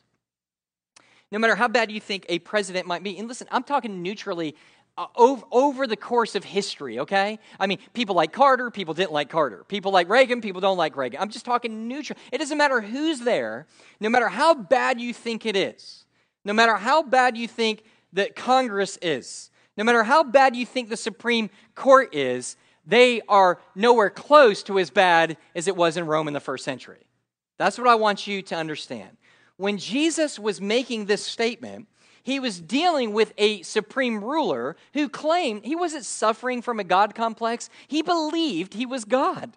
No 1.34 1.40
matter 1.40 1.56
how 1.56 1.68
bad 1.68 1.92
you 1.92 2.00
think 2.00 2.28
a 2.30 2.38
president 2.38 2.86
might 2.86 3.02
be. 3.02 3.18
And 3.18 3.28
listen, 3.28 3.48
I'm 3.50 3.64
talking 3.64 4.04
neutrally 4.04 4.56
uh, 4.96 5.08
over, 5.16 5.44
over 5.52 5.88
the 5.88 5.98
course 5.98 6.36
of 6.36 6.44
history, 6.44 7.00
okay? 7.00 7.40
I 7.60 7.66
mean, 7.66 7.80
people 7.94 8.14
like 8.14 8.32
Carter, 8.32 8.70
people 8.70 8.94
didn't 8.94 9.14
like 9.14 9.30
Carter. 9.30 9.64
People 9.68 9.92
like 9.92 10.08
Reagan, 10.10 10.42
people 10.42 10.62
don't 10.62 10.78
like 10.78 10.96
Reagan. 10.96 11.20
I'm 11.20 11.30
just 11.30 11.44
talking 11.44 11.88
neutral. 11.88 12.20
It 12.32 12.38
doesn't 12.38 12.56
matter 12.56 12.82
who's 12.82 13.22
there, 13.22 13.66
no 14.00 14.10
matter 14.10 14.28
how 14.28 14.54
bad 14.54 15.02
you 15.02 15.12
think 15.12 15.48
it 15.48 15.56
is, 15.56 16.06
no 16.46 16.54
matter 16.54 16.76
how 16.76 17.02
bad 17.02 17.36
you 17.36 17.48
think 17.48 17.84
that 18.14 18.36
Congress 18.36 19.00
is, 19.02 19.50
no 19.76 19.84
matter 19.84 20.04
how 20.04 20.24
bad 20.24 20.56
you 20.56 20.68
think 20.68 20.90
the 20.90 20.96
Supreme 20.96 21.50
Court 21.74 22.14
is, 22.14 22.58
they 22.86 23.22
are 23.28 23.60
nowhere 23.74 24.12
close 24.12 24.62
to 24.64 24.78
as 24.78 24.92
bad 24.92 25.38
as 25.56 25.68
it 25.68 25.76
was 25.76 25.98
in 25.98 26.06
Rome 26.06 26.28
in 26.28 26.36
the 26.36 26.40
first 26.40 26.64
century. 26.64 27.08
That's 27.58 27.80
what 27.80 27.88
I 27.88 27.96
want 27.96 28.28
you 28.28 28.44
to 28.44 28.56
understand. 28.56 29.18
When 29.64 29.78
Jesus 29.78 30.38
was 30.38 30.60
making 30.60 31.06
this 31.06 31.26
statement, 31.26 31.88
he 32.22 32.38
was 32.38 32.60
dealing 32.60 33.14
with 33.14 33.32
a 33.38 33.62
supreme 33.62 34.22
ruler 34.22 34.76
who 34.92 35.08
claimed 35.08 35.64
he 35.64 35.74
wasn't 35.74 36.04
suffering 36.04 36.62
from 36.62 36.82
a 36.82 36.84
God 36.84 37.16
complex, 37.16 37.70
he 37.88 38.02
believed 38.02 38.74
he 38.74 38.86
was 38.86 39.06
God. 39.06 39.54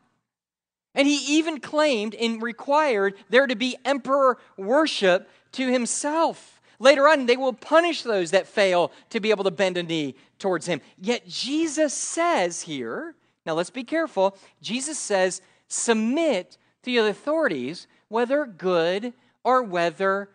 And 0.94 1.08
he 1.08 1.16
even 1.38 1.58
claimed 1.58 2.14
and 2.14 2.40
required 2.40 3.14
there 3.30 3.48
to 3.48 3.56
be 3.56 3.78
emperor 3.84 4.38
worship 4.56 5.28
to 5.50 5.72
himself. 5.72 6.60
Later 6.78 7.08
on, 7.08 7.26
they 7.26 7.36
will 7.36 7.52
punish 7.52 8.02
those 8.02 8.30
that 8.30 8.46
fail 8.46 8.92
to 9.10 9.18
be 9.18 9.30
able 9.30 9.42
to 9.42 9.50
bend 9.50 9.76
a 9.76 9.82
knee 9.82 10.14
towards 10.38 10.66
him. 10.66 10.80
Yet 11.00 11.26
Jesus 11.26 11.92
says 11.92 12.62
here, 12.62 13.16
now 13.44 13.54
let's 13.54 13.70
be 13.70 13.82
careful, 13.82 14.38
Jesus 14.62 15.00
says, 15.00 15.42
submit 15.66 16.58
to 16.84 16.92
the 16.92 16.98
authorities, 16.98 17.88
whether 18.06 18.46
good 18.46 19.12
or 19.46 19.62
whether 19.62 20.28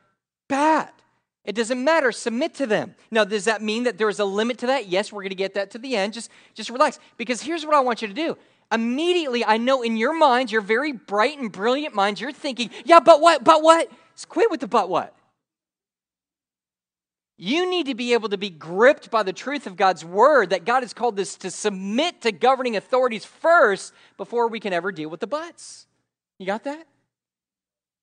bad. 0.48 0.90
It 1.44 1.54
doesn't 1.54 1.84
matter. 1.84 2.12
Submit 2.14 2.56
to 2.56 2.66
them. 2.66 2.96
Now, 3.12 3.26
does 3.26 3.46
that 3.46 3.62
mean 3.62 3.84
that 3.84 3.98
there's 3.98 4.20
a 4.20 4.26
limit 4.26 4.60
to 4.60 4.68
that? 4.68 4.88
Yes, 4.88 5.12
we're 5.12 5.22
going 5.22 5.30
to 5.30 5.36
get 5.36 5.56
that 5.56 5.72
to 5.72 5.80
the 5.80 5.98
end. 5.98 6.14
Just, 6.14 6.32
just 6.54 6.70
relax. 6.70 6.98
Because 7.18 7.42
here's 7.42 7.66
what 7.66 7.76
I 7.76 7.82
want 7.82 8.02
you 8.02 8.08
to 8.08 8.14
do. 8.14 8.38
Immediately, 8.72 9.44
I 9.44 9.58
know 9.58 9.82
in 9.82 9.98
your 9.98 10.18
minds, 10.18 10.52
your 10.52 10.62
very 10.62 10.94
bright 10.94 11.38
and 11.38 11.52
brilliant 11.52 11.94
minds, 11.94 12.22
you're 12.22 12.32
thinking, 12.32 12.70
yeah, 12.86 13.02
but 13.02 13.20
what? 13.20 13.44
But 13.44 13.62
what? 13.62 13.92
Just 14.16 14.30
quit 14.30 14.50
with 14.50 14.62
the 14.62 14.68
but 14.68 14.88
what. 14.88 15.14
You 17.38 17.70
need 17.70 17.88
to 17.88 17.96
be 17.96 18.14
able 18.14 18.30
to 18.30 18.38
be 18.38 18.50
gripped 18.50 19.12
by 19.12 19.24
the 19.24 19.34
truth 19.34 19.68
of 19.68 19.76
God's 19.76 20.06
word 20.06 20.52
that 20.52 20.64
God 20.64 20.84
has 20.84 20.94
called 20.94 21.20
us 21.20 21.36
to 21.38 21.52
submit 21.52 22.22
to 22.22 22.32
governing 22.32 22.78
authorities 22.78 23.26
first 23.26 23.94
before 24.16 24.48
we 24.48 24.62
can 24.62 24.72
ever 24.72 24.92
deal 24.92 25.10
with 25.10 25.20
the 25.20 25.28
buts. 25.28 25.88
You 26.40 26.46
got 26.46 26.64
that? 26.64 26.88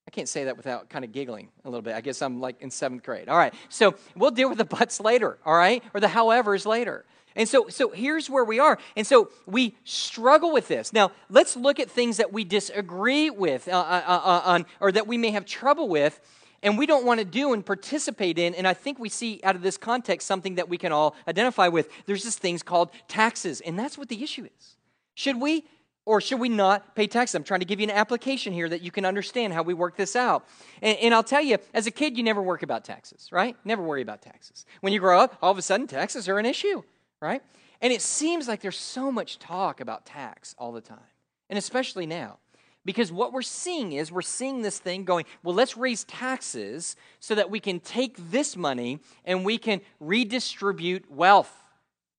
I 0.09 0.11
can't 0.11 0.27
say 0.27 0.45
that 0.45 0.57
without 0.57 0.89
kind 0.89 1.05
of 1.05 1.13
giggling 1.13 1.51
a 1.67 1.69
little 1.69 1.83
bit. 1.83 1.95
I 1.95 2.01
guess 2.01 2.23
I'm 2.23 2.41
like 2.41 2.63
in 2.63 2.71
seventh 2.71 3.03
grade. 3.03 3.29
All 3.29 3.37
right. 3.37 3.53
So 3.69 3.95
we'll 4.17 4.31
deal 4.31 4.49
with 4.49 4.57
the 4.57 4.65
buts 4.65 5.01
later, 5.01 5.37
all 5.45 5.55
right? 5.55 5.85
Or 5.93 6.01
the 6.01 6.07
howevers 6.07 6.65
later. 6.65 7.05
And 7.37 7.47
so, 7.47 7.69
so 7.69 7.91
here's 7.91 8.31
where 8.31 8.43
we 8.43 8.59
are. 8.59 8.79
And 8.97 9.07
so 9.07 9.29
we 9.45 9.77
struggle 9.85 10.51
with 10.51 10.67
this. 10.67 10.95
Now, 10.95 11.11
let's 11.29 11.57
look 11.57 11.79
at 11.79 11.91
things 11.91 12.17
that 12.17 12.33
we 12.33 12.43
disagree 12.43 13.29
with 13.29 13.69
uh, 13.69 13.73
uh, 13.73 14.03
uh, 14.07 14.21
uh 14.25 14.43
on, 14.47 14.65
or 14.81 14.91
that 14.93 15.07
we 15.07 15.19
may 15.19 15.31
have 15.33 15.45
trouble 15.45 15.91
with, 15.91 16.19
and 16.63 16.79
we 16.79 16.87
don't 16.87 17.05
want 17.05 17.21
to 17.21 17.27
do 17.27 17.53
and 17.53 17.65
participate 17.65 18.39
in. 18.39 18.55
And 18.55 18.67
I 18.67 18.73
think 18.73 18.99
we 18.99 19.11
see 19.11 19.43
out 19.45 19.57
of 19.57 19.61
this 19.63 19.77
context 19.77 20.27
something 20.27 20.55
that 20.55 20.71
we 20.71 20.79
can 20.79 20.91
all 20.91 21.15
identify 21.29 21.69
with. 21.69 21.91
There's 22.07 22.25
this 22.25 22.39
things 22.39 22.63
called 22.63 22.89
taxes, 23.09 23.61
and 23.61 23.79
that's 23.79 23.99
what 23.99 24.09
the 24.09 24.23
issue 24.23 24.49
is. 24.59 24.77
Should 25.15 25.39
we 25.39 25.67
or 26.09 26.23
should 26.23 26.41
we 26.41 26.49
not 26.49 26.95
pay 26.95 27.07
taxes? 27.07 27.35
I'm 27.35 27.45
trying 27.45 27.61
to 27.61 27.67
give 27.67 27.81
you 27.81 27.85
an 27.85 27.91
application 27.91 28.55
here 28.55 28.67
that 28.71 28.81
you 28.81 28.91
can 28.91 29.05
understand 29.05 29.53
how 29.53 29.63
we 29.63 29.75
work 29.75 29.95
this 29.95 30.17
out. 30.17 30.49
And, 30.81 30.97
and, 30.99 31.13
I'll 31.13 31.23
tell 31.23 31.43
you, 31.43 31.59
as 31.75 31.87
a 31.87 31.91
kid, 31.91 32.17
you 32.17 32.23
never 32.23 32.41
work 32.41 32.63
about 32.63 32.83
taxes, 32.83 33.29
right? 33.31 33.55
Never 33.63 33.83
worry 33.83 34.01
about 34.01 34.23
taxes. 34.23 34.65
When 34.81 34.95
you 34.95 35.01
grow 35.01 35.21
up, 35.21 35.37
all 35.43 35.53
of 35.53 35.59
a 35.59 35.63
sudden, 35.63 35.87
taxes 35.87 36.27
are 36.27 36.39
an 36.39 36.47
issue, 36.47 36.83
right? 37.21 37.43
And 37.83 37.93
it 37.93 38.01
seems 38.01 38.49
like 38.49 38.63
there's 38.63 38.79
so 38.79 39.13
much 39.13 39.39
talk 39.39 39.83
about 39.83 40.07
tax 40.07 40.55
all 40.59 40.73
the 40.73 40.81
time, 40.81 41.13
and 41.51 41.59
especially 41.59 42.07
now. 42.07 42.39
Because 42.87 43.13
what 43.13 43.35
we're 43.35 43.43
seeing 43.43 43.93
is 43.93 44.11
we're 44.11 44.23
seeing 44.23 44.63
this 44.63 44.79
thing 44.79 45.05
going, 45.05 45.27
well, 45.43 45.55
let's 45.55 45.77
raise 45.77 46.05
taxes 46.05 46.97
so 47.21 47.35
that 47.35 47.51
we 47.51 47.61
can 47.61 47.81
take 47.81 48.17
this 48.31 48.57
money 48.57 49.01
and 49.27 49.45
we 49.45 49.59
can 49.59 49.83
redistribute 50.01 51.11
wealth 51.11 51.53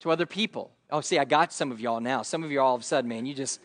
to 0.01 0.11
other 0.11 0.27
people. 0.27 0.69
Oh, 0.91 1.01
see, 1.01 1.17
I 1.17 1.25
got 1.25 1.51
some 1.51 1.71
of 1.71 1.79
y'all 1.79 1.99
now. 1.99 2.21
Some 2.21 2.43
of 2.43 2.51
you 2.51 2.61
all 2.61 2.75
of 2.75 2.81
a 2.81 2.83
sudden, 2.83 3.09
man, 3.09 3.25
you 3.25 3.33
just 3.33 3.59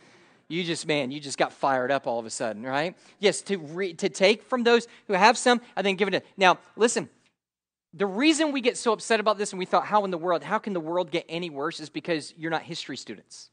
you 0.49 0.65
just 0.65 0.87
man 0.87 1.11
you 1.11 1.21
just 1.21 1.39
got 1.39 1.53
fired 1.53 1.91
up 1.91 2.07
all 2.07 2.19
of 2.19 2.27
a 2.27 2.31
sudden 2.31 2.63
right? 2.63 2.97
Yes 3.19 3.43
to 3.43 3.59
re, 3.59 3.95
to 3.95 4.09
take 4.09 4.43
from 4.43 4.63
those 4.63 4.87
who 5.07 5.15
have 5.15 5.39
some 5.39 5.61
and 5.77 5.87
then 5.87 5.97
give 5.97 6.09
it 6.09 6.13
to 6.13 6.23
now 6.37 6.59
listen 6.77 7.09
the 7.97 8.07
reason 8.07 8.51
we 8.51 8.61
get 8.61 8.77
so 8.77 8.93
upset 8.93 9.21
about 9.21 9.39
this 9.39 9.53
and 9.53 9.59
we 9.59 9.65
thought 9.65 9.87
how 9.87 10.05
in 10.05 10.11
the 10.11 10.19
world 10.19 10.43
how 10.43 10.59
can 10.59 10.73
the 10.73 10.81
world 10.81 11.11
get 11.11 11.25
any 11.29 11.49
worse 11.49 11.81
is 11.81 11.89
because 11.89 12.35
you're 12.37 12.51
not 12.51 12.63
history 12.63 12.97
students. 12.97 13.51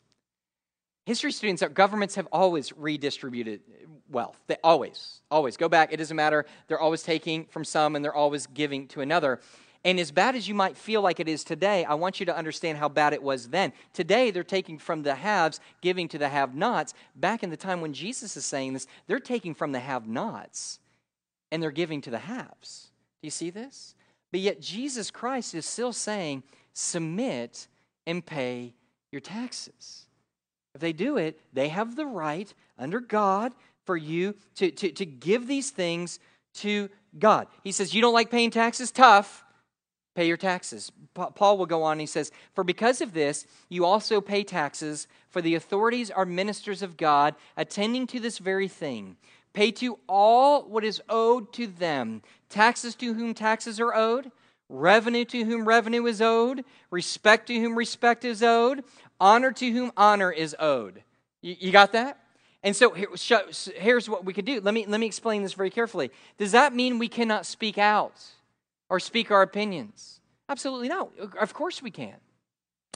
History 1.05 1.31
students 1.31 1.61
our 1.61 1.69
governments 1.69 2.15
have 2.15 2.27
always 2.31 2.75
redistributed 2.75 3.61
wealth. 4.09 4.41
They 4.47 4.57
always 4.63 5.21
always. 5.29 5.57
Go 5.57 5.69
back 5.69 5.93
it 5.93 5.97
doesn't 5.97 6.17
matter. 6.17 6.45
They're 6.67 6.79
always 6.79 7.03
taking 7.03 7.45
from 7.45 7.63
some 7.63 7.95
and 7.95 8.03
they're 8.03 8.15
always 8.15 8.47
giving 8.47 8.87
to 8.89 9.01
another 9.01 9.39
and 9.83 9.99
as 9.99 10.11
bad 10.11 10.35
as 10.35 10.47
you 10.47 10.53
might 10.53 10.77
feel 10.77 11.01
like 11.01 11.19
it 11.19 11.27
is 11.27 11.43
today, 11.43 11.83
I 11.85 11.95
want 11.95 12.19
you 12.19 12.25
to 12.27 12.37
understand 12.37 12.77
how 12.77 12.87
bad 12.87 13.13
it 13.13 13.23
was 13.23 13.49
then. 13.49 13.73
Today, 13.93 14.29
they're 14.29 14.43
taking 14.43 14.77
from 14.77 15.01
the 15.01 15.15
haves, 15.15 15.59
giving 15.81 16.07
to 16.09 16.19
the 16.19 16.29
have 16.29 16.53
nots. 16.53 16.93
Back 17.15 17.41
in 17.41 17.49
the 17.49 17.57
time 17.57 17.81
when 17.81 17.93
Jesus 17.93 18.37
is 18.37 18.45
saying 18.45 18.73
this, 18.73 18.85
they're 19.07 19.19
taking 19.19 19.55
from 19.55 19.71
the 19.71 19.79
have 19.79 20.07
nots 20.07 20.79
and 21.51 21.63
they're 21.63 21.71
giving 21.71 21.99
to 22.01 22.11
the 22.11 22.19
haves. 22.19 22.91
Do 23.21 23.27
you 23.27 23.31
see 23.31 23.49
this? 23.49 23.95
But 24.31 24.41
yet, 24.41 24.61
Jesus 24.61 25.09
Christ 25.09 25.55
is 25.55 25.65
still 25.65 25.93
saying, 25.93 26.43
submit 26.73 27.67
and 28.05 28.23
pay 28.23 28.73
your 29.11 29.21
taxes. 29.21 30.05
If 30.75 30.81
they 30.81 30.93
do 30.93 31.17
it, 31.17 31.39
they 31.53 31.69
have 31.69 31.95
the 31.95 32.05
right 32.05 32.53
under 32.77 32.99
God 32.99 33.53
for 33.85 33.97
you 33.97 34.35
to, 34.55 34.71
to, 34.71 34.91
to 34.91 35.05
give 35.05 35.47
these 35.47 35.71
things 35.71 36.19
to 36.55 36.89
God. 37.17 37.47
He 37.63 37.71
says, 37.71 37.93
You 37.93 38.01
don't 38.01 38.13
like 38.13 38.31
paying 38.31 38.51
taxes? 38.51 38.91
Tough. 38.91 39.43
Pay 40.13 40.27
your 40.27 40.37
taxes. 40.37 40.91
Paul 41.13 41.57
will 41.57 41.65
go 41.65 41.83
on, 41.83 41.99
he 41.99 42.05
says, 42.05 42.31
For 42.53 42.63
because 42.63 43.01
of 43.01 43.13
this, 43.13 43.45
you 43.69 43.85
also 43.85 44.19
pay 44.19 44.43
taxes, 44.43 45.07
for 45.29 45.41
the 45.41 45.55
authorities 45.55 46.11
are 46.11 46.25
ministers 46.25 46.81
of 46.81 46.97
God, 46.97 47.35
attending 47.55 48.07
to 48.07 48.19
this 48.19 48.37
very 48.37 48.67
thing. 48.67 49.15
Pay 49.53 49.71
to 49.71 49.99
all 50.07 50.63
what 50.63 50.83
is 50.83 51.01
owed 51.09 51.53
to 51.53 51.67
them 51.67 52.21
taxes 52.49 52.95
to 52.95 53.13
whom 53.13 53.33
taxes 53.33 53.79
are 53.79 53.93
owed, 53.93 54.31
revenue 54.67 55.25
to 55.25 55.43
whom 55.45 55.65
revenue 55.65 56.05
is 56.05 56.21
owed, 56.21 56.63
respect 56.89 57.47
to 57.47 57.59
whom 57.59 57.77
respect 57.77 58.25
is 58.25 58.43
owed, 58.43 58.83
honor 59.19 59.51
to 59.51 59.71
whom 59.71 59.91
honor 59.95 60.31
is 60.31 60.55
owed. 60.59 61.03
You, 61.41 61.55
you 61.59 61.71
got 61.71 61.93
that? 61.93 62.17
And 62.63 62.75
so 62.75 62.91
here, 62.91 63.09
here's 63.75 64.07
what 64.07 64.23
we 64.25 64.33
could 64.33 64.45
do. 64.45 64.61
Let 64.61 64.73
me, 64.73 64.85
let 64.85 64.99
me 64.99 65.07
explain 65.07 65.41
this 65.41 65.53
very 65.53 65.69
carefully. 65.69 66.11
Does 66.37 66.51
that 66.51 66.75
mean 66.75 66.99
we 66.99 67.07
cannot 67.07 67.45
speak 67.45 67.77
out? 67.77 68.21
Or 68.91 68.99
speak 68.99 69.31
our 69.31 69.41
opinions? 69.41 70.19
Absolutely 70.49 70.89
not. 70.89 71.11
Of 71.39 71.53
course 71.53 71.81
we 71.81 71.91
can. 71.91 72.17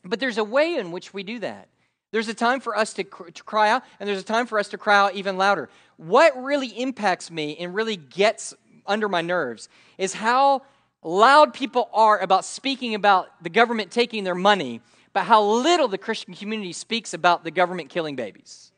But 0.04 0.20
there's 0.20 0.38
a 0.38 0.44
way 0.44 0.76
in 0.76 0.92
which 0.92 1.14
we 1.14 1.24
do 1.24 1.40
that. 1.40 1.70
There's 2.12 2.28
a 2.28 2.34
time 2.34 2.60
for 2.60 2.78
us 2.78 2.94
to, 2.96 3.06
cr- 3.06 3.30
to 3.30 3.44
cry 3.44 3.70
out, 3.70 3.82
and 3.98 4.08
there's 4.08 4.20
a 4.20 4.26
time 4.26 4.46
for 4.46 4.60
us 4.60 4.68
to 4.70 4.78
cry 4.78 4.98
out 4.98 5.16
even 5.16 5.38
louder. 5.38 5.70
What 5.96 6.36
really 6.44 6.68
impacts 6.68 7.32
me 7.32 7.56
and 7.58 7.74
really 7.74 7.96
gets 7.96 8.54
under 8.86 9.08
my 9.08 9.22
nerves 9.22 9.70
is 9.98 10.14
how 10.14 10.64
loud 11.02 11.54
people 11.54 11.90
are 11.94 12.20
about 12.20 12.44
speaking 12.44 12.94
about 12.94 13.28
the 13.42 13.50
government 13.50 13.90
taking 13.90 14.26
their 14.26 14.36
money, 14.36 14.82
but 15.14 15.24
how 15.24 15.42
little 15.42 15.88
the 15.88 15.98
Christian 15.98 16.34
community 16.34 16.74
speaks 16.74 17.14
about 17.14 17.46
the 17.46 17.52
government 17.52 17.90
killing 17.90 18.18
babies. 18.18 18.74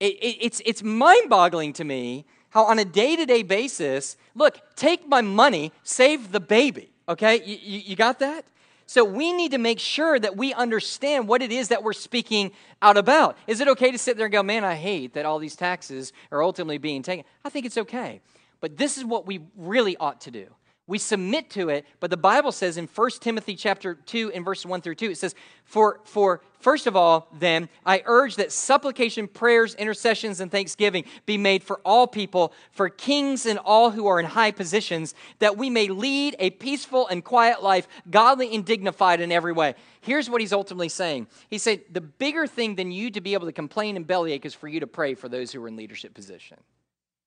It, 0.00 0.14
it, 0.14 0.36
it's 0.40 0.60
it's 0.66 0.82
mind 0.82 1.30
boggling 1.30 1.72
to 1.74 1.84
me 1.84 2.26
how 2.52 2.64
on 2.64 2.78
a 2.78 2.84
day 2.84 3.16
to 3.16 3.26
day 3.26 3.42
basis, 3.42 4.16
look, 4.34 4.60
take 4.76 5.08
my 5.08 5.22
money, 5.22 5.72
save 5.82 6.32
the 6.32 6.40
baby. 6.40 6.90
Okay? 7.08 7.42
You, 7.44 7.58
you, 7.60 7.78
you, 7.80 7.96
got 7.96 8.20
that? 8.20 8.44
So 8.86 9.04
we 9.04 9.32
need 9.32 9.52
to 9.52 9.58
make 9.58 9.80
sure 9.80 10.18
that 10.18 10.36
we 10.36 10.52
understand 10.52 11.28
what 11.28 11.40
it 11.40 11.50
is 11.50 11.68
that 11.68 11.82
we're 11.82 11.94
speaking 11.94 12.52
out 12.82 12.98
about. 12.98 13.38
Is 13.46 13.60
it 13.60 13.68
okay 13.68 13.90
to 13.90 13.98
sit 13.98 14.18
there 14.18 14.26
and 14.26 14.32
go, 14.32 14.42
man, 14.42 14.64
I 14.64 14.74
hate 14.74 15.14
that 15.14 15.24
all 15.24 15.38
these 15.38 15.56
taxes 15.56 16.12
are 16.30 16.42
ultimately 16.42 16.78
being 16.78 17.02
taken? 17.02 17.24
I 17.42 17.48
think 17.48 17.64
it's 17.64 17.78
okay. 17.78 18.20
But 18.60 18.76
this 18.76 18.98
is 18.98 19.04
what 19.04 19.26
we 19.26 19.40
really 19.56 19.96
ought 19.96 20.20
to 20.22 20.30
do. 20.30 20.46
We 20.88 20.98
submit 20.98 21.48
to 21.50 21.68
it, 21.68 21.86
but 22.00 22.10
the 22.10 22.16
Bible 22.16 22.50
says 22.50 22.76
in 22.76 22.88
1 22.88 23.10
Timothy 23.20 23.54
chapter 23.54 23.94
2 23.94 24.32
and 24.32 24.44
verses 24.44 24.66
1 24.66 24.80
through 24.80 24.96
2, 24.96 25.10
it 25.10 25.18
says, 25.18 25.36
For 25.64 26.00
for 26.02 26.40
first 26.58 26.88
of 26.88 26.96
all, 26.96 27.28
then, 27.38 27.68
I 27.86 28.02
urge 28.04 28.34
that 28.36 28.50
supplication, 28.50 29.28
prayers, 29.28 29.76
intercessions, 29.76 30.40
and 30.40 30.50
thanksgiving 30.50 31.04
be 31.24 31.38
made 31.38 31.62
for 31.62 31.80
all 31.84 32.08
people, 32.08 32.52
for 32.72 32.88
kings 32.88 33.46
and 33.46 33.60
all 33.60 33.92
who 33.92 34.08
are 34.08 34.18
in 34.18 34.26
high 34.26 34.50
positions, 34.50 35.14
that 35.38 35.56
we 35.56 35.70
may 35.70 35.86
lead 35.86 36.34
a 36.40 36.50
peaceful 36.50 37.06
and 37.06 37.24
quiet 37.24 37.62
life, 37.62 37.86
godly 38.10 38.52
and 38.52 38.64
dignified 38.64 39.20
in 39.20 39.30
every 39.30 39.52
way. 39.52 39.76
Here's 40.00 40.28
what 40.28 40.40
he's 40.40 40.52
ultimately 40.52 40.88
saying. 40.88 41.28
He 41.48 41.58
said, 41.58 41.82
The 41.92 42.00
bigger 42.00 42.48
thing 42.48 42.74
than 42.74 42.90
you 42.90 43.12
to 43.12 43.20
be 43.20 43.34
able 43.34 43.46
to 43.46 43.52
complain 43.52 43.96
and 43.96 44.04
bellyache 44.04 44.44
is 44.44 44.54
for 44.54 44.66
you 44.66 44.80
to 44.80 44.88
pray 44.88 45.14
for 45.14 45.28
those 45.28 45.52
who 45.52 45.62
are 45.62 45.68
in 45.68 45.76
leadership 45.76 46.12
position. 46.12 46.58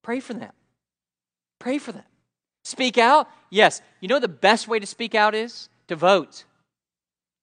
Pray 0.02 0.20
for 0.20 0.34
them. 0.34 0.52
Pray 1.58 1.78
for 1.78 1.94
them. 1.94 2.04
Speak 2.66 2.98
out? 2.98 3.30
Yes. 3.52 3.80
You 4.02 4.08
know 4.08 4.20
the 4.20 4.28
best 4.28 4.68
way 4.68 4.80
to 4.80 4.88
speak 4.88 5.14
out 5.14 5.36
is? 5.36 5.70
To 5.88 5.96
vote. 5.96 6.46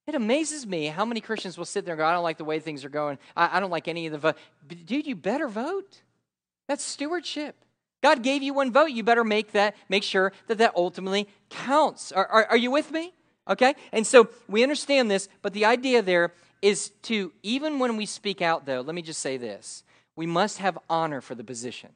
It 0.09 0.17
amazes 0.17 0.67
me 0.67 0.87
how 0.87 1.05
many 1.05 1.21
Christians 1.21 1.57
will 1.57 1.65
sit 1.65 1.85
there 1.85 1.95
and 1.95 2.01
go, 2.01 2.05
I 2.05 2.13
don't 2.13 2.25
like 2.25 2.39
the 2.39 2.45
way 2.45 2.59
things 2.59 2.85
are 2.85 2.89
going. 2.89 3.19
I, 3.37 3.57
I 3.57 3.61
don't 3.61 3.71
like 3.71 3.87
any 3.87 4.07
of 4.07 4.13
the 4.13 4.19
vote. 4.19 4.37
But 4.67 4.85
dude, 4.85 5.07
you 5.07 5.15
better 5.15 5.47
vote. 5.47 6.03
That's 6.67 6.83
stewardship. 6.83 7.55
God 8.03 8.25
gave 8.25 8.43
you 8.43 8.53
one 8.53 8.73
vote. 8.73 8.87
You 8.87 9.05
better 9.05 9.23
make 9.23 9.53
that, 9.53 9.77
make 9.89 10.03
sure 10.03 10.33
that 10.49 10.59
that 10.59 10.75
ultimately 10.75 11.29
counts. 11.51 12.11
Are, 12.11 12.27
are, 12.27 12.47
are 12.47 12.57
you 12.57 12.73
with 12.73 12.91
me? 12.91 13.15
Okay? 13.47 13.75
And 13.93 14.05
so 14.05 14.29
we 14.49 14.65
understand 14.65 15.09
this, 15.09 15.29
but 15.41 15.53
the 15.53 15.67
idea 15.67 16.03
there 16.03 16.33
is 16.63 16.91
to, 17.03 17.33
even 17.45 17.79
when 17.79 17.97
we 17.97 18.07
speak 18.07 18.43
out, 18.43 18.67
though, 18.67 18.81
let 18.81 18.97
me 18.97 19.03
just 19.03 19.21
say 19.21 19.37
this 19.37 19.85
we 20.17 20.27
must 20.27 20.59
have 20.59 20.77
honor 20.91 21.21
for 21.21 21.37
the 21.37 21.45
position. 21.45 21.91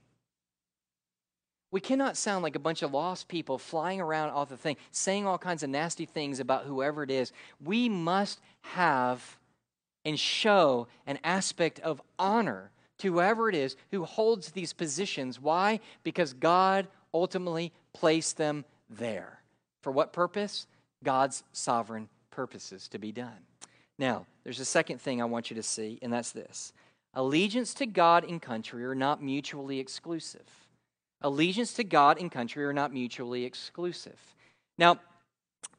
We 1.70 1.80
cannot 1.80 2.16
sound 2.16 2.42
like 2.42 2.56
a 2.56 2.60
bunch 2.60 2.82
of 2.82 2.92
lost 2.92 3.28
people 3.28 3.58
flying 3.58 4.00
around 4.00 4.30
off 4.30 4.48
the 4.48 4.56
thing, 4.56 4.76
saying 4.92 5.26
all 5.26 5.38
kinds 5.38 5.62
of 5.62 5.70
nasty 5.70 6.06
things 6.06 6.40
about 6.40 6.64
whoever 6.64 7.02
it 7.02 7.10
is. 7.10 7.32
We 7.62 7.88
must 7.88 8.40
have 8.62 9.36
and 10.04 10.18
show 10.18 10.86
an 11.06 11.18
aspect 11.24 11.80
of 11.80 12.00
honor 12.18 12.70
to 12.98 13.12
whoever 13.12 13.48
it 13.48 13.54
is 13.54 13.76
who 13.90 14.04
holds 14.04 14.52
these 14.52 14.72
positions. 14.72 15.40
Why? 15.40 15.80
Because 16.04 16.32
God 16.32 16.86
ultimately 17.12 17.72
placed 17.92 18.36
them 18.36 18.64
there. 18.88 19.40
For 19.82 19.90
what 19.90 20.12
purpose? 20.12 20.66
God's 21.02 21.42
sovereign 21.52 22.08
purposes 22.30 22.88
to 22.88 22.98
be 22.98 23.12
done. 23.12 23.44
Now, 23.98 24.26
there's 24.44 24.60
a 24.60 24.64
second 24.64 25.00
thing 25.00 25.20
I 25.20 25.24
want 25.24 25.50
you 25.50 25.56
to 25.56 25.62
see, 25.62 25.98
and 26.02 26.12
that's 26.12 26.32
this 26.32 26.72
allegiance 27.14 27.72
to 27.74 27.86
God 27.86 28.24
and 28.24 28.40
country 28.40 28.84
are 28.84 28.94
not 28.94 29.22
mutually 29.22 29.80
exclusive. 29.80 30.65
Allegiance 31.22 31.72
to 31.74 31.84
God 31.84 32.20
and 32.20 32.30
country 32.30 32.64
are 32.64 32.72
not 32.72 32.92
mutually 32.92 33.44
exclusive. 33.44 34.18
Now, 34.78 35.00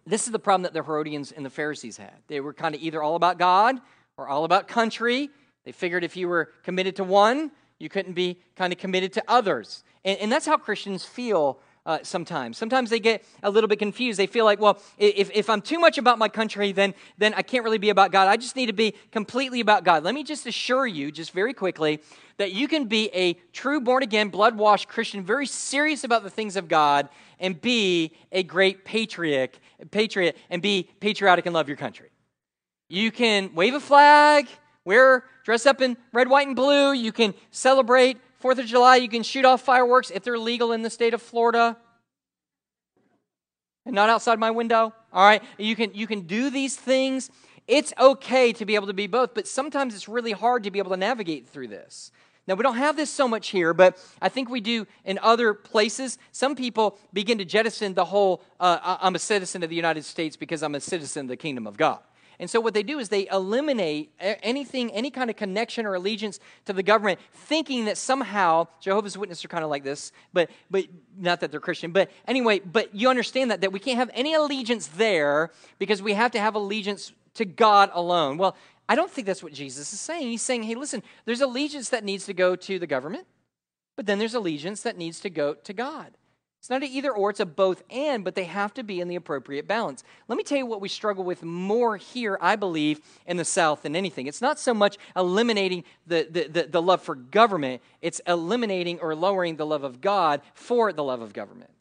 this 0.05 0.25
is 0.25 0.31
the 0.31 0.39
problem 0.39 0.63
that 0.63 0.73
the 0.73 0.83
Herodians 0.83 1.31
and 1.31 1.45
the 1.45 1.49
Pharisees 1.49 1.97
had. 1.97 2.15
They 2.27 2.39
were 2.39 2.53
kind 2.53 2.73
of 2.73 2.81
either 2.81 3.03
all 3.03 3.15
about 3.15 3.37
God 3.37 3.79
or 4.17 4.27
all 4.27 4.45
about 4.45 4.67
country. 4.67 5.29
They 5.65 5.71
figured 5.71 6.03
if 6.03 6.15
you 6.15 6.27
were 6.27 6.51
committed 6.63 6.95
to 6.95 7.03
one, 7.03 7.51
you 7.77 7.89
couldn't 7.89 8.13
be 8.13 8.39
kind 8.55 8.73
of 8.73 8.79
committed 8.79 9.13
to 9.13 9.23
others. 9.27 9.83
And, 10.03 10.17
and 10.19 10.31
that's 10.31 10.45
how 10.45 10.57
Christians 10.57 11.03
feel 11.03 11.59
uh, 11.87 11.99
sometimes. 12.03 12.57
Sometimes 12.57 12.89
they 12.89 12.99
get 12.99 13.23
a 13.41 13.49
little 13.49 13.69
bit 13.69 13.79
confused. 13.79 14.19
They 14.19 14.27
feel 14.27 14.45
like, 14.45 14.59
well, 14.59 14.79
if, 14.97 15.31
if 15.33 15.49
I'm 15.49 15.61
too 15.61 15.79
much 15.79 15.97
about 15.97 16.19
my 16.19 16.27
country, 16.27 16.73
then, 16.73 16.93
then 17.17 17.33
I 17.33 17.41
can't 17.41 17.63
really 17.63 17.77
be 17.77 17.89
about 17.89 18.11
God. 18.11 18.27
I 18.27 18.35
just 18.35 18.57
need 18.57 18.65
to 18.65 18.73
be 18.73 18.93
completely 19.11 19.61
about 19.61 19.85
God. 19.85 20.03
Let 20.03 20.13
me 20.13 20.23
just 20.23 20.45
assure 20.45 20.85
you, 20.85 21.11
just 21.11 21.31
very 21.31 21.53
quickly, 21.53 22.01
that 22.37 22.51
you 22.51 22.67
can 22.67 22.85
be 22.85 23.09
a 23.13 23.33
true 23.53 23.79
born 23.79 24.03
again, 24.03 24.27
blood 24.27 24.57
washed 24.57 24.89
Christian, 24.89 25.23
very 25.23 25.47
serious 25.47 26.03
about 26.03 26.23
the 26.23 26.29
things 26.29 26.57
of 26.57 26.67
God, 26.67 27.07
and 27.39 27.59
be 27.59 28.11
a 28.31 28.43
great 28.43 28.83
patriot, 28.83 29.57
patriot 29.89 30.37
and 30.49 30.61
be 30.61 30.89
patriotic 30.99 31.45
and 31.45 31.55
love 31.55 31.69
your 31.69 31.77
country. 31.77 32.09
You 32.89 33.11
can 33.11 33.55
wave 33.55 33.73
a 33.73 33.79
flag, 33.79 34.47
wear, 34.85 35.23
dress 35.45 35.65
up 35.65 35.81
in 35.81 35.97
red, 36.11 36.29
white, 36.29 36.47
and 36.47 36.55
blue. 36.55 36.91
You 36.91 37.11
can 37.11 37.33
celebrate 37.51 38.17
Fourth 38.39 38.59
of 38.59 38.65
July, 38.65 38.97
you 38.97 39.09
can 39.09 39.23
shoot 39.23 39.45
off 39.45 39.61
fireworks 39.61 40.11
if 40.11 40.23
they're 40.23 40.37
legal 40.37 40.71
in 40.71 40.83
the 40.83 40.89
state 40.89 41.13
of 41.13 41.21
Florida 41.21 41.77
and 43.85 43.95
not 43.95 44.09
outside 44.09 44.37
my 44.37 44.51
window. 44.51 44.93
All 45.11 45.25
right, 45.25 45.41
you 45.57 45.75
can 45.75 45.93
you 45.93 46.05
can 46.05 46.21
do 46.21 46.49
these 46.49 46.75
things. 46.75 47.31
It's 47.67 47.93
okay 47.99 48.53
to 48.53 48.65
be 48.65 48.75
able 48.75 48.87
to 48.87 48.93
be 48.93 49.07
both, 49.07 49.33
but 49.33 49.47
sometimes 49.47 49.95
it's 49.95 50.07
really 50.07 50.31
hard 50.31 50.63
to 50.63 50.71
be 50.71 50.79
able 50.79 50.91
to 50.91 50.97
navigate 50.97 51.47
through 51.47 51.67
this. 51.67 52.11
Now, 52.47 52.55
we 52.55 52.63
don't 52.63 52.77
have 52.77 52.95
this 52.95 53.09
so 53.09 53.27
much 53.27 53.49
here, 53.49 53.73
but 53.73 54.01
I 54.21 54.29
think 54.29 54.49
we 54.49 54.61
do 54.61 54.87
in 55.03 55.19
other 55.21 55.53
places. 55.53 56.17
Some 56.31 56.55
people 56.55 56.97
begin 57.11 57.39
to 57.39 57.45
jettison 57.45 57.93
the 57.93 58.05
whole 58.05 58.41
uh, 58.59 58.97
I'm 59.01 59.15
a 59.15 59.19
citizen 59.19 59.63
of 59.63 59.69
the 59.69 59.75
United 59.75 60.05
States 60.05 60.37
because 60.37 60.63
I'm 60.63 60.75
a 60.75 60.79
citizen 60.79 61.25
of 61.25 61.27
the 61.29 61.35
kingdom 61.35 61.67
of 61.67 61.75
God. 61.75 61.99
And 62.39 62.49
so 62.49 62.61
what 62.61 62.75
they 62.75 62.83
do 62.83 62.99
is 62.99 63.09
they 63.09 63.27
eliminate 63.29 64.11
anything, 64.19 64.91
any 64.91 65.09
kind 65.09 65.29
of 65.29 65.35
connection 65.35 65.85
or 65.85 65.95
allegiance 65.95 66.39
to 66.65 66.73
the 66.73 66.83
government, 66.83 67.19
thinking 67.33 67.85
that 67.85 67.97
somehow 67.97 68.67
Jehovah's 68.79 69.17
Witnesses 69.17 69.45
are 69.45 69.47
kind 69.47 69.63
of 69.63 69.71
like 69.71 69.83
this, 69.83 70.11
but 70.33 70.49
but 70.69 70.85
not 71.17 71.39
that 71.39 71.49
they're 71.49 71.59
Christian, 71.59 71.91
but 71.91 72.11
anyway, 72.27 72.59
but 72.59 72.93
you 72.93 73.09
understand 73.09 73.49
that 73.49 73.61
that 73.61 73.71
we 73.71 73.79
can't 73.79 73.97
have 73.97 74.11
any 74.13 74.35
allegiance 74.35 74.87
there 74.87 75.51
because 75.79 76.01
we 76.01 76.13
have 76.13 76.31
to 76.31 76.39
have 76.39 76.53
allegiance 76.53 77.11
to 77.35 77.45
God 77.45 77.89
alone. 77.93 78.37
Well, 78.37 78.55
I 78.89 78.95
don't 78.95 79.11
think 79.11 79.27
that's 79.27 79.43
what 79.43 79.53
Jesus 79.53 79.91
is 79.91 79.99
saying. 79.99 80.27
He's 80.27 80.41
saying, 80.41 80.63
hey, 80.63 80.75
listen, 80.75 81.03
there's 81.25 81.41
allegiance 81.41 81.89
that 81.89 82.03
needs 82.03 82.25
to 82.25 82.33
go 82.33 82.55
to 82.55 82.79
the 82.79 82.87
government, 82.87 83.25
but 83.95 84.05
then 84.05 84.19
there's 84.19 84.35
allegiance 84.35 84.81
that 84.83 84.97
needs 84.97 85.19
to 85.21 85.29
go 85.29 85.55
to 85.55 85.73
God. 85.73 86.16
It's 86.59 86.69
not 86.69 86.83
an 86.83 86.89
either 86.89 87.11
or, 87.11 87.29
it's 87.29 87.39
a 87.39 87.45
both 87.45 87.83
and, 87.89 88.23
but 88.23 88.35
they 88.35 88.43
have 88.43 88.73
to 88.73 88.83
be 88.83 88.99
in 88.99 89.07
the 89.07 89.15
appropriate 89.15 89.67
balance. 89.67 90.03
Let 90.27 90.37
me 90.37 90.43
tell 90.43 90.57
you 90.57 90.65
what 90.65 90.81
we 90.81 90.89
struggle 90.89 91.23
with 91.23 91.43
more 91.43 91.97
here, 91.97 92.37
I 92.41 92.55
believe, 92.55 92.99
in 93.25 93.37
the 93.37 93.45
South 93.45 93.83
than 93.83 93.95
anything. 93.95 94.27
It's 94.27 94.41
not 94.41 94.59
so 94.59 94.73
much 94.73 94.97
eliminating 95.15 95.83
the, 96.07 96.27
the, 96.29 96.47
the, 96.47 96.63
the 96.67 96.81
love 96.81 97.01
for 97.01 97.15
government, 97.15 97.81
it's 98.01 98.19
eliminating 98.27 98.99
or 98.99 99.15
lowering 99.15 99.55
the 99.55 99.65
love 99.65 99.83
of 99.83 100.01
God 100.01 100.41
for 100.53 100.91
the 100.91 101.03
love 101.03 101.21
of 101.21 101.31
government. 101.31 101.71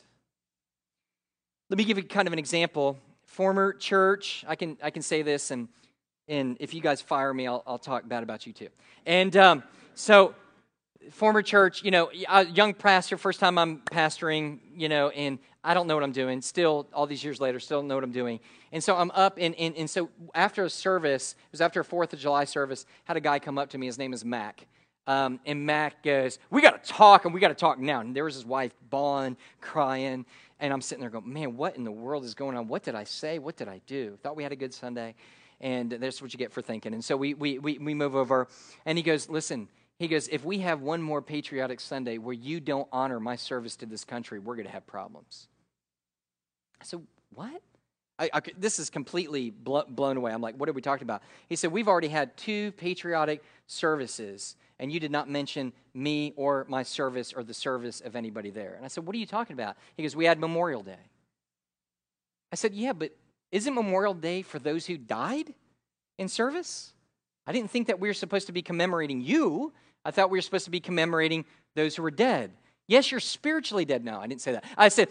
Let 1.69 1.79
me 1.79 1.85
give 1.85 1.97
you 1.97 2.05
kind 2.05 2.29
of 2.29 2.33
an 2.33 2.39
example. 2.39 2.97
Former 3.25 3.73
church, 3.73 4.45
I 4.47 4.55
can, 4.55 4.79
I 4.83 4.91
can 4.91 5.03
say 5.03 5.23
this, 5.23 5.51
and, 5.51 5.69
and 6.29 6.57
if 6.61 6.73
you 6.73 6.81
guys 6.81 7.01
fire 7.01 7.35
me, 7.35 7.49
I'll, 7.49 7.63
I'll 7.67 7.79
talk 7.79 8.07
bad 8.07 8.23
about 8.23 8.47
you 8.47 8.53
too. 8.53 8.69
And 9.05 9.37
um, 9.37 9.63
so, 9.95 10.35
former 11.11 11.43
church, 11.43 11.83
you 11.83 11.91
know, 11.91 12.11
young 12.13 12.75
pastor, 12.75 13.17
first 13.17 13.41
time 13.41 13.59
I'm 13.59 13.79
pastoring, 13.79 14.59
you 14.75 14.89
know, 14.89 15.11
and 15.11 15.39
I 15.65 15.75
don't 15.75 15.87
know 15.87 15.95
what 15.95 16.05
I'm 16.05 16.13
doing. 16.13 16.41
Still, 16.43 16.87
all 16.93 17.07
these 17.07 17.25
years 17.25 17.41
later, 17.41 17.59
still 17.59 17.81
don't 17.81 17.89
know 17.89 17.97
what 17.97 18.05
I'm 18.05 18.13
doing. 18.13 18.41
And 18.73 18.83
so 18.83 18.97
I'm 18.97 19.11
up, 19.13 19.39
and, 19.41 19.55
and, 19.57 19.77
and 19.77 19.91
so 19.91 20.11
after 20.35 20.65
a 20.65 20.71
service, 20.71 21.33
it 21.33 21.53
was 21.53 21.61
after 21.61 21.81
a 21.81 21.85
4th 21.85 22.13
of 22.13 22.19
July 22.19 22.45
service, 22.45 22.87
had 23.05 23.17
a 23.17 23.21
guy 23.21 23.39
come 23.39 23.59
up 23.59 23.71
to 23.71 23.79
me. 23.79 23.87
His 23.87 23.99
name 23.99 24.13
is 24.13 24.25
Mac. 24.25 24.67
Um, 25.07 25.41
and 25.47 25.65
Mac 25.65 26.03
goes, 26.03 26.39
We 26.51 26.63
got 26.63 26.83
to 26.83 26.93
talk, 26.93 27.25
and 27.25 27.35
we 27.35 27.41
got 27.41 27.49
to 27.49 27.55
talk 27.55 27.79
now. 27.79 28.01
And 28.01 28.15
there 28.15 28.25
was 28.25 28.35
his 28.35 28.45
wife 28.45 28.75
bawling, 28.91 29.37
crying. 29.61 30.27
And 30.59 30.73
I'm 30.73 30.81
sitting 30.81 31.01
there 31.01 31.11
going, 31.11 31.33
Man, 31.33 31.57
what 31.57 31.77
in 31.77 31.85
the 31.85 31.93
world 31.93 32.25
is 32.25 32.35
going 32.35 32.57
on? 32.57 32.69
What 32.69 32.83
did 32.83 32.95
I 32.95 33.05
say? 33.05 33.39
What 33.39 33.57
did 33.57 33.69
I 33.69 33.81
do? 33.87 34.19
Thought 34.23 34.37
we 34.37 34.43
had 34.43 34.53
a 34.53 34.57
good 34.57 34.75
Sunday. 34.75 35.15
And 35.61 35.91
that's 35.91 36.21
what 36.21 36.33
you 36.33 36.39
get 36.39 36.53
for 36.53 36.61
thinking. 36.61 36.93
And 36.93 37.05
so 37.05 37.17
we, 37.17 37.35
we, 37.35 37.59
we, 37.59 37.79
we 37.79 37.95
move 37.95 38.15
over, 38.15 38.49
and 38.85 38.99
he 38.99 39.03
goes, 39.03 39.29
Listen, 39.29 39.69
he 39.99 40.09
goes, 40.09 40.29
If 40.29 40.45
we 40.45 40.59
have 40.59 40.83
one 40.83 41.03
more 41.03 41.23
patriotic 41.23 41.81
Sunday 41.81 42.19
where 42.19 42.35
you 42.35 42.61
don't 42.61 42.89
honor 42.93 43.19
my 43.21 43.37
service 43.37 43.77
to 43.77 43.87
this 43.87 44.05
country, 44.05 44.39
we're 44.39 44.57
going 44.57 44.67
to 44.67 44.73
have 44.73 44.87
problems. 44.87 45.49
I 46.81 46.85
said, 46.85 47.03
What? 47.35 47.63
I, 48.19 48.31
I, 48.33 48.41
this 48.57 48.79
is 48.79 48.89
completely 48.89 49.51
blown 49.51 50.17
away. 50.17 50.33
I'm 50.33 50.41
like, 50.41 50.57
What 50.57 50.69
are 50.69 50.73
we 50.73 50.83
talking 50.83 51.05
about? 51.05 51.23
He 51.49 51.57
said, 51.57 51.73
We've 51.73 51.89
already 51.89 52.09
had 52.09 52.37
two 52.37 52.73
patriotic 52.73 53.43
services, 53.67 54.57
and 54.79 54.93
you 54.93 55.01
did 55.01 55.11
not 55.11 55.31
mention 55.31 55.73
me 55.95 56.35
or 56.37 56.67
my 56.69 56.83
service 56.83 57.33
or 57.33 57.43
the 57.43 57.55
service 57.55 58.01
of 58.03 58.17
anybody 58.17 58.51
there. 58.51 58.75
And 58.75 58.85
I 58.85 58.89
said, 58.89 59.07
What 59.07 59.17
are 59.17 59.19
you 59.19 59.27
talking 59.27 59.55
about? 59.55 59.77
He 59.97 60.03
goes, 60.03 60.15
We 60.15 60.27
had 60.27 60.39
Memorial 60.39 60.83
Day. 60.83 61.11
I 62.53 62.57
said, 62.57 62.75
Yeah, 62.75 62.93
but 62.93 63.17
isn't 63.51 63.75
Memorial 63.75 64.15
Day 64.15 64.43
for 64.43 64.59
those 64.59 64.85
who 64.87 64.99
died 64.99 65.55
in 66.19 66.29
service? 66.29 66.93
I 67.47 67.53
didn't 67.53 67.71
think 67.71 67.87
that 67.87 68.01
we 68.01 68.09
were 68.09 68.15
supposed 68.15 68.47
to 68.47 68.53
be 68.53 68.63
commemorating 68.63 69.21
you. 69.21 69.73
I 70.05 70.11
thought 70.11 70.31
we 70.31 70.39
were 70.39 70.43
supposed 70.43 70.65
to 70.65 70.71
be 70.71 70.81
commemorating 70.81 71.45
those 71.75 71.97
who 71.97 72.03
were 72.03 72.11
dead. 72.11 72.53
Yes, 72.89 73.11
you're 73.11 73.21
spiritually 73.21 73.85
dead 73.85 74.05
now. 74.05 74.21
I 74.21 74.27
didn't 74.27 74.41
say 74.41 74.53
that. 74.53 74.65
I 74.77 74.89
said, 74.89 75.09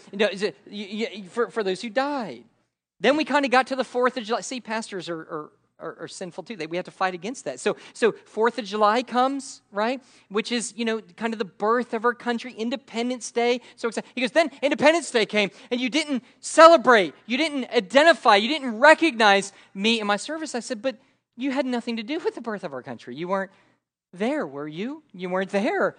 you, 0.70 1.24
for, 1.30 1.50
for 1.50 1.64
those 1.64 1.82
who 1.82 1.90
died. 1.90 2.44
Then 3.00 3.18
we 3.18 3.26
kind 3.26 3.44
of 3.44 3.52
got 3.52 3.68
to 3.68 3.76
the 3.76 3.84
4th 3.84 4.18
of 4.18 4.24
July. 4.24 4.42
See, 4.42 4.62
pastors 4.62 5.10
are, 5.10 5.20
are, 5.20 5.50
are, 5.80 5.98
are, 6.02 6.08
sinful 6.08 6.46
too. 6.46 6.56
They, 6.56 6.68
we 6.68 6.78
have 6.78 6.86
to 6.86 6.92
fight 6.92 7.14
against 7.14 7.44
that. 7.44 7.60
So, 7.60 7.76
so 7.94 8.14
4th 8.14 8.58
of 8.58 8.66
July 8.66 9.04
comes, 9.04 9.62
right? 9.74 10.02
Which 10.30 10.54
is, 10.54 10.74
you 10.78 10.86
know, 10.86 11.02
kind 11.18 11.34
of 11.34 11.40
the 11.40 11.46
birth 11.46 11.94
of 11.94 12.06
our 12.06 12.14
country, 12.14 12.54
Independence 12.54 13.32
Day. 13.32 13.60
So. 13.76 13.90
He 14.14 14.22
goes, 14.22 14.32
then 14.32 14.50
Independence 14.62 15.12
Day 15.12 15.26
came, 15.26 15.52
and 15.70 15.82
you 15.82 15.90
didn't 15.90 16.24
celebrate, 16.40 17.14
you 17.26 17.38
didn't 17.38 17.70
identify, 17.72 18.38
you 18.38 18.48
didn't 18.48 18.80
recognize 18.80 19.52
me 19.74 20.00
in 20.00 20.08
my 20.08 20.18
service. 20.18 20.56
I 20.56 20.62
said, 20.62 20.82
but 20.82 20.96
you 21.36 21.52
had 21.52 21.66
nothing 21.66 21.98
to 21.98 22.04
do 22.04 22.20
with 22.20 22.36
the 22.36 22.42
birth 22.42 22.64
of 22.64 22.74
our 22.74 22.82
country. 22.82 23.16
You 23.16 23.28
weren't 23.28 23.52
there, 24.14 24.46
were 24.48 24.68
you? 24.68 25.04
You 25.14 25.30
weren't 25.30 25.52
there 25.52 25.96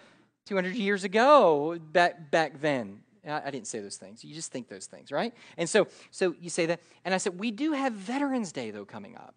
200 0.46 0.74
years 0.74 1.04
ago 1.04 1.78
back, 1.92 2.30
back 2.30 2.60
then. 2.60 3.00
I, 3.28 3.50
didn't 3.50 3.66
say 3.66 3.80
those 3.80 3.96
things. 3.96 4.24
You 4.24 4.34
just 4.34 4.52
think 4.52 4.68
those 4.68 4.86
things, 4.86 5.10
right? 5.10 5.34
And 5.56 5.68
so, 5.68 5.88
so 6.12 6.36
you 6.40 6.48
say 6.48 6.66
that. 6.66 6.80
And 7.04 7.12
I 7.12 7.18
said, 7.18 7.40
we 7.40 7.50
do 7.50 7.72
have 7.72 7.92
Veterans 7.92 8.52
Day, 8.52 8.70
though, 8.70 8.84
coming 8.84 9.16
up. 9.16 9.34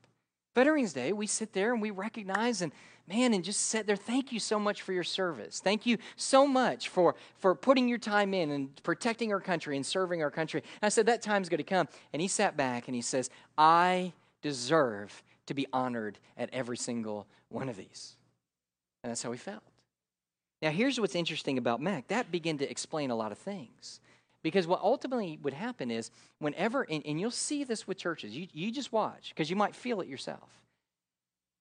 Veterans 0.53 0.93
Day, 0.93 1.12
we 1.12 1.25
sit 1.25 1.53
there 1.53 1.73
and 1.73 1.81
we 1.81 1.89
recognize 1.89 2.62
and 2.62 2.71
man, 3.09 3.33
and 3.33 3.43
just 3.43 3.62
sit 3.62 3.88
there. 3.88 3.95
Thank 3.95 4.31
you 4.31 4.39
so 4.39 4.59
much 4.59 4.83
for 4.83 4.93
your 4.93 5.03
service. 5.03 5.59
Thank 5.59 5.88
you 5.88 5.97
so 6.15 6.45
much 6.45 6.89
for, 6.89 7.15
for 7.39 7.55
putting 7.55 7.88
your 7.88 7.97
time 7.97 8.35
in 8.35 8.51
and 8.51 8.83
protecting 8.83 9.33
our 9.33 9.39
country 9.39 9.75
and 9.75 9.83
serving 9.85 10.21
our 10.21 10.29
country. 10.29 10.62
And 10.62 10.85
I 10.85 10.89
said, 10.89 11.07
that 11.07 11.23
time's 11.23 11.49
going 11.49 11.57
to 11.57 11.63
come. 11.63 11.88
And 12.13 12.21
he 12.21 12.27
sat 12.27 12.55
back 12.55 12.88
and 12.88 12.93
he 12.93 13.01
says, 13.01 13.31
I 13.57 14.13
deserve 14.43 15.23
to 15.49 15.53
be 15.53 15.67
honored 15.73 16.17
at 16.38 16.49
every 16.53 16.77
single 16.77 17.27
one 17.49 17.67
of 17.69 17.75
these. 17.75 18.15
And 19.03 19.12
that's 19.12 19.21
how 19.21 19.31
he 19.31 19.38
felt. 19.38 19.63
Now, 20.62 20.69
here's 20.69 20.99
what's 20.99 21.15
interesting 21.15 21.57
about 21.57 21.81
Mac. 21.81 22.07
That 22.07 22.31
began 22.31 22.57
to 22.59 22.69
explain 22.69 23.12
a 23.12 23.15
lot 23.15 23.31
of 23.31 23.38
things. 23.38 23.99
Because 24.41 24.67
what 24.67 24.79
ultimately 24.81 25.38
would 25.41 25.53
happen 25.53 25.91
is, 25.91 26.12
whenever, 26.39 26.83
and, 26.83 27.05
and 27.05 27.19
you'll 27.19 27.31
see 27.31 27.63
this 27.65 27.88
with 27.88 27.97
churches, 27.97 28.35
you, 28.35 28.47
you 28.53 28.71
just 28.71 28.93
watch, 28.93 29.29
because 29.29 29.49
you 29.49 29.55
might 29.55 29.75
feel 29.75 29.99
it 29.99 30.07
yourself. 30.07 30.49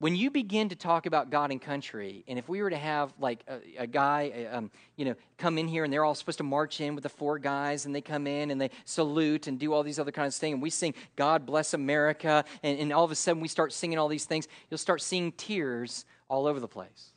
When 0.01 0.15
you 0.15 0.31
begin 0.31 0.69
to 0.69 0.77
talk 0.77 1.07
about 1.07 1.29
God 1.29 1.51
and 1.51 1.61
country, 1.61 2.23
and 2.29 2.39
if 2.39 2.49
we 2.49 2.63
were 2.63 2.71
to 2.71 2.77
have 2.77 3.13
like 3.19 3.43
a, 3.49 3.83
a 3.83 3.87
guy, 3.87 4.47
um, 4.53 4.71
you 4.97 5.05
know, 5.05 5.17
come 5.39 5.59
in 5.59 5.67
here 5.67 5.83
and 5.83 5.93
they're 5.93 6.05
all 6.05 6.15
supposed 6.15 6.39
to 6.39 6.45
march 6.45 6.81
in 6.81 6.95
with 6.95 7.03
the 7.03 7.09
four 7.09 7.41
guys, 7.41 7.85
and 7.85 7.93
they 7.93 8.01
come 8.01 8.29
in 8.29 8.53
and 8.53 8.61
they 8.61 8.71
salute 8.85 9.49
and 9.49 9.59
do 9.59 9.73
all 9.73 9.83
these 9.83 9.99
other 9.99 10.13
kinds 10.13 10.37
of 10.37 10.41
things, 10.41 10.55
and 10.55 10.63
we 10.63 10.71
sing 10.71 10.95
"God 11.17 11.45
Bless 11.45 11.75
America," 11.75 12.45
and, 12.63 12.79
and 12.79 12.93
all 12.93 13.05
of 13.05 13.11
a 13.11 13.17
sudden 13.17 13.43
we 13.43 13.49
start 13.49 13.73
singing 13.73 13.99
all 13.99 14.07
these 14.07 14.25
things, 14.25 14.47
you'll 14.71 14.79
start 14.79 15.03
seeing 15.03 15.33
tears 15.33 16.05
all 16.29 16.47
over 16.47 16.61
the 16.61 16.69
place. 16.69 17.13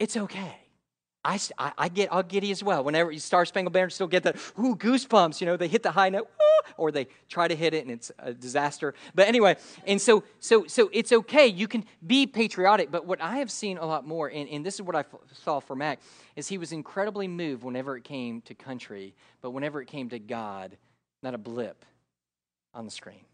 It's 0.00 0.16
okay. 0.16 0.56
I, 1.24 1.38
I, 1.58 1.72
I, 1.76 1.88
get 1.88 2.12
I'll 2.12 2.22
giddy 2.22 2.50
as 2.50 2.62
well. 2.62 2.82
Whenever 2.82 3.12
you 3.12 3.18
Star 3.18 3.44
Spangled 3.44 3.72
Banner, 3.72 3.90
still 3.90 4.06
get 4.06 4.22
the 4.22 4.34
ooh 4.58 4.74
goosebumps. 4.74 5.40
You 5.40 5.46
know, 5.46 5.56
they 5.56 5.68
hit 5.68 5.82
the 5.82 5.90
high 5.90 6.08
note, 6.08 6.28
or 6.76 6.90
they 6.90 7.08
try 7.28 7.46
to 7.46 7.54
hit 7.54 7.74
it 7.74 7.82
and 7.82 7.90
it's 7.90 8.10
a 8.18 8.32
disaster. 8.32 8.94
But 9.14 9.28
anyway, 9.28 9.56
and 9.86 10.00
so 10.00 10.24
so 10.38 10.66
so 10.66 10.88
it's 10.92 11.12
okay. 11.12 11.46
You 11.46 11.68
can 11.68 11.84
be 12.06 12.26
patriotic. 12.26 12.90
But 12.90 13.06
what 13.06 13.20
I 13.20 13.38
have 13.38 13.50
seen 13.50 13.76
a 13.78 13.84
lot 13.84 14.06
more, 14.06 14.28
and, 14.28 14.48
and 14.48 14.64
this 14.64 14.76
is 14.76 14.82
what 14.82 14.96
I 14.96 15.04
saw 15.32 15.60
for 15.60 15.76
Mac, 15.76 16.00
is 16.36 16.48
he 16.48 16.58
was 16.58 16.72
incredibly 16.72 17.28
moved 17.28 17.64
whenever 17.64 17.96
it 17.96 18.04
came 18.04 18.40
to 18.42 18.54
country, 18.54 19.14
but 19.42 19.50
whenever 19.50 19.82
it 19.82 19.86
came 19.86 20.08
to 20.10 20.18
God, 20.18 20.76
not 21.22 21.34
a 21.34 21.38
blip 21.38 21.84
on 22.72 22.86
the 22.86 22.90
screen. 22.90 23.24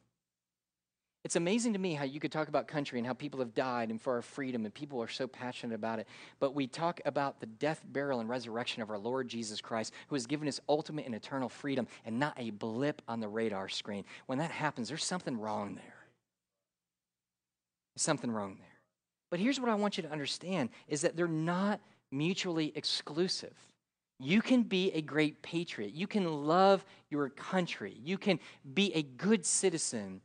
It's 1.27 1.35
amazing 1.35 1.73
to 1.73 1.81
me 1.81 1.95
how 1.95 2.05
you 2.05 2.21
could 2.21 2.31
talk 2.31 2.47
about 2.47 2.69
country 2.69 3.01
and 3.01 3.07
how 3.07 3.13
people 3.13 3.41
have 3.41 3.53
died 3.53 3.91
and 3.91 4.01
for 4.01 4.15
our 4.15 4.23
freedom, 4.23 4.65
and 4.65 4.73
people 4.73 5.03
are 5.03 5.09
so 5.09 5.27
passionate 5.27 5.75
about 5.75 5.99
it. 5.99 6.07
But 6.39 6.55
we 6.55 6.69
talk 6.69 7.01
about 7.05 7.41
the 7.41 7.47
death, 7.47 7.83
burial, 7.85 8.21
and 8.21 8.29
resurrection 8.29 8.81
of 8.81 8.91
our 8.91 8.97
Lord 8.99 9.27
Jesus 9.27 9.61
Christ, 9.61 9.93
who 10.07 10.15
has 10.15 10.25
given 10.29 10.47
us 10.47 10.61
ultimate 10.69 11.05
and 11.05 11.17
eternal 11.17 11.49
freedom, 11.49 11.89
and 12.05 12.21
not 12.21 12.35
a 12.37 12.51
blip 12.51 13.03
on 13.09 13.19
the 13.19 13.27
radar 13.27 13.69
screen. 13.69 14.05
When 14.27 14.39
that 14.39 14.53
happens, 14.53 14.89
there's 14.89 15.05
something 15.05 15.37
wrong 15.37 15.75
there. 15.75 15.97
Something 17.97 18.31
wrong 18.31 18.59
there. 18.61 18.79
But 19.29 19.41
here's 19.41 19.59
what 19.59 19.69
I 19.69 19.75
want 19.75 19.97
you 19.97 20.05
to 20.05 20.13
understand 20.13 20.69
is 20.87 21.01
that 21.01 21.17
they're 21.17 21.27
not 21.27 21.81
mutually 22.13 22.71
exclusive. 22.77 23.57
You 24.21 24.41
can 24.41 24.63
be 24.63 24.93
a 24.93 25.03
great 25.03 25.43
patriot. 25.43 25.93
You 25.93 26.07
can 26.07 26.47
love 26.47 26.85
your 27.11 27.31
country. 27.31 27.97
You 28.05 28.17
can 28.17 28.39
be 28.75 28.95
a 28.95 29.03
good 29.03 29.45
citizen 29.45 30.21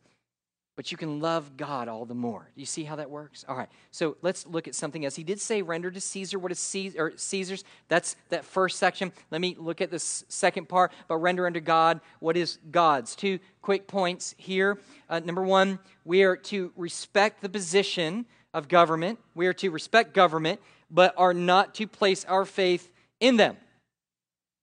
but 0.82 0.92
you 0.92 0.98
can 0.98 1.20
love 1.20 1.58
God 1.58 1.88
all 1.88 2.06
the 2.06 2.16
more. 2.16 2.50
Do 2.56 2.60
you 2.60 2.66
see 2.66 2.84
how 2.84 2.96
that 2.96 3.12
works? 3.12 3.46
All 3.48 3.56
right. 3.56 3.70
So 3.92 4.18
let's 4.24 4.48
look 4.48 4.68
at 4.68 4.74
something 4.74 5.06
else. 5.06 5.16
He 5.16 5.24
did 5.24 5.40
say, 5.40 5.62
"Render 5.62 5.92
to 5.92 6.02
Caesar 6.02 6.40
what 6.40 6.52
is 6.52 6.58
Caesar, 6.58 7.14
Caesar's." 7.16 7.64
That's 7.88 8.16
that 8.30 8.46
first 8.46 8.80
section. 8.80 9.12
Let 9.30 9.42
me 9.42 9.56
look 9.60 9.80
at 9.80 9.92
this 9.92 10.26
second 10.28 10.70
part. 10.70 10.92
But 11.08 11.18
render 11.18 11.46
unto 11.46 11.60
God 11.60 12.02
what 12.20 12.36
is 12.36 12.58
God's. 12.72 13.16
Two 13.16 13.38
quick 13.62 13.86
points 13.86 14.34
here. 14.40 14.80
Uh, 15.08 15.20
number 15.20 15.44
one, 15.44 15.78
we 16.04 16.24
are 16.24 16.36
to 16.36 16.74
respect 16.76 17.44
the 17.44 17.50
position 17.50 18.26
of 18.52 18.68
government. 18.68 19.20
We 19.36 19.46
are 19.46 19.54
to 19.54 19.70
respect 19.70 20.16
government, 20.16 20.60
but 20.90 21.14
are 21.16 21.36
not 21.36 21.76
to 21.76 21.86
place 21.86 22.26
our 22.26 22.44
faith 22.44 22.90
in 23.20 23.38
them. 23.38 23.56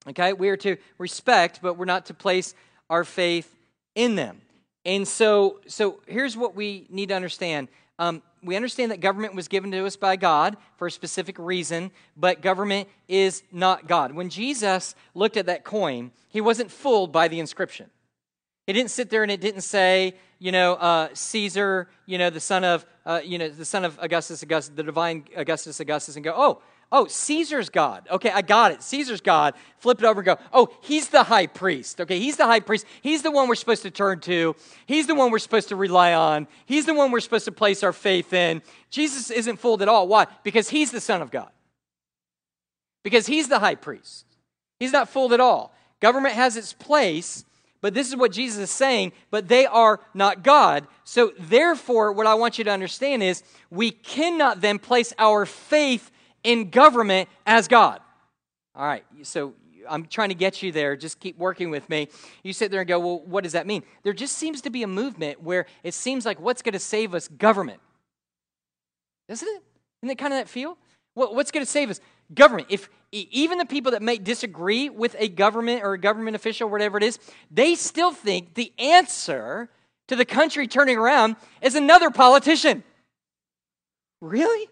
Okay, 0.08 0.32
we 0.32 0.48
are 0.48 0.56
to 0.56 0.78
respect, 0.98 1.60
but 1.62 1.74
we're 1.74 1.84
not 1.84 2.06
to 2.06 2.14
place 2.14 2.56
our 2.90 3.04
faith 3.04 3.54
in 3.94 4.16
them. 4.16 4.40
And 4.88 5.06
so, 5.06 5.60
so 5.66 6.00
here's 6.06 6.34
what 6.34 6.56
we 6.56 6.86
need 6.88 7.10
to 7.10 7.14
understand. 7.14 7.68
Um, 7.98 8.22
we 8.42 8.56
understand 8.56 8.90
that 8.90 9.00
government 9.00 9.34
was 9.34 9.46
given 9.46 9.70
to 9.72 9.84
us 9.84 9.96
by 9.96 10.16
God 10.16 10.56
for 10.78 10.86
a 10.86 10.90
specific 10.90 11.38
reason, 11.38 11.90
but 12.16 12.40
government 12.40 12.88
is 13.06 13.42
not 13.52 13.86
God. 13.86 14.14
When 14.14 14.30
Jesus 14.30 14.94
looked 15.14 15.36
at 15.36 15.44
that 15.44 15.62
coin, 15.62 16.10
he 16.30 16.40
wasn't 16.40 16.70
fooled 16.70 17.12
by 17.12 17.28
the 17.28 17.38
inscription. 17.38 17.90
He 18.66 18.72
didn't 18.72 18.90
sit 18.90 19.10
there 19.10 19.22
and 19.22 19.30
it 19.30 19.42
didn't 19.42 19.60
say, 19.60 20.14
you 20.38 20.52
know, 20.52 20.76
uh, 20.76 21.08
Caesar, 21.12 21.90
you 22.06 22.16
know, 22.16 22.30
the 22.30 22.40
son 22.40 22.64
of, 22.64 22.86
uh, 23.04 23.20
you 23.22 23.36
know, 23.36 23.50
the 23.50 23.66
son 23.66 23.84
of 23.84 23.98
Augustus, 24.00 24.42
Augustus, 24.42 24.74
the 24.74 24.82
divine 24.82 25.24
Augustus, 25.36 25.80
Augustus, 25.80 26.16
and 26.16 26.24
go, 26.24 26.32
oh, 26.34 26.62
Oh, 26.90 27.06
Caesar's 27.06 27.68
God. 27.68 28.08
Okay, 28.10 28.30
I 28.30 28.40
got 28.40 28.72
it. 28.72 28.82
Caesar's 28.82 29.20
God. 29.20 29.54
Flip 29.76 29.98
it 29.98 30.06
over 30.06 30.20
and 30.20 30.26
go, 30.26 30.38
oh, 30.54 30.70
he's 30.80 31.10
the 31.10 31.22
high 31.22 31.46
priest. 31.46 32.00
Okay, 32.00 32.18
he's 32.18 32.38
the 32.38 32.46
high 32.46 32.60
priest. 32.60 32.86
He's 33.02 33.22
the 33.22 33.30
one 33.30 33.46
we're 33.46 33.56
supposed 33.56 33.82
to 33.82 33.90
turn 33.90 34.20
to. 34.20 34.56
He's 34.86 35.06
the 35.06 35.14
one 35.14 35.30
we're 35.30 35.38
supposed 35.38 35.68
to 35.68 35.76
rely 35.76 36.14
on. 36.14 36.48
He's 36.64 36.86
the 36.86 36.94
one 36.94 37.10
we're 37.10 37.20
supposed 37.20 37.44
to 37.44 37.52
place 37.52 37.82
our 37.82 37.92
faith 37.92 38.32
in. 38.32 38.62
Jesus 38.90 39.30
isn't 39.30 39.58
fooled 39.58 39.82
at 39.82 39.88
all. 39.88 40.08
Why? 40.08 40.26
Because 40.42 40.70
he's 40.70 40.90
the 40.90 41.00
Son 41.00 41.20
of 41.20 41.30
God. 41.30 41.50
Because 43.04 43.26
he's 43.26 43.48
the 43.48 43.58
high 43.58 43.74
priest. 43.74 44.24
He's 44.80 44.92
not 44.92 45.10
fooled 45.10 45.34
at 45.34 45.40
all. 45.40 45.74
Government 46.00 46.34
has 46.34 46.56
its 46.56 46.72
place, 46.72 47.44
but 47.82 47.92
this 47.92 48.08
is 48.08 48.16
what 48.16 48.32
Jesus 48.32 48.58
is 48.58 48.70
saying, 48.70 49.12
but 49.30 49.48
they 49.48 49.66
are 49.66 50.00
not 50.14 50.42
God. 50.42 50.86
So, 51.04 51.32
therefore, 51.38 52.12
what 52.12 52.26
I 52.26 52.34
want 52.34 52.56
you 52.56 52.64
to 52.64 52.70
understand 52.70 53.22
is 53.22 53.42
we 53.70 53.90
cannot 53.90 54.60
then 54.60 54.78
place 54.78 55.12
our 55.18 55.44
faith 55.44 56.10
in 56.44 56.70
government 56.70 57.28
as 57.46 57.68
God. 57.68 58.00
All 58.74 58.86
right, 58.86 59.04
so 59.22 59.54
I'm 59.88 60.06
trying 60.06 60.28
to 60.28 60.34
get 60.34 60.62
you 60.62 60.72
there. 60.72 60.96
Just 60.96 61.20
keep 61.20 61.38
working 61.38 61.70
with 61.70 61.88
me. 61.88 62.08
You 62.42 62.52
sit 62.52 62.70
there 62.70 62.80
and 62.80 62.88
go, 62.88 62.98
well, 62.98 63.20
what 63.24 63.44
does 63.44 63.52
that 63.52 63.66
mean? 63.66 63.82
There 64.02 64.12
just 64.12 64.36
seems 64.36 64.60
to 64.62 64.70
be 64.70 64.82
a 64.82 64.86
movement 64.86 65.42
where 65.42 65.66
it 65.82 65.94
seems 65.94 66.24
like 66.24 66.40
what's 66.40 66.62
going 66.62 66.74
to 66.74 66.78
save 66.78 67.14
us? 67.14 67.28
Government. 67.28 67.80
Isn't 69.28 69.48
it? 69.48 69.62
Isn't 70.02 70.12
it 70.12 70.18
kind 70.18 70.32
of 70.32 70.38
that 70.38 70.48
feel? 70.48 70.76
what's 71.14 71.50
going 71.50 71.64
to 71.64 71.70
save 71.70 71.90
us? 71.90 72.00
Government. 72.32 72.68
If 72.70 72.88
even 73.10 73.58
the 73.58 73.66
people 73.66 73.92
that 73.92 74.02
may 74.02 74.18
disagree 74.18 74.88
with 74.88 75.16
a 75.18 75.28
government 75.28 75.82
or 75.82 75.94
a 75.94 75.98
government 75.98 76.36
official, 76.36 76.68
whatever 76.68 76.96
it 76.96 77.02
is, 77.02 77.18
they 77.50 77.74
still 77.74 78.12
think 78.12 78.54
the 78.54 78.72
answer 78.78 79.68
to 80.08 80.16
the 80.16 80.24
country 80.24 80.68
turning 80.68 80.96
around 80.96 81.36
is 81.60 81.74
another 81.74 82.10
politician. 82.10 82.84
Really? 84.20 84.68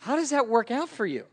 How 0.00 0.16
does 0.16 0.30
that 0.30 0.48
work 0.48 0.70
out 0.70 0.88
for 0.88 1.06
you? 1.06 1.26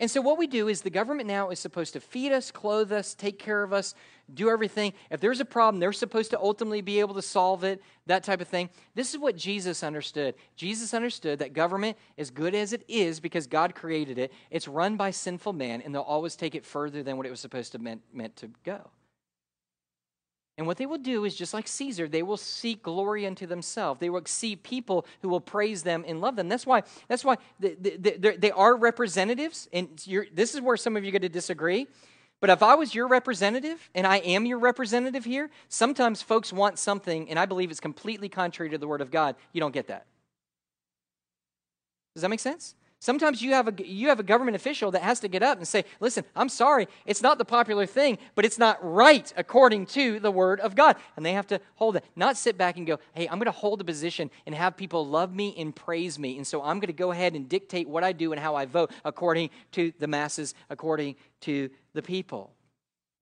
And 0.00 0.08
so, 0.08 0.20
what 0.20 0.38
we 0.38 0.46
do 0.46 0.68
is 0.68 0.82
the 0.82 0.90
government 0.90 1.26
now 1.26 1.50
is 1.50 1.58
supposed 1.58 1.92
to 1.94 2.00
feed 2.00 2.30
us, 2.30 2.52
clothe 2.52 2.92
us, 2.92 3.14
take 3.14 3.38
care 3.38 3.64
of 3.64 3.72
us, 3.72 3.94
do 4.32 4.48
everything. 4.48 4.92
If 5.10 5.20
there's 5.20 5.40
a 5.40 5.44
problem, 5.44 5.80
they're 5.80 5.92
supposed 5.92 6.30
to 6.30 6.38
ultimately 6.38 6.82
be 6.82 7.00
able 7.00 7.14
to 7.14 7.22
solve 7.22 7.64
it, 7.64 7.82
that 8.06 8.22
type 8.22 8.40
of 8.40 8.46
thing. 8.46 8.70
This 8.94 9.12
is 9.12 9.18
what 9.18 9.36
Jesus 9.36 9.82
understood. 9.82 10.36
Jesus 10.54 10.94
understood 10.94 11.40
that 11.40 11.52
government, 11.52 11.96
as 12.16 12.30
good 12.30 12.54
as 12.54 12.72
it 12.72 12.84
is 12.86 13.18
because 13.18 13.48
God 13.48 13.74
created 13.74 14.18
it, 14.18 14.32
it's 14.50 14.68
run 14.68 14.96
by 14.96 15.10
sinful 15.10 15.52
man, 15.52 15.82
and 15.82 15.92
they'll 15.92 16.02
always 16.02 16.36
take 16.36 16.54
it 16.54 16.64
further 16.64 17.02
than 17.02 17.16
what 17.16 17.26
it 17.26 17.30
was 17.30 17.40
supposed 17.40 17.72
to 17.72 17.80
meant, 17.80 18.02
meant 18.12 18.36
to 18.36 18.50
go. 18.64 18.90
And 20.58 20.66
what 20.66 20.76
they 20.76 20.86
will 20.86 20.98
do 20.98 21.24
is 21.24 21.36
just 21.36 21.54
like 21.54 21.68
Caesar, 21.68 22.08
they 22.08 22.24
will 22.24 22.36
seek 22.36 22.82
glory 22.82 23.24
unto 23.24 23.46
themselves. 23.46 24.00
They 24.00 24.10
will 24.10 24.22
see 24.26 24.56
people 24.56 25.06
who 25.22 25.28
will 25.28 25.40
praise 25.40 25.84
them 25.84 26.04
and 26.06 26.20
love 26.20 26.34
them. 26.34 26.48
That's 26.48 26.66
why, 26.66 26.82
that's 27.06 27.24
why 27.24 27.36
they, 27.60 27.74
they, 27.74 28.36
they 28.36 28.50
are 28.50 28.76
representatives. 28.76 29.68
And 29.72 29.88
this 30.32 30.56
is 30.56 30.60
where 30.60 30.76
some 30.76 30.96
of 30.96 31.04
you 31.04 31.12
get 31.12 31.22
to 31.22 31.28
disagree. 31.28 31.86
But 32.40 32.50
if 32.50 32.62
I 32.62 32.74
was 32.74 32.92
your 32.92 33.06
representative, 33.06 33.88
and 33.94 34.04
I 34.04 34.16
am 34.18 34.46
your 34.46 34.58
representative 34.58 35.24
here, 35.24 35.48
sometimes 35.68 36.22
folks 36.22 36.52
want 36.52 36.78
something, 36.78 37.30
and 37.30 37.38
I 37.38 37.46
believe 37.46 37.70
it's 37.70 37.80
completely 37.80 38.28
contrary 38.28 38.70
to 38.70 38.78
the 38.78 38.88
Word 38.88 39.00
of 39.00 39.12
God. 39.12 39.36
You 39.52 39.60
don't 39.60 39.72
get 39.72 39.86
that. 39.88 40.06
Does 42.14 42.22
that 42.22 42.30
make 42.30 42.40
sense? 42.40 42.74
Sometimes 43.00 43.40
you 43.40 43.52
have, 43.52 43.68
a, 43.68 43.86
you 43.86 44.08
have 44.08 44.18
a 44.18 44.24
government 44.24 44.56
official 44.56 44.90
that 44.90 45.02
has 45.02 45.20
to 45.20 45.28
get 45.28 45.40
up 45.40 45.58
and 45.58 45.68
say, 45.68 45.84
Listen, 46.00 46.24
I'm 46.34 46.48
sorry, 46.48 46.88
it's 47.06 47.22
not 47.22 47.38
the 47.38 47.44
popular 47.44 47.86
thing, 47.86 48.18
but 48.34 48.44
it's 48.44 48.58
not 48.58 48.78
right 48.82 49.32
according 49.36 49.86
to 49.86 50.18
the 50.18 50.32
Word 50.32 50.58
of 50.58 50.74
God. 50.74 50.96
And 51.16 51.24
they 51.24 51.34
have 51.34 51.46
to 51.48 51.60
hold 51.76 51.94
it, 51.94 52.04
not 52.16 52.36
sit 52.36 52.58
back 52.58 52.76
and 52.76 52.86
go, 52.86 52.98
Hey, 53.12 53.28
I'm 53.28 53.38
going 53.38 53.46
to 53.46 53.52
hold 53.52 53.80
a 53.80 53.84
position 53.84 54.32
and 54.46 54.54
have 54.54 54.76
people 54.76 55.06
love 55.06 55.32
me 55.32 55.54
and 55.56 55.74
praise 55.74 56.18
me. 56.18 56.36
And 56.36 56.46
so 56.46 56.60
I'm 56.60 56.80
going 56.80 56.88
to 56.88 56.92
go 56.92 57.12
ahead 57.12 57.34
and 57.34 57.48
dictate 57.48 57.88
what 57.88 58.02
I 58.02 58.10
do 58.10 58.32
and 58.32 58.40
how 58.40 58.56
I 58.56 58.64
vote 58.64 58.90
according 59.04 59.50
to 59.72 59.92
the 60.00 60.08
masses, 60.08 60.56
according 60.68 61.14
to 61.42 61.70
the 61.92 62.02
people. 62.02 62.50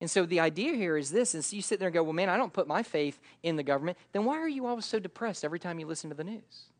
And 0.01 0.09
so 0.09 0.25
the 0.25 0.39
idea 0.39 0.73
here 0.73 0.97
is 0.97 1.11
this: 1.11 1.35
is 1.35 1.53
you 1.53 1.61
sit 1.61 1.77
there 1.77 1.89
and 1.89 1.93
go, 1.93 2.01
Well, 2.01 2.13
man, 2.13 2.29
I 2.29 2.37
don't 2.37 2.53
put 2.53 2.67
my 2.67 2.81
faith 2.81 3.19
in 3.43 3.57
the 3.57 3.63
government, 3.63 3.99
then 4.11 4.25
why 4.25 4.37
are 4.39 4.49
you 4.49 4.65
always 4.65 4.85
so 4.85 4.97
depressed 4.97 5.45
every 5.45 5.59
time 5.59 5.77
you 5.77 5.85
listen 5.85 6.09
to 6.09 6.15
the 6.15 6.23
news? 6.23 6.71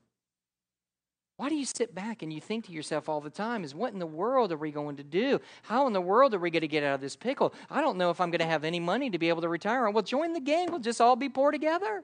Why 1.38 1.50
do 1.50 1.56
you 1.56 1.66
sit 1.66 1.94
back 1.94 2.24
and 2.24 2.34
you 2.34 2.42
think 2.42 2.66
to 2.66 2.72
yourself 2.72 3.08
all 3.08 3.22
the 3.22 3.30
time, 3.30 3.64
is 3.64 3.76
what 3.76 3.94
in 3.94 4.00
the 4.00 4.08
world 4.08 4.52
are 4.52 4.58
we 4.58 4.72
going 4.72 4.98
to 4.98 5.04
do? 5.04 5.40
How 5.62 5.86
in 5.86 5.94
the 5.94 6.02
world 6.02 6.34
are 6.34 6.40
we 6.40 6.50
going 6.50 6.62
to 6.62 6.68
get 6.68 6.84
out 6.84 6.96
of 6.96 7.02
this 7.02 7.16
pickle? 7.16 7.54
I 7.70 7.80
don't 7.80 7.98
know 7.98 8.10
if 8.10 8.20
I'm 8.20 8.32
going 8.32 8.40
to 8.40 8.46
have 8.46 8.64
any 8.64 8.80
money 8.80 9.12
to 9.12 9.20
be 9.20 9.30
able 9.30 9.42
to 9.42 9.50
retire. 9.50 9.88
On. 9.88 9.94
Well, 9.94 10.04
join 10.04 10.34
the 10.34 10.40
gang. 10.40 10.72
We'll 10.72 10.80
just 10.80 11.00
all 11.00 11.16
be 11.16 11.30
poor 11.30 11.52
together. 11.52 12.04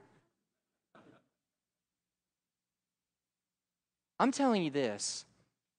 I'm 4.20 4.30
telling 4.30 4.62
you 4.62 4.70
this 4.70 5.24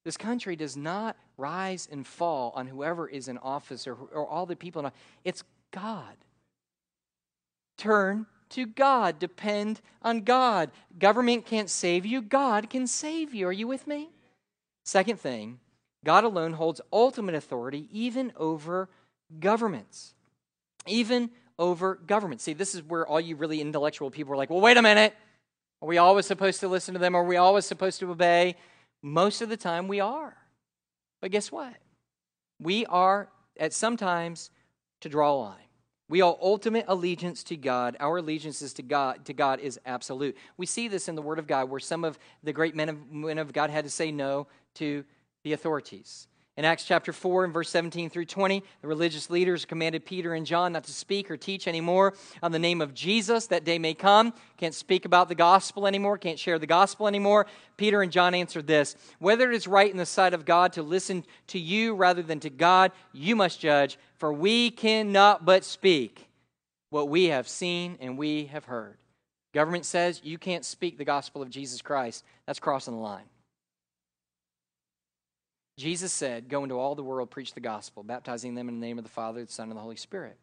this 0.04 0.18
country 0.18 0.56
does 0.56 0.76
not 0.76 1.16
rise 1.38 1.88
and 1.92 2.06
fall 2.06 2.52
on 2.56 2.68
whoever 2.68 3.08
is 3.08 3.28
in 3.28 3.38
office 3.40 3.88
or, 3.88 3.96
or 4.14 4.28
all 4.28 4.46
the 4.46 4.56
people 4.56 4.86
in. 4.86 4.92
It's 5.24 5.44
God. 5.72 6.16
Turn 7.78 8.28
to 8.50 8.66
God. 8.66 9.20
Depend 9.20 9.82
on 10.02 10.22
God. 10.22 10.72
Government 10.98 11.46
can't 11.46 11.70
save 11.70 12.06
you, 12.06 12.22
God 12.22 12.70
can 12.70 12.88
save 12.88 13.34
you. 13.34 13.48
Are 13.48 13.54
you 13.54 13.68
with 13.68 13.88
me? 13.88 14.10
Second 14.84 15.20
thing, 15.20 15.60
God 16.04 16.24
alone 16.24 16.54
holds 16.54 16.82
ultimate 16.94 17.36
authority 17.36 17.88
even 17.92 18.32
over 18.38 18.90
governments. 19.40 20.14
Even 20.86 21.32
over 21.58 21.96
government. 21.96 22.42
See, 22.42 22.54
this 22.54 22.76
is 22.76 22.84
where 22.84 23.08
all 23.08 23.20
you 23.20 23.36
really 23.36 23.62
intellectual 23.62 24.12
people 24.12 24.34
are 24.34 24.38
like, 24.38 24.50
well, 24.50 24.62
wait 24.62 24.78
a 24.78 24.82
minute. 24.82 25.16
Are 25.82 25.88
we 25.88 25.98
always 25.98 26.26
supposed 26.26 26.60
to 26.60 26.68
listen 26.68 26.94
to 26.94 27.00
them? 27.00 27.16
Are 27.16 27.24
we 27.24 27.38
always 27.38 27.66
supposed 27.66 28.00
to 28.00 28.12
obey? 28.12 28.56
Most 29.02 29.42
of 29.42 29.50
the 29.50 29.58
time 29.58 29.88
we 29.88 30.00
are. 30.00 30.36
But 31.22 31.32
guess 31.32 31.52
what? 31.52 31.74
We 32.60 32.86
are 32.86 33.30
at 33.60 33.74
sometimes 33.74 34.52
to 35.02 35.10
draw 35.10 35.34
a 35.34 35.36
line. 35.36 35.65
We 36.08 36.22
owe 36.22 36.38
ultimate 36.42 36.86
allegiance 36.88 37.44
to 37.46 37.58
God. 37.58 37.98
Our 38.00 38.18
allegiance 38.18 38.62
is 38.62 38.74
to 38.74 38.84
God 38.84 39.26
to 39.26 39.34
God 39.34 39.60
is 39.60 39.80
absolute. 39.86 40.38
We 40.56 40.66
see 40.66 40.88
this 40.88 41.08
in 41.08 41.16
the 41.16 41.22
Word 41.22 41.40
of 41.40 41.48
God, 41.48 41.70
where 41.70 41.80
some 41.80 42.04
of 42.04 42.20
the 42.44 42.54
great 42.54 42.76
men 42.76 42.90
of, 42.90 43.12
men 43.12 43.40
of 43.40 43.54
God 43.54 43.70
had 43.70 43.86
to 43.86 43.90
say 43.90 44.12
no 44.12 44.48
to 44.76 45.04
the 45.44 45.54
authorities. 45.54 46.28
In 46.58 46.64
Acts 46.64 46.86
chapter 46.86 47.12
4 47.12 47.44
and 47.44 47.54
verse 47.54 47.70
17 47.70 48.10
through 48.10 48.26
20, 48.26 48.64
the 48.82 48.88
religious 48.88 49.30
leaders 49.30 49.66
commanded 49.66 50.06
Peter 50.06 50.34
and 50.34 50.46
John 50.46 50.72
not 50.72 50.86
to 50.86 50.94
speak 50.94 51.30
or 51.30 51.36
teach 51.36 51.68
anymore 51.68 52.14
on 52.42 52.54
the 52.54 52.60
name 52.60 52.80
of 52.80 52.94
Jesus. 52.94 53.48
That 53.48 53.66
day 53.66 53.78
may 53.78 53.94
come. 53.94 54.34
Can't 54.56 54.74
speak 54.74 55.04
about 55.04 55.28
the 55.28 55.36
gospel 55.36 55.86
anymore, 55.86 56.18
can't 56.18 56.40
share 56.40 56.58
the 56.58 56.66
gospel 56.66 57.10
anymore. 57.10 57.46
Peter 57.76 58.02
and 58.02 58.10
John 58.10 58.34
answered 58.34 58.68
this 58.68 58.96
Whether 59.20 59.52
it 59.52 59.56
is 59.56 59.68
right 59.68 59.92
in 59.92 59.98
the 59.98 60.06
sight 60.06 60.34
of 60.34 60.46
God 60.46 60.72
to 60.74 60.82
listen 60.82 61.26
to 61.48 61.60
you 61.60 61.94
rather 61.94 62.22
than 62.22 62.40
to 62.40 62.50
God, 62.50 62.94
you 63.12 63.36
must 63.36 63.60
judge, 63.60 64.00
for 64.16 64.32
we 64.32 64.72
cannot 64.72 65.44
but 65.44 65.66
speak 65.66 66.30
what 66.90 67.10
we 67.10 67.26
have 67.26 67.50
seen 67.50 67.98
and 68.00 68.18
we 68.18 68.46
have 68.46 68.64
heard. 68.64 68.98
Government 69.54 69.86
says 69.86 70.22
you 70.24 70.38
can't 70.38 70.64
speak 70.64 70.98
the 70.98 71.04
gospel 71.04 71.42
of 71.42 71.50
Jesus 71.50 71.82
Christ. 71.82 72.24
That's 72.46 72.60
crossing 72.62 72.94
the 72.94 73.02
line. 73.02 73.26
Jesus 75.78 76.14
said, 76.14 76.50
Go 76.50 76.64
into 76.64 76.80
all 76.80 76.96
the 76.96 77.04
world, 77.04 77.30
preach 77.30 77.54
the 77.54 77.60
gospel, 77.60 78.04
baptizing 78.04 78.56
them 78.56 78.70
in 78.70 78.80
the 78.80 78.86
name 78.86 78.98
of 78.98 79.04
the 79.04 79.10
Father, 79.10 79.44
the 79.44 79.52
Son, 79.52 79.70
and 79.70 79.78
the 79.78 79.82
Holy 79.82 79.96
Spirit. 79.96 80.38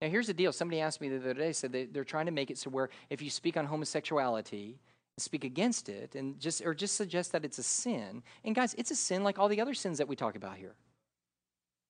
Now, 0.00 0.08
here's 0.08 0.26
the 0.26 0.34
deal. 0.34 0.52
Somebody 0.52 0.80
asked 0.80 1.00
me 1.00 1.08
the 1.08 1.16
other 1.16 1.34
day, 1.34 1.52
said 1.52 1.72
they, 1.72 1.84
they're 1.84 2.04
trying 2.04 2.26
to 2.26 2.32
make 2.32 2.50
it 2.50 2.58
so 2.58 2.70
where 2.70 2.90
if 3.08 3.22
you 3.22 3.30
speak 3.30 3.56
on 3.56 3.66
homosexuality, 3.66 4.80
speak 5.18 5.44
against 5.44 5.88
it, 5.88 6.16
and 6.16 6.40
just 6.40 6.62
or 6.64 6.74
just 6.74 6.96
suggest 6.96 7.32
that 7.32 7.44
it's 7.44 7.58
a 7.58 7.62
sin. 7.62 8.22
And 8.44 8.54
guys, 8.54 8.74
it's 8.76 8.90
a 8.90 8.96
sin 8.96 9.22
like 9.22 9.38
all 9.38 9.48
the 9.48 9.60
other 9.60 9.74
sins 9.74 9.98
that 9.98 10.08
we 10.08 10.16
talk 10.16 10.34
about 10.34 10.56
here. 10.56 10.74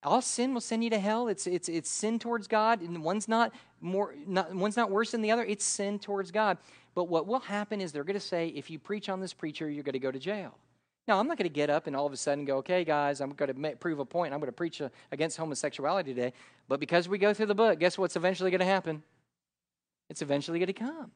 All 0.05 0.21
sin 0.21 0.53
will 0.53 0.61
send 0.61 0.83
you 0.83 0.91
to 0.91 0.99
hell. 0.99 1.29
It's 1.29 1.47
it's 1.47 1.69
it's 1.69 1.89
sin 1.89 2.19
towards 2.19 2.49
God, 2.49 2.81
and 2.83 3.03
one's 3.03 3.29
not 3.29 3.53
more 3.81 4.15
not, 4.27 4.53
one's 4.55 4.77
not 4.77 4.91
worse 4.91 5.13
than 5.13 5.23
the 5.23 5.31
other. 5.31 5.45
It's 5.45 5.65
sin 5.65 5.99
towards 5.99 6.31
God. 6.31 6.59
But 6.95 7.05
what 7.05 7.27
will 7.27 7.41
happen 7.41 7.81
is 7.81 7.93
they're 7.93 8.05
going 8.05 8.15
to 8.15 8.21
say, 8.21 8.49
if 8.49 8.69
you 8.69 8.79
preach 8.79 9.09
on 9.09 9.21
this 9.21 9.33
preacher, 9.33 9.71
you're 9.71 9.85
going 9.85 9.95
to 9.95 9.99
go 9.99 10.11
to 10.11 10.19
jail. 10.19 10.59
Now, 11.09 11.19
I'm 11.19 11.27
not 11.27 11.37
going 11.37 11.49
to 11.49 11.55
get 11.55 11.69
up 11.69 11.87
and 11.89 11.97
all 11.97 12.07
of 12.07 12.13
a 12.13 12.17
sudden 12.17 12.45
go, 12.45 12.59
okay, 12.59 12.85
guys, 12.85 13.21
I'm 13.21 13.31
going 13.33 13.53
to 13.53 13.77
prove 13.77 13.99
a 13.99 14.05
point. 14.05 14.33
I'm 14.33 14.39
going 14.39 14.49
to 14.49 14.53
preach 14.53 14.81
uh, 14.81 14.89
against 15.11 15.37
homosexuality 15.37 16.15
today. 16.15 16.33
But 16.69 16.79
because 16.79 17.09
we 17.09 17.19
go 17.19 17.35
through 17.35 17.47
the 17.47 17.55
book, 17.55 17.81
guess 17.81 17.99
what's 17.99 18.15
eventually 18.15 18.51
going 18.51 18.61
to 18.61 18.65
happen? 18.65 19.03
It's 20.09 20.23
eventually 20.23 20.59
going 20.59 20.69
to 20.69 20.73
come. 20.73 21.11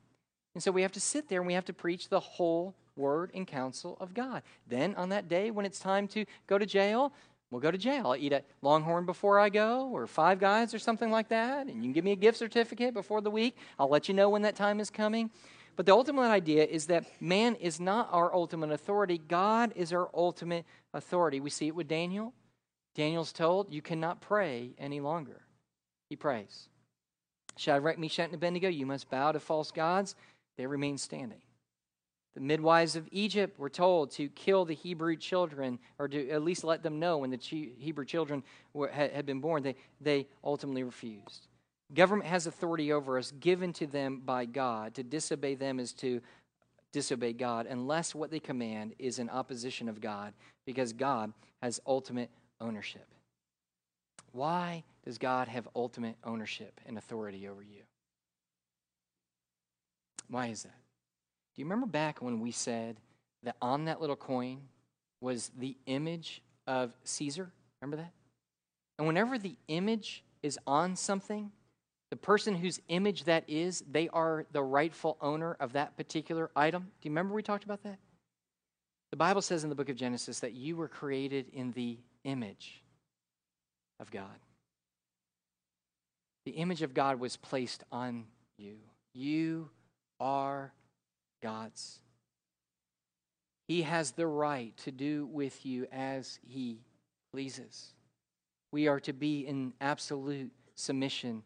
And 0.55 0.62
so 0.62 0.72
we 0.72 0.82
have 0.82 0.93
to 0.93 1.01
sit 1.01 1.28
there 1.28 1.41
and 1.41 1.47
we 1.47 1.55
have 1.55 1.66
to 1.66 1.72
preach 1.72 2.09
the 2.09 2.18
whole 2.18 2.74
word 2.97 3.30
and 3.34 3.47
counsel 3.47 3.97
of 4.01 4.14
God. 4.14 4.43
Then 4.66 4.95
on 4.97 5.11
that 5.11 5.28
day 5.28 5.51
when 5.51 5.66
it's 5.66 5.78
time 5.78 6.09
to 6.09 6.24
go 6.47 6.59
to 6.59 6.66
jail, 6.66 7.12
we'll 7.51 7.61
go 7.61 7.70
to 7.70 7.78
jail. 7.78 8.07
I'll 8.07 8.16
eat 8.16 8.32
at 8.32 8.47
Longhorn 8.62 9.05
before 9.05 9.39
I 9.39 9.51
go, 9.51 9.89
or 9.93 10.07
Five 10.07 10.41
Guys, 10.41 10.72
or 10.72 10.78
something 10.78 11.11
like 11.11 11.28
that. 11.28 11.66
And 11.66 11.76
you 11.76 11.82
can 11.82 11.93
give 11.93 12.05
me 12.05 12.12
a 12.12 12.16
gift 12.16 12.39
certificate 12.39 12.95
before 12.95 13.20
the 13.20 13.30
week. 13.30 13.57
I'll 13.78 13.91
let 13.91 14.09
you 14.09 14.14
know 14.14 14.30
when 14.30 14.43
that 14.43 14.57
time 14.57 14.80
is 14.80 14.91
coming. 14.91 15.30
But 15.77 15.85
the 15.85 15.93
ultimate 15.93 16.22
idea 16.22 16.64
is 16.64 16.87
that 16.87 17.05
man 17.20 17.55
is 17.57 17.79
not 17.79 18.09
our 18.11 18.35
ultimate 18.35 18.72
authority, 18.72 19.18
God 19.18 19.72
is 19.77 19.93
our 19.93 20.09
ultimate 20.14 20.64
authority. 20.95 21.39
We 21.39 21.51
see 21.51 21.68
it 21.68 21.74
with 21.74 21.87
Daniel. 21.87 22.33
Daniel's 22.95 23.33
told, 23.33 23.72
You 23.72 23.83
cannot 23.83 24.22
pray 24.22 24.70
any 24.79 25.01
longer. 25.01 25.43
He 26.09 26.16
prays. 26.16 26.68
Shadrach, 27.57 27.99
Meshach, 27.99 28.27
and 28.27 28.35
Abednego, 28.35 28.68
you 28.68 28.87
must 28.87 29.11
bow 29.11 29.33
to 29.33 29.41
false 29.41 29.70
gods. 29.70 30.14
They 30.57 30.66
remain 30.66 30.97
standing. 30.97 31.43
The 32.35 32.41
midwives 32.41 32.97
of 32.97 33.09
Egypt 33.12 33.59
were 33.59 33.70
told 33.70 34.11
to 34.12 34.29
kill 34.29 34.64
the 34.64 34.74
Hebrew 34.74 35.16
children, 35.16 35.79
or 35.99 36.09
to 36.09 36.31
at 36.31 36.43
least 36.43 36.64
let 36.64 36.83
them 36.83 36.99
know 36.99 37.18
when 37.18 37.31
the 37.31 37.39
Hebrew 37.39 38.05
children 38.05 38.43
were, 38.74 38.89
had 38.89 39.24
been 39.24 39.41
born. 39.41 39.62
They, 39.62 39.77
they 40.01 40.27
ultimately 40.45 40.83
refused. 40.83 41.49
Government 41.95 42.28
has 42.28 42.47
authority 42.47 42.93
over 42.93 43.16
us 43.18 43.32
given 43.32 43.72
to 43.74 43.87
them 43.87 44.22
by 44.24 44.45
God. 44.45 44.95
To 44.95 45.03
disobey 45.03 45.55
them 45.55 45.78
is 45.78 45.93
to 45.95 46.20
disobey 46.93 47.32
God 47.32 47.66
unless 47.66 48.14
what 48.14 48.30
they 48.30 48.41
command 48.41 48.95
is 48.99 49.18
in 49.18 49.28
opposition 49.30 49.89
of 49.89 50.01
God 50.01 50.32
because 50.64 50.93
God 50.93 51.32
has 51.62 51.80
ultimate 51.87 52.30
ownership. 52.61 53.07
Why 54.32 54.82
does 55.05 55.18
God 55.18 55.49
have 55.49 55.68
ultimate 55.76 56.16
ownership 56.24 56.80
and 56.87 56.99
authority 56.99 57.49
over 57.49 57.62
you? 57.62 57.82
Why 60.28 60.49
is 60.49 60.64
that? 60.64 60.74
Do 61.55 61.62
you 61.62 61.64
remember 61.64 61.87
back 61.87 62.20
when 62.20 62.41
we 62.41 62.51
said 62.51 62.97
that 63.45 63.57
on 63.62 63.84
that 63.84 64.01
little 64.01 64.16
coin 64.16 64.61
was 65.20 65.51
the 65.57 65.76
image 65.87 66.43
of 66.66 66.93
Caesar? 67.05 67.51
Remember 67.80 67.97
that? 67.99 68.12
And 68.99 69.07
whenever 69.07 69.39
the 69.39 69.57
image 69.68 70.24
is 70.43 70.59
on 70.66 70.97
something, 70.97 71.53
the 72.11 72.17
person 72.17 72.55
whose 72.55 72.81
image 72.89 73.25
that 73.25 73.45
is, 73.49 73.83
they 73.91 74.09
are 74.11 74.47
the 74.53 74.63
rightful 74.63 75.17
owner 75.21 75.57
of 75.59 75.73
that 75.73 75.97
particular 75.97 76.51
item. 76.55 76.83
Do 77.01 77.09
you 77.09 77.11
remember 77.11 77.35
we 77.35 77.43
talked 77.43 77.65
about 77.65 77.83
that? 77.83 77.99
The 79.11 79.17
Bible 79.17 79.43
says 79.43 79.65
in 79.65 79.71
the 79.71 79.77
book 79.77 79.89
of 79.89 79.97
Genesis 79.97 80.41
that 80.41 80.53
you 80.53 80.77
were 80.77 80.89
created 80.89 81.47
in 81.53 81.73
the 81.73 81.99
image 82.25 82.83
of 83.99 84.11
God. 84.11 84.39
The 86.45 86.53
image 86.53 86.83
of 86.83 86.95
God 86.95 87.19
was 87.19 87.37
placed 87.37 87.83
on 87.91 88.25
you. 88.57 88.77
You 89.15 89.71
are 90.21 90.73
God's. 91.43 91.99
He 93.67 93.83
has 93.83 94.13
the 94.13 94.27
right 94.29 94.77
to 94.79 94.93
do 94.93 95.27
with 95.27 95.67
you 95.67 95.87
as 95.91 96.39
He 96.47 96.79
pleases. 97.33 97.95
We 98.71 98.87
are 98.87 99.01
to 99.01 99.13
be 99.13 99.41
in 99.47 99.73
absolute 99.81 100.53
submission 100.77 101.43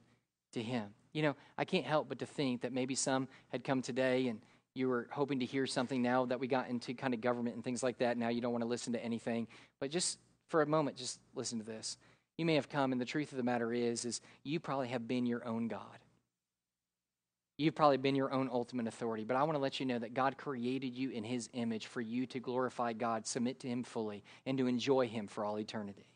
to 0.52 0.62
Him. 0.62 0.86
You 1.12 1.22
know, 1.22 1.36
I 1.58 1.64
can't 1.64 1.84
help 1.84 2.08
but 2.08 2.20
to 2.20 2.26
think 2.26 2.62
that 2.62 2.72
maybe 2.72 2.94
some 2.94 3.28
had 3.48 3.64
come 3.64 3.82
today 3.82 4.28
and 4.28 4.40
you 4.74 4.88
were 4.88 5.08
hoping 5.10 5.40
to 5.40 5.46
hear 5.46 5.66
something 5.66 6.00
now 6.00 6.26
that 6.26 6.38
we 6.38 6.46
got 6.46 6.68
into 6.68 6.94
kind 6.94 7.12
of 7.12 7.20
government 7.20 7.56
and 7.56 7.64
things 7.64 7.82
like 7.82 7.98
that. 7.98 8.16
Now 8.16 8.28
you 8.28 8.40
don't 8.40 8.52
want 8.52 8.62
to 8.62 8.68
listen 8.68 8.92
to 8.92 9.04
anything. 9.04 9.48
But 9.80 9.90
just 9.90 10.18
for 10.48 10.62
a 10.62 10.66
moment, 10.66 10.96
just 10.96 11.18
listen 11.34 11.58
to 11.58 11.64
this. 11.64 11.96
You 12.38 12.46
may 12.46 12.54
have 12.54 12.68
come, 12.68 12.92
and 12.92 13.00
the 13.00 13.06
truth 13.06 13.32
of 13.32 13.36
the 13.36 13.42
matter 13.42 13.72
is, 13.72 14.04
is 14.04 14.20
you 14.44 14.60
probably 14.60 14.88
have 14.88 15.06
been 15.06 15.26
your 15.26 15.46
own 15.46 15.68
God. 15.68 15.98
You've 17.58 17.74
probably 17.74 17.98
been 17.98 18.14
your 18.14 18.32
own 18.32 18.48
ultimate 18.50 18.86
authority. 18.86 19.24
But 19.24 19.36
I 19.36 19.42
want 19.42 19.56
to 19.56 19.60
let 19.60 19.80
you 19.80 19.84
know 19.84 19.98
that 19.98 20.14
God 20.14 20.38
created 20.38 20.94
you 20.94 21.10
in 21.10 21.24
His 21.24 21.50
image 21.52 21.86
for 21.86 22.00
you 22.00 22.24
to 22.28 22.40
glorify 22.40 22.94
God, 22.94 23.26
submit 23.26 23.60
to 23.60 23.68
Him 23.68 23.82
fully, 23.82 24.24
and 24.46 24.56
to 24.56 24.66
enjoy 24.66 25.08
Him 25.08 25.26
for 25.26 25.44
all 25.44 25.58
eternity. 25.58 26.06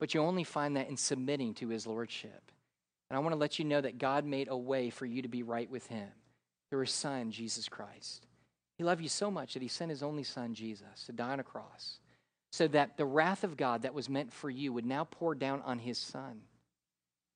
But 0.00 0.14
you 0.14 0.20
only 0.20 0.42
find 0.42 0.76
that 0.76 0.88
in 0.88 0.96
submitting 0.96 1.54
to 1.54 1.68
His 1.68 1.86
Lordship. 1.86 2.50
And 3.10 3.16
I 3.16 3.20
want 3.20 3.32
to 3.32 3.38
let 3.38 3.58
you 3.58 3.64
know 3.64 3.80
that 3.80 3.98
God 3.98 4.24
made 4.24 4.48
a 4.48 4.56
way 4.56 4.90
for 4.90 5.06
you 5.06 5.22
to 5.22 5.28
be 5.28 5.42
right 5.42 5.70
with 5.70 5.86
Him 5.86 6.08
through 6.70 6.82
His 6.82 6.90
Son, 6.90 7.30
Jesus 7.30 7.68
Christ. 7.68 8.26
He 8.76 8.84
loved 8.84 9.02
you 9.02 9.08
so 9.08 9.30
much 9.30 9.54
that 9.54 9.62
He 9.62 9.68
sent 9.68 9.90
His 9.90 10.02
only 10.02 10.24
Son, 10.24 10.54
Jesus, 10.54 11.04
to 11.06 11.12
die 11.12 11.32
on 11.32 11.40
a 11.40 11.44
cross 11.44 11.98
so 12.50 12.68
that 12.68 12.96
the 12.96 13.04
wrath 13.04 13.42
of 13.44 13.56
God 13.56 13.82
that 13.82 13.94
was 13.94 14.08
meant 14.08 14.32
for 14.32 14.48
you 14.48 14.72
would 14.72 14.86
now 14.86 15.04
pour 15.04 15.34
down 15.34 15.60
on 15.62 15.78
His 15.78 15.98
Son. 15.98 16.40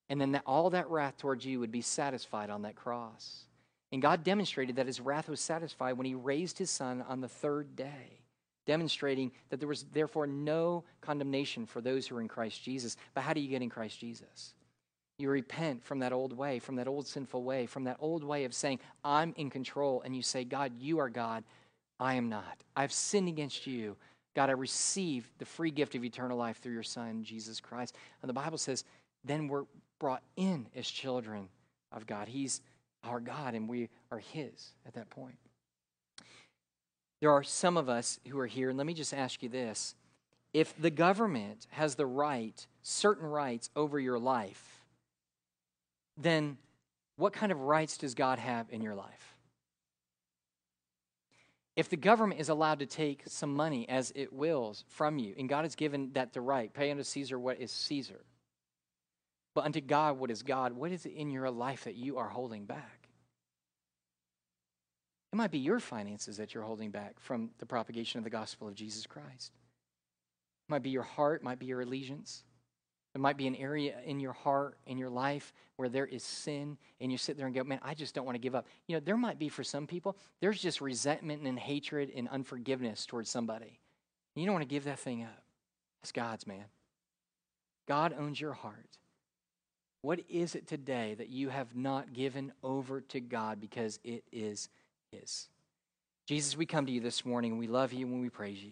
And 0.09 0.21
then 0.21 0.33
that 0.33 0.45
all 0.47 0.71
that 0.71 0.89
wrath 0.89 1.19
towards 1.19 1.45
you 1.45 1.61
would 1.61 1.73
be 1.73 1.83
satisfied 1.83 2.51
on 2.51 2.63
that 2.63 2.77
cross. 2.77 3.45
And 3.91 4.01
God 4.01 4.25
demonstrated 4.25 4.77
that 4.77 4.87
His 4.87 5.01
wrath 5.01 5.29
was 5.29 5.41
satisfied 5.41 5.99
when 5.99 6.07
He 6.07 6.15
raised 6.15 6.59
His 6.59 6.71
Son 6.71 7.05
on 7.09 7.21
the 7.21 7.29
third 7.29 7.77
day 7.77 8.19
demonstrating 8.69 9.33
that 9.49 9.59
there 9.59 9.69
was 9.69 9.87
therefore 9.95 10.27
no 10.27 10.85
condemnation 11.01 11.65
for 11.65 11.81
those 11.81 12.07
who 12.07 12.15
are 12.15 12.21
in 12.21 12.29
Christ 12.29 12.63
Jesus. 12.63 12.99
But 13.15 13.23
how 13.23 13.33
do 13.33 13.41
you 13.41 13.49
get 13.49 13.63
in 13.63 13.71
Christ 13.71 13.99
Jesus? 13.99 14.53
You 15.19 15.31
repent 15.31 15.85
from 15.85 15.99
that 15.99 16.13
old 16.13 16.33
way, 16.33 16.61
from 16.61 16.77
that 16.77 16.87
old 16.87 17.07
sinful 17.07 17.43
way, 17.43 17.67
from 17.67 17.85
that 17.85 17.97
old 17.99 18.23
way 18.23 18.45
of 18.45 18.55
saying, 18.55 18.79
I'm 19.05 19.35
in 19.37 19.51
control. 19.51 20.01
And 20.05 20.15
you 20.15 20.23
say, 20.23 20.45
God, 20.45 20.73
you 20.79 21.01
are 21.01 21.11
God. 21.11 21.43
I 21.99 22.15
am 22.15 22.29
not. 22.29 22.63
I've 22.77 22.93
sinned 22.93 23.29
against 23.29 23.67
you. 23.67 23.97
God, 24.37 24.49
I 24.49 24.53
received 24.53 25.29
the 25.39 25.45
free 25.45 25.73
gift 25.73 25.97
of 25.97 26.05
eternal 26.05 26.39
life 26.39 26.59
through 26.59 26.75
your 26.75 26.85
Son, 26.85 27.25
Jesus 27.25 27.59
Christ. 27.59 27.97
And 28.23 28.29
the 28.29 28.35
Bible 28.35 28.59
says, 28.59 28.85
then 29.25 29.49
we're 29.49 29.65
brought 29.99 30.23
in 30.37 30.67
as 30.77 30.87
children 30.87 31.49
of 31.91 32.07
God. 32.07 32.29
He's 32.29 32.61
our 33.03 33.19
God, 33.19 33.55
and 33.55 33.69
we 33.69 33.89
are 34.13 34.19
His 34.19 34.73
at 34.87 34.95
that 34.95 35.11
point. 35.11 35.35
There 37.21 37.33
are 37.33 37.43
some 37.43 37.77
of 37.77 37.89
us 37.89 38.21
who 38.29 38.39
are 38.39 38.47
here, 38.47 38.69
and 38.69 38.79
let 38.79 38.87
me 38.87 38.95
just 38.95 39.13
ask 39.13 39.43
you 39.43 39.49
this. 39.49 39.97
If 40.55 40.81
the 40.81 40.91
government 40.91 41.67
has 41.71 41.97
the 41.97 42.07
right, 42.07 42.65
certain 42.83 43.27
rights 43.27 43.71
over 43.75 43.99
your 43.99 44.21
life, 44.21 44.78
then 46.19 46.59
what 47.17 47.33
kind 47.33 47.53
of 47.53 47.61
rights 47.61 47.97
does 47.97 48.15
God 48.15 48.39
have 48.39 48.67
in 48.71 48.83
your 48.83 48.95
life? 48.95 49.37
If 51.77 51.89
the 51.89 51.97
government 51.97 52.41
is 52.41 52.49
allowed 52.49 52.81
to 52.81 52.87
take 52.87 53.23
some 53.27 53.55
money 53.55 53.89
as 53.89 54.13
it 54.17 54.33
wills 54.33 54.85
from 54.89 55.19
you, 55.19 55.35
and 55.39 55.49
God 55.49 55.65
has 55.65 55.77
given 55.77 56.11
that 56.15 56.33
the 56.33 56.41
right, 56.41 56.73
pay 56.73 56.91
unto 56.91 57.05
Caesar 57.05 57.39
what 57.39 57.61
is 57.61 57.71
Caesar, 57.71 58.25
but 59.55 59.65
unto 59.65 59.81
God 59.81 60.19
what 60.19 60.31
is 60.31 60.43
God, 60.43 60.73
what 60.73 60.91
is 60.91 61.07
it 61.07 61.13
in 61.13 61.31
your 61.31 61.51
life 61.51 61.85
that 61.85 61.95
you 61.95 62.19
are 62.19 62.29
holding 62.29 62.65
back? 62.65 63.09
It 65.33 65.37
might 65.37 65.51
be 65.51 65.59
your 65.59 65.79
finances 65.79 66.39
that 66.39 66.55
you're 66.55 66.65
holding 66.65 66.91
back 66.91 67.21
from 67.21 67.51
the 67.59 67.67
propagation 67.67 68.19
of 68.19 68.25
the 68.25 68.31
gospel 68.31 68.67
of 68.67 68.75
Jesus 68.75 69.07
Christ. 69.07 69.53
It 70.69 70.71
might 70.71 70.83
be 70.83 70.91
your 70.91 71.03
heart, 71.03 71.43
might 71.43 71.59
be 71.59 71.67
your 71.67 71.83
allegiance. 71.83 72.45
It 73.19 73.21
might 73.21 73.37
be 73.37 73.49
an 73.49 73.57
area 73.57 73.97
in 74.05 74.21
your 74.21 74.33
heart, 74.33 74.79
in 74.87 74.97
your 74.97 75.11
life, 75.11 75.53
where 75.75 75.89
there 75.89 76.07
is 76.07 76.23
sin, 76.23 76.79
and 77.01 77.11
you 77.11 77.19
sit 77.19 77.37
there 77.37 77.47
and 77.47 77.55
go, 77.55 77.65
Man, 77.65 77.81
I 77.83 77.93
just 77.93 78.15
don't 78.15 78.25
want 78.25 78.37
to 78.37 78.41
give 78.41 78.55
up. 78.55 78.69
You 78.87 78.95
know, 78.95 79.01
there 79.05 79.17
might 79.17 79.41
be 79.41 79.49
for 79.49 79.65
some 79.65 79.89
people, 79.89 80.17
there's 80.41 80.63
just 80.63 80.81
resentment 80.81 81.43
and 81.43 81.59
hatred 81.59 82.13
and 82.15 82.29
unforgiveness 82.29 83.07
towards 83.07 83.29
somebody. 83.29 83.81
You 84.37 84.47
don't 84.47 84.55
want 84.55 84.63
to 84.63 84.73
give 84.73 84.85
that 84.85 85.01
thing 85.01 85.25
up. 85.25 85.43
It's 86.05 86.13
God's, 86.13 86.47
man. 86.47 86.67
God 87.89 88.15
owns 88.17 88.41
your 88.41 88.53
heart. 88.53 88.99
What 90.03 90.21
is 90.29 90.55
it 90.55 90.69
today 90.69 91.15
that 91.15 91.29
you 91.29 91.49
have 91.49 91.75
not 91.75 92.13
given 92.13 92.53
over 92.63 93.01
to 93.01 93.19
God 93.19 93.61
because 93.61 93.99
it 94.05 94.23
is 94.31 94.69
His? 95.11 95.49
Jesus, 96.29 96.57
we 96.57 96.67
come 96.67 96.87
to 96.87 96.93
you 96.93 97.01
this 97.01 97.25
morning 97.25 97.59
we 97.59 97.67
love 97.67 97.93
you 97.93 98.07
and 98.07 98.21
we 98.21 98.31
praise 98.31 98.63
you. 98.63 98.71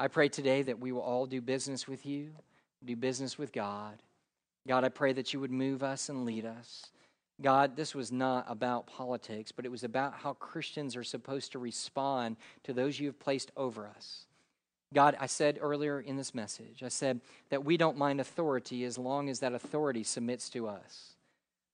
I 0.00 0.08
pray 0.08 0.28
today 0.28 0.62
that 0.62 0.80
we 0.80 0.90
will 0.90 1.00
all 1.00 1.26
do 1.26 1.40
business 1.40 1.86
with 1.86 2.04
you 2.04 2.32
do 2.84 2.96
business 2.96 3.38
with 3.38 3.52
God. 3.52 4.02
God, 4.66 4.84
I 4.84 4.88
pray 4.88 5.12
that 5.14 5.32
you 5.32 5.40
would 5.40 5.50
move 5.50 5.82
us 5.82 6.08
and 6.08 6.24
lead 6.24 6.44
us. 6.44 6.90
God, 7.40 7.76
this 7.76 7.94
was 7.94 8.10
not 8.10 8.44
about 8.48 8.86
politics, 8.86 9.52
but 9.52 9.64
it 9.64 9.70
was 9.70 9.84
about 9.84 10.14
how 10.14 10.32
Christians 10.34 10.96
are 10.96 11.04
supposed 11.04 11.52
to 11.52 11.58
respond 11.58 12.36
to 12.64 12.72
those 12.72 12.98
you 12.98 13.06
have 13.06 13.20
placed 13.20 13.52
over 13.56 13.86
us. 13.86 14.26
God, 14.92 15.16
I 15.20 15.26
said 15.26 15.58
earlier 15.60 16.00
in 16.00 16.16
this 16.16 16.34
message, 16.34 16.82
I 16.82 16.88
said 16.88 17.20
that 17.50 17.64
we 17.64 17.76
don't 17.76 17.98
mind 17.98 18.20
authority 18.20 18.84
as 18.84 18.98
long 18.98 19.28
as 19.28 19.40
that 19.40 19.52
authority 19.52 20.02
submits 20.02 20.48
to 20.50 20.66
us. 20.66 21.14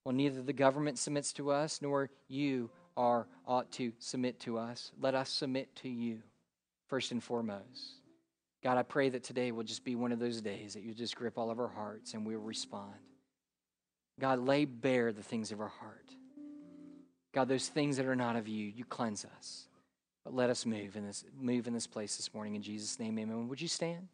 Well, 0.04 0.14
neither 0.14 0.42
the 0.42 0.52
government 0.52 0.98
submits 0.98 1.32
to 1.34 1.50
us 1.50 1.80
nor 1.80 2.10
you 2.28 2.70
are 2.96 3.26
ought 3.46 3.70
to 3.72 3.92
submit 3.98 4.40
to 4.40 4.58
us. 4.58 4.92
Let 5.00 5.14
us 5.14 5.30
submit 5.30 5.74
to 5.76 5.88
you 5.88 6.18
first 6.88 7.12
and 7.12 7.22
foremost. 7.22 8.00
God, 8.64 8.78
I 8.78 8.82
pray 8.82 9.10
that 9.10 9.22
today 9.22 9.52
will 9.52 9.62
just 9.62 9.84
be 9.84 9.94
one 9.94 10.10
of 10.10 10.18
those 10.18 10.40
days 10.40 10.72
that 10.72 10.82
you 10.82 10.94
just 10.94 11.14
grip 11.14 11.36
all 11.36 11.50
of 11.50 11.60
our 11.60 11.68
hearts 11.68 12.14
and 12.14 12.26
we'll 12.26 12.38
respond. 12.38 12.94
God, 14.18 14.38
lay 14.38 14.64
bare 14.64 15.12
the 15.12 15.22
things 15.22 15.52
of 15.52 15.60
our 15.60 15.68
heart. 15.68 16.08
God, 17.34 17.46
those 17.46 17.68
things 17.68 17.98
that 17.98 18.06
are 18.06 18.16
not 18.16 18.36
of 18.36 18.48
you, 18.48 18.66
you 18.74 18.86
cleanse 18.86 19.26
us. 19.36 19.68
But 20.24 20.34
let 20.34 20.48
us 20.48 20.64
move 20.64 20.96
in 20.96 21.04
this 21.04 21.24
move 21.38 21.66
in 21.66 21.74
this 21.74 21.86
place 21.86 22.16
this 22.16 22.32
morning 22.32 22.54
in 22.54 22.62
Jesus' 22.62 22.98
name, 22.98 23.18
amen. 23.18 23.48
Would 23.48 23.60
you 23.60 23.68
stand? 23.68 24.08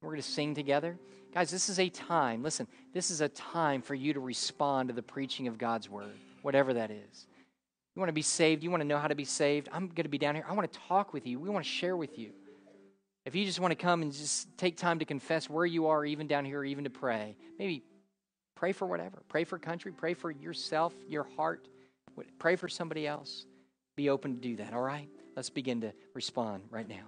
We're 0.00 0.10
going 0.10 0.22
to 0.22 0.28
sing 0.28 0.54
together. 0.54 0.96
Guys, 1.34 1.50
this 1.50 1.68
is 1.68 1.80
a 1.80 1.88
time, 1.88 2.42
listen, 2.44 2.68
this 2.94 3.10
is 3.10 3.20
a 3.20 3.28
time 3.28 3.82
for 3.82 3.96
you 3.96 4.12
to 4.12 4.20
respond 4.20 4.90
to 4.90 4.94
the 4.94 5.02
preaching 5.02 5.48
of 5.48 5.58
God's 5.58 5.90
word, 5.90 6.14
whatever 6.42 6.72
that 6.74 6.92
is. 6.92 7.26
You 7.96 8.00
want 8.00 8.10
to 8.10 8.14
be 8.14 8.22
saved, 8.22 8.62
you 8.62 8.70
want 8.70 8.80
to 8.80 8.86
know 8.86 8.98
how 8.98 9.08
to 9.08 9.16
be 9.16 9.24
saved. 9.24 9.68
I'm 9.72 9.88
going 9.88 10.04
to 10.04 10.08
be 10.08 10.18
down 10.18 10.36
here. 10.36 10.44
I 10.48 10.52
want 10.52 10.72
to 10.72 10.78
talk 10.86 11.12
with 11.12 11.26
you. 11.26 11.40
We 11.40 11.50
want 11.50 11.64
to 11.64 11.70
share 11.70 11.96
with 11.96 12.16
you. 12.16 12.30
If 13.28 13.34
you 13.34 13.44
just 13.44 13.60
want 13.60 13.72
to 13.72 13.76
come 13.76 14.00
and 14.00 14.10
just 14.10 14.48
take 14.56 14.78
time 14.78 15.00
to 15.00 15.04
confess 15.04 15.50
where 15.50 15.66
you 15.66 15.88
are, 15.88 16.02
even 16.02 16.26
down 16.26 16.46
here, 16.46 16.64
even 16.64 16.84
to 16.84 16.90
pray, 16.90 17.36
maybe 17.58 17.82
pray 18.54 18.72
for 18.72 18.86
whatever. 18.86 19.22
Pray 19.28 19.44
for 19.44 19.58
country, 19.58 19.92
pray 19.92 20.14
for 20.14 20.30
yourself, 20.30 20.94
your 21.06 21.24
heart, 21.36 21.68
pray 22.38 22.56
for 22.56 22.68
somebody 22.68 23.06
else. 23.06 23.44
Be 23.96 24.08
open 24.08 24.36
to 24.36 24.40
do 24.40 24.56
that, 24.56 24.72
all 24.72 24.80
right? 24.80 25.10
Let's 25.36 25.50
begin 25.50 25.82
to 25.82 25.92
respond 26.14 26.62
right 26.70 26.88
now. 26.88 27.04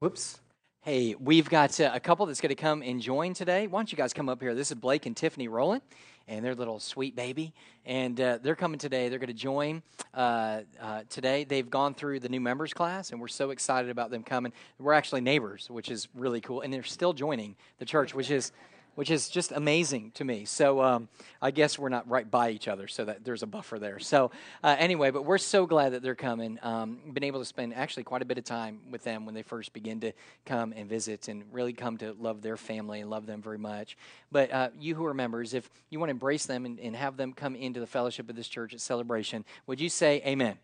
Whoops. 0.00 0.38
Hey, 0.82 1.16
we've 1.18 1.50
got 1.50 1.80
uh, 1.80 1.90
a 1.92 1.98
couple 1.98 2.24
that's 2.26 2.40
going 2.40 2.50
to 2.50 2.54
come 2.54 2.82
and 2.82 3.00
join 3.00 3.34
today. 3.34 3.66
Why 3.66 3.80
don't 3.80 3.90
you 3.90 3.98
guys 3.98 4.12
come 4.12 4.28
up 4.28 4.40
here? 4.40 4.54
This 4.54 4.70
is 4.70 4.76
Blake 4.76 5.06
and 5.06 5.16
Tiffany 5.16 5.48
Rowland 5.48 5.82
and 6.28 6.44
their 6.44 6.54
little 6.54 6.78
sweet 6.78 7.16
baby. 7.16 7.52
And 7.84 8.20
uh, 8.20 8.38
they're 8.40 8.54
coming 8.54 8.78
today. 8.78 9.08
They're 9.08 9.18
going 9.18 9.26
to 9.26 9.34
join 9.34 9.82
uh, 10.14 10.60
uh, 10.80 11.02
today. 11.10 11.42
They've 11.42 11.68
gone 11.68 11.94
through 11.94 12.20
the 12.20 12.28
new 12.28 12.40
members 12.40 12.72
class, 12.72 13.10
and 13.10 13.20
we're 13.20 13.26
so 13.26 13.50
excited 13.50 13.90
about 13.90 14.12
them 14.12 14.22
coming. 14.22 14.52
We're 14.78 14.92
actually 14.92 15.22
neighbors, 15.22 15.68
which 15.68 15.90
is 15.90 16.06
really 16.14 16.40
cool. 16.40 16.60
And 16.60 16.72
they're 16.72 16.84
still 16.84 17.12
joining 17.12 17.56
the 17.80 17.84
church, 17.84 18.14
which 18.14 18.30
is 18.30 18.52
which 18.98 19.12
is 19.12 19.28
just 19.28 19.52
amazing 19.52 20.10
to 20.10 20.24
me. 20.24 20.44
So 20.44 20.82
um, 20.82 21.08
I 21.40 21.52
guess 21.52 21.78
we're 21.78 21.88
not 21.88 22.10
right 22.10 22.28
by 22.28 22.50
each 22.50 22.66
other, 22.66 22.88
so 22.88 23.04
that 23.04 23.24
there's 23.24 23.44
a 23.44 23.46
buffer 23.46 23.78
there. 23.78 24.00
So 24.00 24.32
uh, 24.64 24.74
anyway, 24.76 25.12
but 25.12 25.24
we're 25.24 25.38
so 25.38 25.66
glad 25.66 25.92
that 25.92 26.02
they're 26.02 26.16
coming. 26.16 26.58
Um, 26.64 26.98
been 27.12 27.22
able 27.22 27.38
to 27.38 27.44
spend 27.44 27.74
actually 27.74 28.02
quite 28.02 28.22
a 28.22 28.24
bit 28.24 28.38
of 28.38 28.44
time 28.44 28.80
with 28.90 29.04
them 29.04 29.24
when 29.24 29.36
they 29.36 29.42
first 29.42 29.72
begin 29.72 30.00
to 30.00 30.10
come 30.46 30.74
and 30.76 30.88
visit, 30.88 31.28
and 31.28 31.44
really 31.52 31.74
come 31.74 31.96
to 31.98 32.12
love 32.18 32.42
their 32.42 32.56
family 32.56 32.98
and 32.98 33.08
love 33.08 33.24
them 33.24 33.40
very 33.40 33.56
much. 33.56 33.96
But 34.32 34.50
uh, 34.50 34.70
you 34.80 34.96
who 34.96 35.06
are 35.06 35.14
members, 35.14 35.54
if 35.54 35.70
you 35.90 36.00
want 36.00 36.08
to 36.08 36.14
embrace 36.14 36.46
them 36.46 36.66
and, 36.66 36.80
and, 36.80 36.96
have 36.96 37.16
them 37.16 37.34
come 37.34 37.54
into 37.54 37.78
the 37.78 37.86
fellowship 37.86 38.28
of 38.28 38.34
this 38.34 38.48
church 38.48 38.74
at 38.74 38.80
celebration, 38.80 39.44
would 39.68 39.80
you 39.80 39.90
say 39.90 40.20
Amen? 40.26 40.58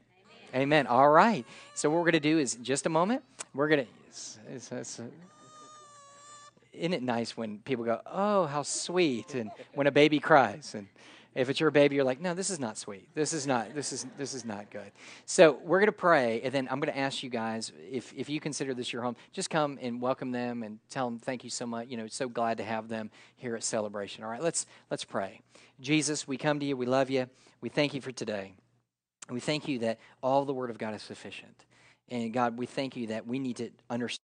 Amen. 0.52 0.62
amen. 0.62 0.86
All 0.88 1.08
right. 1.08 1.46
So 1.74 1.88
what 1.88 1.98
we're 1.98 2.10
going 2.10 2.14
to 2.14 2.20
do 2.20 2.40
is 2.40 2.56
just 2.56 2.84
a 2.86 2.90
moment. 2.90 3.22
We're 3.54 3.68
going 3.68 3.86
to. 3.86 3.90
Isn't 6.74 6.92
it 6.92 7.02
nice 7.02 7.36
when 7.36 7.58
people 7.60 7.84
go, 7.84 8.00
"Oh, 8.06 8.46
how 8.46 8.62
sweet," 8.62 9.34
and 9.34 9.50
when 9.74 9.86
a 9.86 9.92
baby 9.92 10.18
cries, 10.18 10.74
and 10.74 10.88
if 11.34 11.48
it's 11.48 11.58
your 11.58 11.70
baby, 11.70 11.96
you're 11.96 12.04
like, 12.04 12.20
"No, 12.20 12.34
this 12.34 12.50
is 12.50 12.60
not 12.60 12.76
sweet. 12.76 13.08
This 13.14 13.32
is 13.32 13.46
not. 13.46 13.74
This 13.74 13.92
is 13.92 14.06
this 14.16 14.34
is 14.34 14.44
not 14.44 14.70
good." 14.70 14.92
So 15.26 15.52
we're 15.64 15.80
gonna 15.80 15.92
pray, 15.92 16.40
and 16.42 16.52
then 16.52 16.68
I'm 16.70 16.80
gonna 16.80 16.92
ask 16.96 17.22
you 17.22 17.30
guys 17.30 17.72
if 17.90 18.12
if 18.14 18.28
you 18.28 18.40
consider 18.40 18.74
this 18.74 18.92
your 18.92 19.02
home, 19.02 19.16
just 19.32 19.50
come 19.50 19.78
and 19.80 20.00
welcome 20.00 20.32
them 20.32 20.62
and 20.62 20.78
tell 20.90 21.08
them 21.08 21.18
thank 21.18 21.44
you 21.44 21.50
so 21.50 21.66
much. 21.66 21.88
You 21.88 21.96
know, 21.96 22.06
so 22.06 22.28
glad 22.28 22.58
to 22.58 22.64
have 22.64 22.88
them 22.88 23.10
here 23.36 23.56
at 23.56 23.64
celebration. 23.64 24.24
All 24.24 24.30
right, 24.30 24.42
let's 24.42 24.66
let's 24.90 25.04
pray. 25.04 25.40
Jesus, 25.80 26.28
we 26.28 26.36
come 26.36 26.60
to 26.60 26.66
you. 26.66 26.76
We 26.76 26.86
love 26.86 27.10
you. 27.10 27.26
We 27.60 27.68
thank 27.68 27.94
you 27.94 28.00
for 28.00 28.12
today. 28.12 28.54
We 29.30 29.40
thank 29.40 29.68
you 29.68 29.78
that 29.80 29.98
all 30.22 30.44
the 30.44 30.54
Word 30.54 30.70
of 30.70 30.78
God 30.78 30.94
is 30.94 31.02
sufficient. 31.02 31.64
And 32.08 32.32
God, 32.32 32.58
we 32.58 32.66
thank 32.66 32.96
you 32.96 33.06
that 33.08 33.26
we 33.26 33.38
need 33.38 33.56
to 33.56 33.70
understand. 33.88 34.23